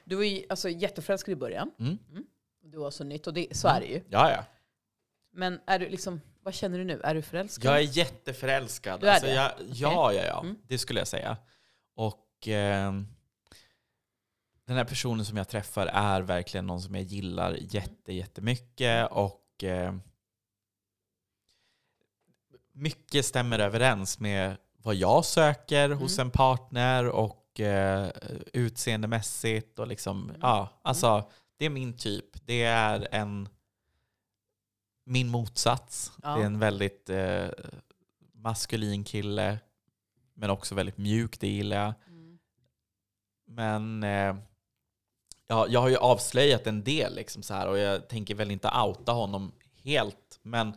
[0.05, 1.71] Du var ju alltså, jätteförälskad i början.
[1.79, 1.97] mm,
[2.63, 4.01] Du var så nytt och det, så är det ju.
[4.09, 4.45] ja, ja.
[5.33, 7.01] Men är du liksom, vad känner du nu?
[7.03, 7.65] Är du förälskad?
[7.71, 9.01] Jag är jätteförälskad.
[9.01, 9.33] Du är alltså, det?
[9.33, 10.39] jag, ja, ja, ja.
[10.41, 10.55] Mm.
[10.67, 11.37] Det skulle jag säga.
[11.95, 12.91] Och eh,
[14.65, 19.11] den här personen som jag träffar är verkligen någon som jag gillar jätte, jättemycket.
[19.11, 19.95] Och eh,
[22.73, 26.27] mycket stämmer överens med vad jag söker hos Mm.
[26.27, 28.09] en partner och eh,
[28.53, 29.79] utseendemässigt.
[29.79, 30.41] Och liksom, Mm.
[30.41, 32.45] ja, alltså, det är min typ.
[32.45, 33.49] Det är en
[35.05, 36.11] min motsats.
[36.23, 36.35] Ja.
[36.35, 37.47] Det är en väldigt eh,
[38.33, 39.59] maskulin kille,
[40.33, 41.93] men också väldigt mjuk, det gillar jag.
[42.07, 42.39] Mm.
[43.47, 44.35] Men eh,
[45.47, 48.67] ja, jag har ju avslöjat en del liksom så här, och jag tänker väl inte
[48.85, 49.51] outa honom
[49.83, 50.39] helt.
[50.41, 50.73] Men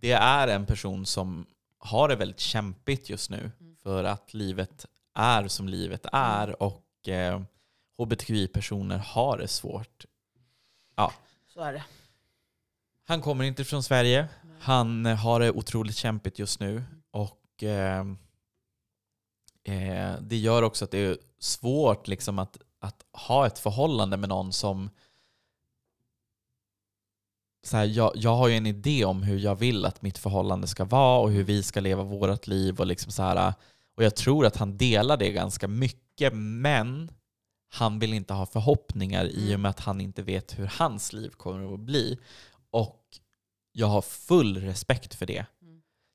[0.00, 1.46] det är en person som
[1.78, 3.76] har det väldigt kämpigt just nu Mm.
[3.82, 7.42] för att livet är som livet är och eh,
[7.98, 10.04] hbtqi-personer har det svårt.
[11.54, 11.84] Så är det.
[13.04, 14.28] Han kommer inte från Sverige.
[14.42, 14.56] Nej.
[14.60, 16.82] Han har det otroligt kämpigt just nu.
[17.10, 18.04] Och eh,
[19.64, 24.28] eh, Det gör också att det är svårt liksom att, att ha ett förhållande med
[24.28, 24.90] någon som...
[27.62, 30.66] Så här, jag, jag har ju en idé om hur jag vill att mitt förhållande
[30.66, 32.80] ska vara och hur vi ska leva vårt liv.
[32.80, 33.54] Och, liksom så här,
[33.96, 37.10] och Jag tror att han delar det ganska mycket, men
[37.72, 39.62] han vill inte ha förhoppningar i och Mm.
[39.62, 42.18] med att han inte vet hur hans liv kommer att bli.
[42.70, 43.04] Och
[43.72, 45.46] jag har full respekt för det.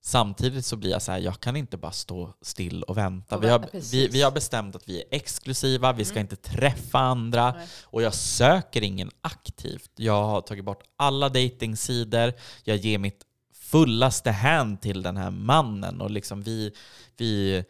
[0.08, 3.36] Samtidigt så blir jag så här, jag kan inte bara stå still och vänta.
[3.38, 6.22] Och Vi har, vänta, vi, vi har bestämt att vi är exklusiva, vi ska Mm.
[6.24, 7.52] inte träffa andra.
[7.52, 7.68] Nej.
[7.84, 9.92] Och jag söker ingen aktivt.
[9.96, 12.34] Jag har tagit bort alla datingsidor.
[12.64, 13.22] Jag ger mitt
[13.54, 16.02] fullaste hand till den här mannen.
[16.02, 16.72] Och liksom vi,
[17.18, 17.64] vi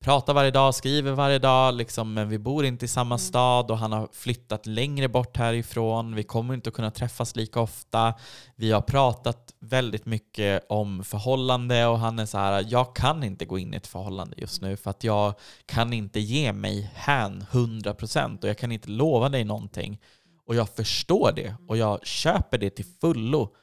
[0.00, 3.18] pratar varje dag, skriver varje dag, liksom, men vi bor inte i samma Mm.
[3.18, 6.14] stad och han har flyttat längre bort härifrån.
[6.14, 8.14] Vi kommer inte att kunna träffas lika ofta.
[8.56, 13.44] Vi har pratat väldigt mycket om förhållande och han är så här, jag kan inte
[13.44, 15.34] gå in i ett förhållande just nu för att jag
[15.66, 19.98] kan inte ge mig hän 100% och jag kan inte lova dig någonting.
[20.46, 23.54] Och jag förstår det och jag köper det till fullo.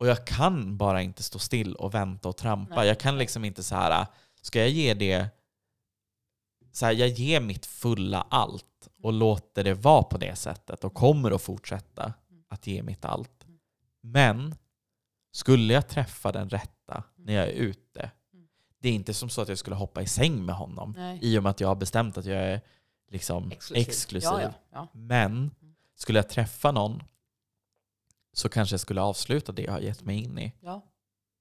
[0.00, 2.86] Och jag kan bara inte stå still och vänta och trampa.
[2.86, 4.06] Jag kan liksom inte så här,
[4.42, 5.26] ska jag ge det
[6.72, 10.94] så här, jag ger mitt fulla allt och låter det vara på det sättet och
[10.94, 12.12] kommer att fortsätta
[12.48, 13.46] att ge mitt allt.
[14.00, 14.54] Men
[15.32, 18.10] skulle jag träffa den rätta när jag är ute,
[18.78, 21.18] det är inte som så att jag skulle hoppa i säng med honom Nej.
[21.22, 22.60] i och med att jag har bestämt att jag är
[23.10, 23.88] liksom exklusiv.
[23.88, 24.30] Exklusiv.
[24.30, 24.88] Ja, ja, ja.
[24.92, 25.50] Men
[25.94, 27.02] skulle jag träffa någon
[28.32, 30.52] så kanske jag skulle avsluta det jag har gett mig in i.
[30.60, 30.86] ja,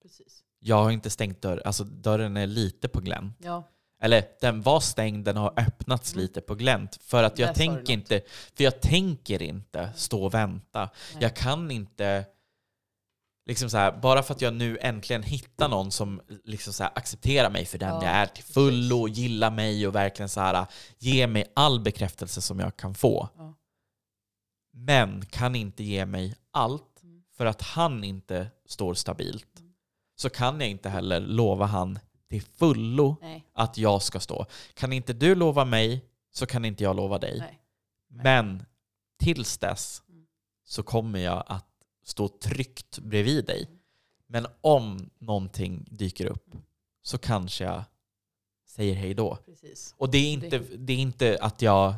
[0.02, 0.44] precis.
[0.60, 3.38] Jag har inte stängt dörren, alltså dörren är lite på glänt.
[3.40, 3.64] Ja.
[4.02, 6.22] Eller den var stängd, den har öppnats Mm.
[6.22, 7.00] lite på glänt.
[7.04, 8.22] För att jag Där tänker inte,
[8.56, 10.80] för jag tänker inte stå och vänta.
[11.14, 11.24] Nej.
[11.24, 12.26] Jag kan inte,
[13.46, 16.92] liksom så här, bara för att jag nu äntligen hittar någon som liksom så här,
[16.96, 20.66] accepterar mig för den Ja, jag är till fullo, gillar mig och verkligen så här,
[20.98, 23.30] ger mig all bekräftelse som jag kan få.
[23.38, 23.56] Ja.
[24.74, 27.24] Men kan inte ge mig allt Mm.
[27.38, 29.60] för att han inte står stabilt.
[29.60, 29.74] Mm.
[30.16, 32.00] Så kan jag inte heller lova han
[32.32, 33.46] till fullo Nej.
[33.54, 34.46] att jag ska stå.
[34.74, 37.40] Kan inte du lova mig så kan inte jag lova dig.
[37.40, 37.60] Nej.
[38.10, 38.24] Nej.
[38.24, 38.66] Men
[39.20, 40.26] tills dess Mm.
[40.66, 41.66] så kommer jag att
[42.04, 43.64] stå tryggt bredvid dig.
[43.68, 43.80] Mm.
[44.28, 46.56] Men om någonting dyker upp
[47.02, 47.84] så kanske jag
[48.68, 49.36] säger hej då.
[49.36, 49.96] Precis.
[49.98, 51.94] Och det är inte, det är inte att jag...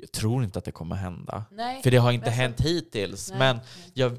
[0.00, 1.44] Jag tror inte att det kommer hända.
[1.50, 1.82] Nej.
[1.82, 3.30] För det har inte Men så- hänt hittills.
[3.30, 3.38] Nej.
[3.38, 3.58] Men
[3.94, 4.18] jag,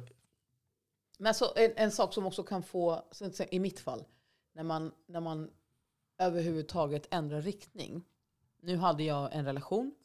[1.17, 3.03] Men så en, en sak som också kan få,
[3.51, 4.03] i mitt fall,
[4.59, 5.51] när man, när man
[6.17, 8.03] överhuvudtaget ändrar riktning.
[8.61, 9.95] Nu hade jag en relation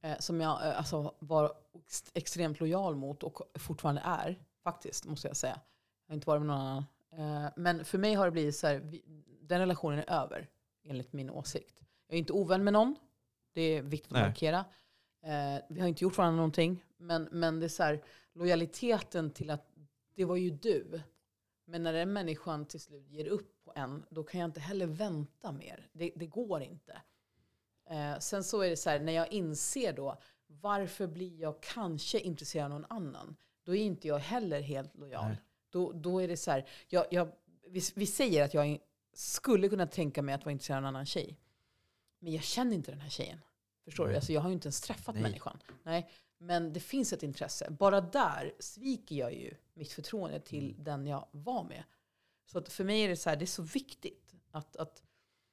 [0.00, 5.28] eh, som jag eh, alltså, var ex- extremt lojal mot och fortfarande är, faktiskt, måste
[5.28, 5.60] jag säga.
[6.06, 6.84] Jag har inte varit med någon annan.
[7.10, 9.02] Eh, men för mig har det blivit så här, vi,
[9.42, 10.48] den relationen är över,
[10.84, 11.80] enligt min åsikt.
[12.06, 12.96] Jag är inte ovän med någon,
[13.52, 14.22] det är viktigt Nej.
[14.22, 14.64] att markera.
[15.22, 19.50] Eh, vi har inte gjort varandra någonting, men, men det är så här, lojaliteten till
[19.50, 19.72] att
[20.14, 21.00] det var ju du.
[21.70, 24.86] Men när den människan till slut ger upp på en, då kan jag inte heller
[24.86, 25.88] vänta mer.
[25.92, 27.02] Det, det går inte.
[27.90, 32.18] Eh, sen så är det så här, när jag inser då, varför blir jag kanske
[32.18, 33.36] intresserad av någon annan?
[33.64, 35.28] Då är inte jag heller helt lojal.
[35.28, 35.40] Nej.
[35.70, 37.32] Då, då är det så här, jag, jag,
[37.66, 38.78] vi, vi säger att jag
[39.12, 41.38] skulle kunna tänka mig att vara intresserad av en annan tjej.
[42.18, 43.38] Men jag känner inte den här tjejen.
[43.84, 44.08] Förstår du?
[44.08, 44.16] Nej.
[44.16, 45.22] Alltså jag har ju inte ens träffat Nej.
[45.22, 45.58] människan.
[45.82, 46.10] Nej.
[46.42, 47.70] Men det finns ett intresse.
[47.70, 50.84] Bara där sviker jag ju mitt förtroende till Mm.
[50.84, 51.84] den jag var med.
[52.46, 55.02] Så att för mig är det så här, det är så viktigt att, att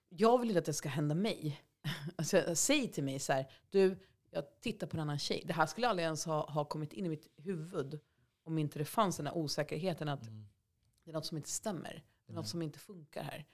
[0.09, 1.61] jag vill inte att det ska hända mig.
[2.15, 3.99] Alltså, säg till mig så här, du,
[4.31, 5.43] jag tittar på en annan tjej.
[5.47, 7.99] Det här skulle aldrig ens ha, ha kommit in i mitt huvud
[8.43, 10.45] om inte det fanns den här osäkerheten att Mm.
[11.03, 12.03] det är något som inte stämmer.
[12.26, 12.49] Det är något Nej.
[12.51, 13.45] som inte funkar här.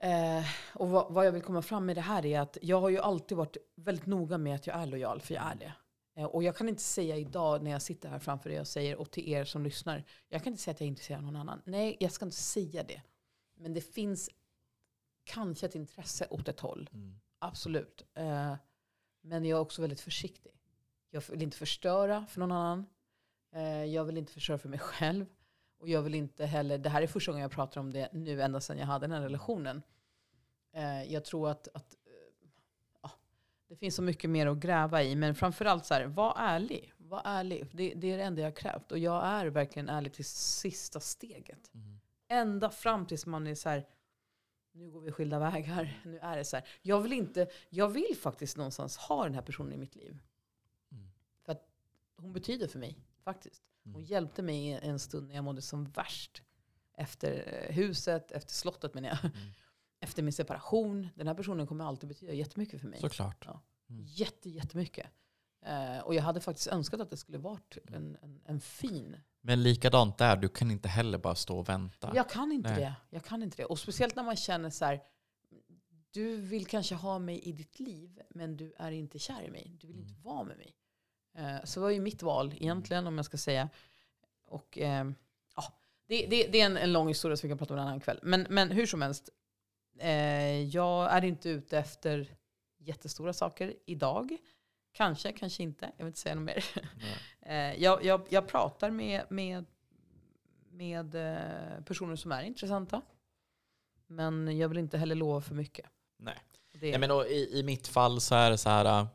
[0.00, 0.44] Eh,
[0.74, 2.98] och vad, vad jag vill komma fram med det här är att jag har ju
[2.98, 5.72] alltid varit väldigt noga med att jag är lojal, för jag är det.
[6.14, 8.96] Eh, och jag kan inte säga idag när jag sitter här framför er och säger,
[8.96, 11.36] och till er som lyssnar, jag kan inte säga att jag är intresserad av någon
[11.36, 11.62] annan.
[11.64, 13.02] Nej, jag ska inte säga det.
[13.54, 14.30] Men det finns
[15.24, 16.90] kanske ett intresse åt ett håll.
[16.92, 17.20] Mm.
[17.38, 18.04] Absolut.
[18.14, 18.54] Eh,
[19.20, 20.52] men jag är också väldigt försiktig.
[21.10, 22.86] Jag vill inte förstöra för någon annan.
[23.52, 25.26] Eh, jag vill inte förstöra för mig själv.
[25.78, 28.42] Och jag vill inte heller, det här är första gången jag pratar om det nu,
[28.42, 29.82] ända sedan jag hade den här relationen.
[31.06, 31.96] Jag tror att, att
[33.70, 35.16] det finns så mycket mer att gräva i.
[35.16, 36.92] Men framförallt så här, var ärlig.
[36.96, 37.66] Var ärlig.
[37.72, 38.92] Det, det är det enda jag har krävt.
[38.92, 41.70] Och jag är verkligen ärlig till sista steget.
[41.74, 42.00] Mm.
[42.28, 43.86] Ända fram tills man är så här,
[44.72, 46.00] nu går vi skilda vägar.
[46.04, 46.68] Nu är det så här.
[46.82, 50.18] Jag vill, inte, jag vill faktiskt någonstans ha den här personen i mitt liv.
[50.92, 51.10] Mm.
[51.44, 51.68] För att
[52.16, 53.62] hon betyder för mig, faktiskt.
[53.84, 54.04] Hon Mm.
[54.06, 56.42] hjälpte mig i en stund när jag mådde som värst.
[56.96, 59.30] Efter eh, huset, efter slottet menar jag.
[60.00, 60.08] Mm.
[60.08, 61.08] Efter min separation.
[61.14, 63.00] Den här personen kommer alltid betyda jättemycket för mig.
[63.00, 63.44] Såklart.
[63.46, 63.60] Ja.
[63.90, 64.04] Mm.
[64.06, 65.06] Jätte, jättemycket.
[65.66, 69.62] Eh, och jag hade faktiskt önskat att det skulle varit en, en, en fin Men
[69.62, 72.12] likadant där, du kan inte heller bara stå och vänta.
[72.14, 72.80] Jag kan inte Nej.
[72.80, 72.94] det.
[73.10, 73.64] Jag kan inte det.
[73.64, 75.02] Och speciellt när man känner så här,
[76.10, 79.76] du vill kanske ha mig i ditt liv, men du är inte kär i mig.
[79.80, 80.76] Du vill inte vara med mig.
[81.34, 83.68] Eh, så det var ju mitt val egentligen, om jag ska säga.
[84.46, 85.10] Och eh,
[85.56, 85.64] ja,
[86.06, 88.00] det, det, det är en, en lång historia som vi kan prata om en annan
[88.00, 88.18] kväll.
[88.22, 89.30] Men, men hur som helst,
[90.00, 92.36] eh, jag är inte ute efter
[92.78, 94.36] jättestora saker idag.
[94.92, 95.84] Kanske, kanske inte.
[95.96, 96.64] Jag vill inte säga något mer.
[97.42, 99.64] Eh, jag, jag, jag pratar med, med,
[100.70, 103.02] med eh, personer som är intressanta.
[104.06, 105.86] Men jag vill inte heller lova för mycket.
[106.18, 106.38] Nej.
[106.72, 109.00] Det, Nej, men då, i, I mitt fall så är det så här.
[109.00, 109.06] äh,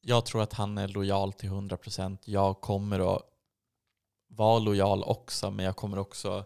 [0.00, 2.18] Jag tror att han är lojal till 100%.
[2.24, 3.22] Jag kommer att
[4.28, 6.44] vara lojal också, men jag kommer också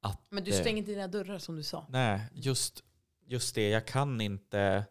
[0.00, 0.26] att...
[0.30, 1.86] men du stänger inte dina dörrar som du sa.
[1.88, 2.84] Nej, just,
[3.26, 3.68] just det.
[3.68, 4.84] Jag kan inte...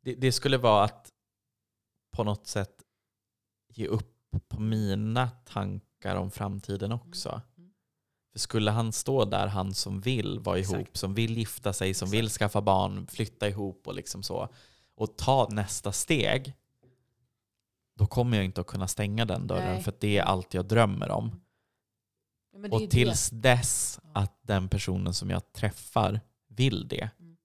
[0.00, 1.12] Det, det skulle vara att
[2.10, 2.82] på något sätt
[3.68, 4.14] ge upp
[4.48, 7.28] på mina tankar om framtiden också.
[7.28, 7.70] Mm.
[8.32, 10.96] För skulle han stå där, han som vill vara ihop, Exakt.
[10.96, 12.18] som vill gifta sig, som Exakt.
[12.18, 14.48] vill skaffa barn, flytta ihop och liksom så,
[14.94, 16.54] och ta nästa steg,
[17.98, 19.82] då kommer jag inte att kunna stänga den dörren Nej.
[19.82, 21.40] för det är allt jag drömmer om.
[22.52, 23.36] Ja, Och tills det.
[23.36, 27.36] dess att den personen som jag träffar vill det, Mm.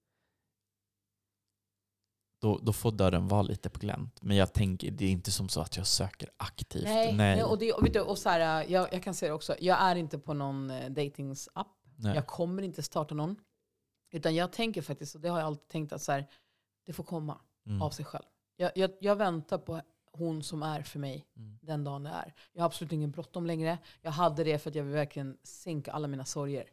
[2.40, 4.22] då, då får dörren vara lite på glänt.
[4.22, 6.84] Men jag tänker, det är inte som så att jag söker aktivt.
[6.84, 7.44] Nej, nej.
[7.44, 9.56] och, det, och, du, och så här, jag, jag kan säga det också.
[9.60, 11.68] Jag är inte på någon eh, datingsapp.
[11.98, 13.36] Jag kommer inte starta någon.
[14.12, 16.28] Utan jag tänker faktiskt, och det har jag alltid tänkt, att så här,
[16.86, 17.82] det får komma Mm.
[17.82, 18.24] av sig själv.
[18.56, 19.82] Jag, jag, jag väntar på
[20.18, 21.58] hon som är för mig Mm.
[21.62, 22.34] den dagen det är.
[22.54, 23.78] Jag har absolut ingen bråttom längre.
[24.02, 26.66] Jag hade det för att jag vill verkligen sänka alla mina sorger.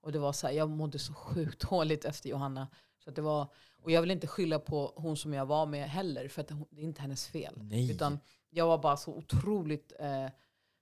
[0.00, 2.68] Och det var så här, jag mådde så sjukt dåligt efter Johanna.
[3.04, 3.46] Så att det var,
[3.82, 6.80] och jag vill inte skylla på hon som jag var med heller, för att det
[6.80, 7.54] är inte hennes fel.
[7.56, 7.90] Nej.
[7.90, 8.18] Utan
[8.50, 10.26] jag var bara så otroligt eh,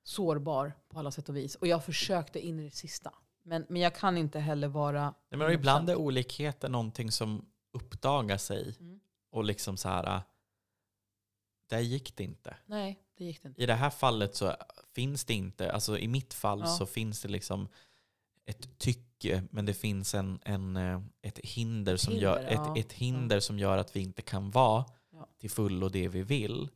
[0.03, 1.55] sårbar på alla sätt och vis.
[1.55, 3.13] Och jag försökte in i det sista.
[3.43, 5.15] Men, men jag kan inte heller vara...
[5.31, 9.01] Nej, men ibland är olikheter någonting som uppdagar sig Mm.
[9.31, 10.21] och liksom så här,
[11.67, 12.57] där gick det inte.
[12.67, 13.63] Nej, det gick det inte.
[13.63, 14.57] I det här fallet så
[14.95, 16.67] finns det inte, alltså i mitt fall Ja.
[16.67, 17.69] så finns det liksom
[18.45, 22.77] ett tycke, men det finns en, en, eh, ett hinder, som, hinder, gör, ja.
[22.77, 25.29] ett, ett hinder som gör att vi inte kan vara Ja.
[25.39, 26.69] till fullo det vi vill.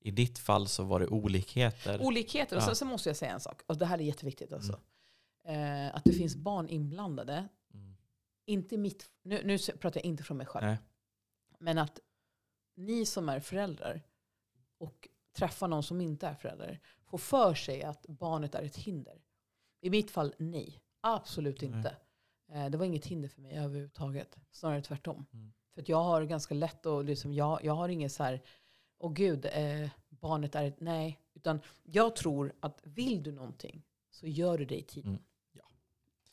[0.00, 2.02] I ditt fall så var det olikheter.
[2.02, 2.56] Olikheter.
[2.56, 3.62] Och sen, sen måste jag säga en sak.
[3.66, 4.52] Och det här är jätteviktigt.
[4.52, 4.80] Alltså.
[5.46, 7.48] Eh, att det finns barn inblandade.
[7.74, 7.96] Mm.
[8.46, 10.66] Inte mitt, nu, nu pratar jag inte från mig själv.
[10.66, 10.76] Nej.
[11.58, 12.00] Men att
[12.76, 14.02] ni som är föräldrar
[14.84, 19.22] och träffar någon som inte är förälder får för sig att barnet är ett hinder.
[19.80, 20.80] I mitt fall, nej.
[21.00, 21.70] Absolut Nej.
[21.70, 21.96] inte.
[22.52, 24.36] Eh, det var inget hinder för mig överhuvudtaget.
[24.50, 25.26] Snarare tvärtom.
[25.32, 25.52] Mm.
[25.74, 28.42] För att jag har ganska lätt att, liksom, jag, jag har inget så här,
[28.98, 31.20] åh gud, eh, barnet är ett, nej.
[31.34, 35.10] Utan jag tror att vill du någonting så gör du dig tiden.
[35.10, 35.22] Mm.
[35.52, 35.64] Ja.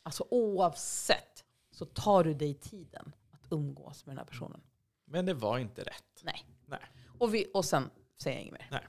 [0.02, 4.60] Alltså oavsett så tar du dig tiden att umgås med den här personen.
[5.04, 6.22] Men det var inte rätt.
[6.22, 6.46] Nej.
[6.66, 6.80] Nej.
[7.18, 7.90] Och, vi, och sen
[8.22, 8.88] säger jag inget mer.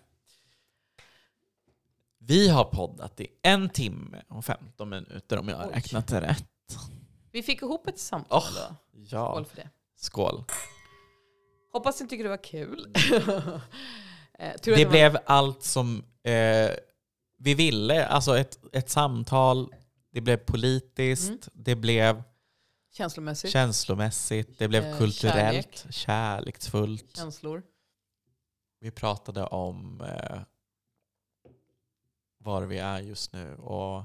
[2.19, 5.71] Vi har poddat i en timme och 15 minuter om jag har Oj.
[5.73, 6.45] räknat det rätt.
[7.31, 8.75] Vi fick ihop ett samtal då.
[9.09, 9.69] Ja, Skål för det.
[9.95, 10.43] skål.
[11.71, 12.95] Hoppas ni tycker det var kul.
[14.39, 16.69] Eh, tur att Det var- blev allt som eh,
[17.37, 18.05] vi ville.
[18.07, 19.73] Alltså ett, ett samtal,
[20.11, 21.39] det blev politiskt, Mm.
[21.53, 22.23] det blev
[22.93, 23.51] känslomässigt.
[23.51, 27.17] känslomässigt, det blev Eh, kulturellt, kärleksfullt.
[27.17, 27.63] Känslor.
[28.83, 30.41] Vi pratade om eh,
[32.37, 33.55] var vi är just nu.
[33.55, 34.03] Och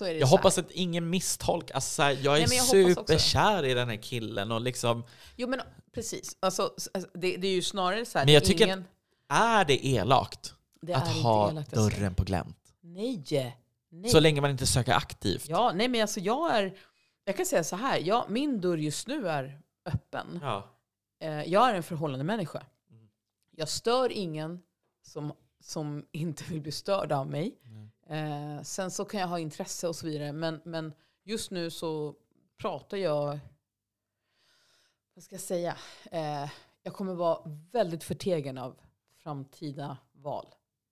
[0.00, 1.70] jag hoppas att ingen misstolk.
[1.70, 4.52] Alltså, jag är Nej, jag superkär i den här killen.
[4.52, 5.04] Och liksom,
[5.36, 5.60] Jo men
[5.94, 6.36] precis.
[6.40, 6.62] Alltså,
[6.94, 8.24] alltså, det, det är ju snarare så här.
[8.26, 8.84] Men jag tycker ingen,
[9.28, 11.98] är det elakt det att ha elakt, alltså.
[11.98, 12.74] dörren på glänt?
[12.80, 13.56] Nej.
[13.90, 14.10] Nej.
[14.10, 15.48] Så länge man inte söker aktivt.
[15.48, 16.76] Ja, nej men alltså jag är...
[17.24, 17.98] Jag kan säga så här.
[17.98, 20.38] Jag, min dörr just nu är öppen.
[20.42, 20.68] Ja.
[21.20, 22.62] Eh, jag är en förhållande människa.
[23.56, 24.62] Jag stör ingen
[25.02, 27.58] som, som inte vill bli störd av mig.
[28.08, 30.32] Eh, sen så kan jag ha intresse och så vidare.
[30.32, 32.14] Men, men just nu så
[32.58, 33.38] pratar jag...
[35.14, 35.76] Vad ska jag säga?
[36.10, 36.50] Eh,
[36.82, 37.38] jag kommer vara
[37.72, 38.76] väldigt förtegen av
[39.22, 40.46] framtida val.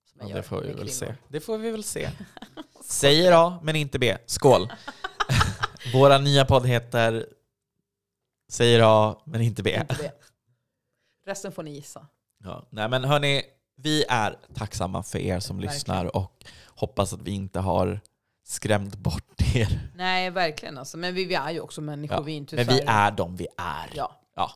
[0.04, 0.88] Som jag Ja, gör det får vi väl kvinnor.
[0.90, 1.14] se.
[1.28, 2.10] Det får vi väl se.
[2.84, 4.16] Säger A, men inte B.
[4.26, 4.72] Skål!
[5.94, 7.26] Våra nya podd heter
[8.48, 9.78] Säger A, men inte B.
[9.80, 10.12] Inte det.
[11.24, 12.06] Resten får ni gissa.
[12.44, 12.66] Ja.
[12.70, 13.42] Nej men hörni,
[13.76, 15.74] vi är tacksamma för er som Verkligen.
[15.74, 18.00] lyssnar och hoppas att vi inte har
[18.44, 19.90] skrämt bort er.
[19.94, 20.78] Nej, verkligen.
[20.78, 20.96] Alltså.
[20.98, 22.16] Men vi, vi är ju också människor.
[22.16, 23.90] Ja, Vi är inte Men vi är de vi är.
[23.94, 24.20] Ja.
[24.36, 24.50] Ja.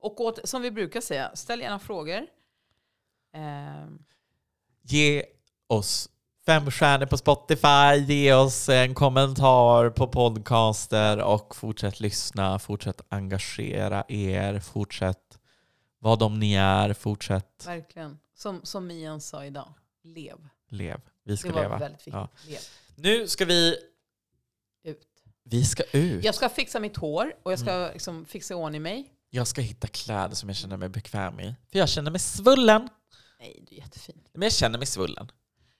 [0.00, 2.26] Och åt, som vi brukar säga, ställ gärna frågor.
[3.34, 3.98] Ehm,
[4.84, 5.24] Ge
[5.66, 6.08] oss
[6.46, 14.04] fem stjärnor på Spotify, ge oss en kommentar på podcaster och fortsätt lyssna, fortsätt engagera
[14.08, 15.38] er, fortsätt
[16.02, 18.18] vara de ni är, fortsätt verkligen.
[18.34, 20.48] Som, som Mian sa idag, lev.
[20.68, 21.00] lev.
[21.24, 21.78] Vi Det ska var leva.
[21.78, 22.14] väldigt viktigt.
[22.14, 22.28] Ja.
[22.48, 22.58] Lev.
[22.96, 23.76] Nu ska vi,
[24.84, 25.02] Ut.
[25.44, 26.24] vi ska ut.
[26.24, 27.92] Jag ska fixa mitt hår och jag ska Mm.
[27.92, 29.12] liksom fixa i ordning mig.
[29.30, 31.54] Jag ska hitta kläder som jag känner mig bekväm i.
[31.72, 32.88] För jag känner mig svullen.
[33.40, 34.22] Nej, du är jättefin.
[34.32, 35.30] Men jag känner mig svullen.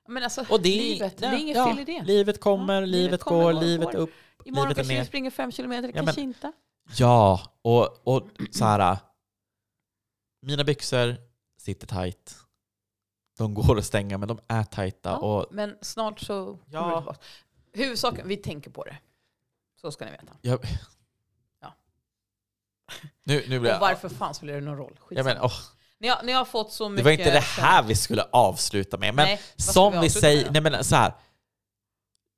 [0.09, 2.03] Men alltså, Och det livet, det är inget ja, fel i det.
[2.03, 3.99] Livet kommer, Ja, livet, livet kommer, går, går, livet går.
[3.99, 4.11] upp.
[4.45, 6.53] Imorgon livet kanske vi springer fem kilometer, Ja, kanske men- inte.
[6.97, 8.97] Ja, och, och så här.
[10.43, 11.17] Mina byxor
[11.59, 12.37] sitter tight.
[13.39, 15.11] De går att stänga, men de är tajta.
[15.11, 16.89] Ja, Och men snart så kommer Ja.
[16.91, 17.19] det tillbaka.
[17.73, 18.97] Huvudsaken, vi tänker på det.
[19.81, 20.37] Så ska ni veta.
[20.43, 20.59] jag,
[21.61, 21.75] Ja.
[23.25, 23.81] nu, nu blir Och jag...
[23.81, 24.93] varför fan spelar det någon roll?
[24.99, 25.35] Ja, Skitsamma.
[25.35, 25.53] men, åh,
[25.99, 27.05] Ni, har, ni har fått så det mycket...
[27.05, 29.15] var inte det här vi skulle avsluta med.
[29.15, 31.13] Men Nej, som vi vi säger, nej men så här.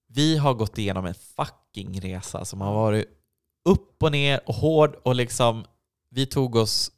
[0.07, 3.07] Vi har gått igenom en fucking resa som har varit
[3.65, 5.65] upp och ner och hård och liksom
[6.11, 6.91] vi tog oss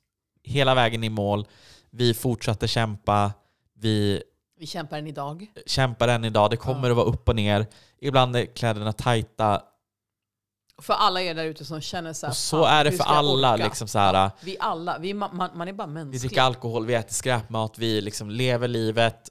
[0.47, 1.47] hela vägen i mål.
[1.91, 3.33] Vi fortsatte kämpa.
[3.75, 4.23] Vi
[4.59, 5.47] Vi kämpar än idag.
[5.67, 6.51] kämpar än idag.
[6.51, 6.91] Det kommer Ja.
[6.91, 7.67] att vara upp och ner.
[8.01, 9.63] Ibland är kläderna tajta.
[10.83, 13.05] För alla er där ute som känner så här, Och så "Fan, är det för
[13.05, 13.55] alla.
[13.55, 16.21] orka?" Liksom så här, Vi alla, vi, ma- man, man är bara vi mänsklig.
[16.21, 19.31] dricker alkohol, vi äter skräpmat, vi liksom lever livet.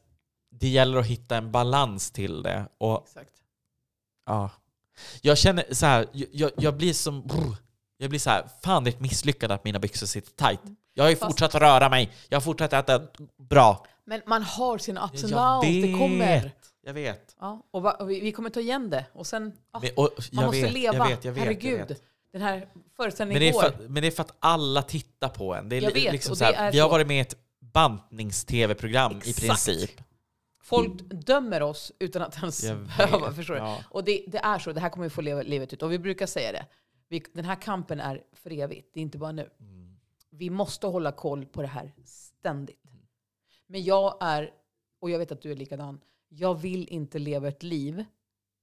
[0.51, 2.67] Det gäller att hitta en balans till det.
[2.77, 3.29] Och Exakt.
[4.25, 4.49] Ja.
[5.21, 7.27] Jag känner så här, jag- jag, blir som...
[7.97, 10.59] Jag blir så här, fan det är ett misslyckande att mina byxor sitter tight.
[10.97, 13.01] Jag har ju Fast- fortsatt röra mig, jag har fortsatt äta
[13.49, 13.85] bra.
[14.05, 16.41] Men man har sina ups and Jag downs, det kommer.
[16.41, 16.55] vet.
[16.85, 17.35] Jag vet.
[17.39, 19.05] Ja, och, va, och vi, vi kommer ta igen det.
[19.13, 20.95] Och sen, ja, Men, och, man jag måste vet, leva.
[20.97, 21.79] Jag vet, jag vet, Herregud.
[21.79, 22.01] Jag vet.
[22.31, 23.61] Den här Men, föreställningen det är går.
[23.61, 25.69] för, men det är för att alla tittar på en.
[25.69, 26.91] Det är Jag li- vet, liksom och så det här, är vi har så.
[26.91, 29.39] varit med i ett bantnings-tv-program i Exakt.
[29.39, 29.91] princip.
[30.63, 33.59] Folk dömer oss utan att ens Jag behöva, vet, förstår du?
[33.59, 33.77] ja.
[33.89, 35.83] Och det, det är så, det här kommer vi få leva livet ut.
[35.83, 36.65] Och vi brukar säga det.
[37.09, 39.49] Vi, den här kampen är för evigt, det är inte bara nu.
[40.37, 42.79] Vi måste hålla koll på det här ständigt.
[43.67, 44.51] Men jag är,
[45.01, 48.05] och jag vet att du är likadan, jag vill inte leva ett liv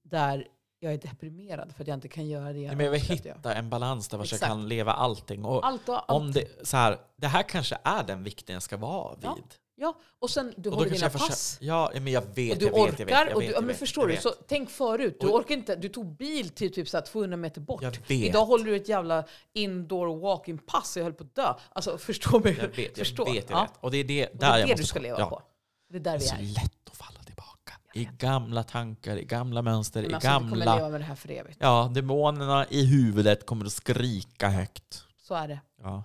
[0.03, 0.47] där
[0.79, 3.15] jag är deprimerad för att jag inte kan göra det Nej, men jag vill jag-
[3.15, 5.45] hitta en balans där jag kan leva allting.
[5.45, 6.21] Och Allt och allt.
[6.21, 9.25] om det, så här, det här kanske är den vikten jag ska vara vid.
[9.25, 9.37] Ja,
[9.75, 11.57] Ja, och sen du Och håller dina jag pass.
[11.61, 12.99] Ja, men jag vet, Och du jag vet, orkar.
[12.99, 14.13] jag vet, jag och vet, du, ja, jag men vet, förstår jag du?
[14.13, 14.23] vet.
[14.23, 15.17] Så tänk förut.
[15.19, 15.75] Du Och- orkar inte.
[15.75, 17.81] Du tog bil till typ så här 200 meter bort.
[17.83, 18.11] Jag vet.
[18.11, 19.23] Idag håller du ett jävla
[19.53, 21.53] indoor walking pass jag höll på att dö.
[21.73, 22.57] Alltså förstå mig.
[22.61, 23.25] Jag vet, jag förstå.
[23.25, 23.61] vet, jag Ja.
[23.61, 23.71] vet.
[23.79, 25.29] Och det är det, Och där det är jag det måste du ska leva ja.
[25.29, 25.41] på.
[25.89, 26.41] Det är där Det är vi så är.
[26.63, 27.73] lätt att falla tillbaka.
[27.95, 30.75] I gamla tankar, i gamla mönster, Men i alltså, vi kommer gamla...
[30.75, 31.57] leva med det här för evigt.
[31.61, 35.03] Ja, demonerna i huvudet kommer att skrika högt.
[35.17, 35.59] Så är det.
[35.81, 36.03] Ja.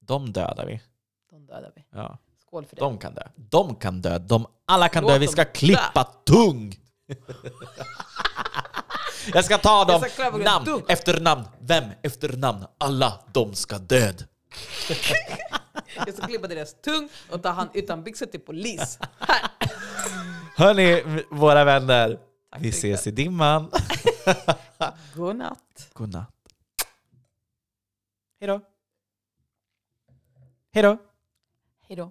[0.00, 0.80] De dödar vi.
[1.30, 1.84] De dödar vi.
[1.90, 2.18] Ja.
[2.52, 2.80] Skål för det.
[2.80, 3.22] De kan dö.
[3.36, 4.18] De kan dö.
[4.18, 5.18] De alla kan Låt dö.
[5.18, 5.50] Vi ska dö.
[5.50, 6.74] klippa tung!
[9.34, 10.82] Jag ska ta dem ska namn tung.
[10.88, 11.44] efter namn.
[11.60, 12.66] Vem efter namn?
[12.78, 14.24] Alla de ska död.
[16.06, 18.98] Jag ska klippa deras tung och ta han utan byxor till polis.
[19.18, 19.50] Här.
[20.56, 22.18] Hörni, våra vänner.
[22.50, 23.70] Tack Vi ses i dimman.
[25.14, 25.90] God natt.
[25.92, 26.34] God natt.
[28.40, 28.60] Hej då.
[30.72, 30.98] Hej då.
[31.88, 32.10] Hej då.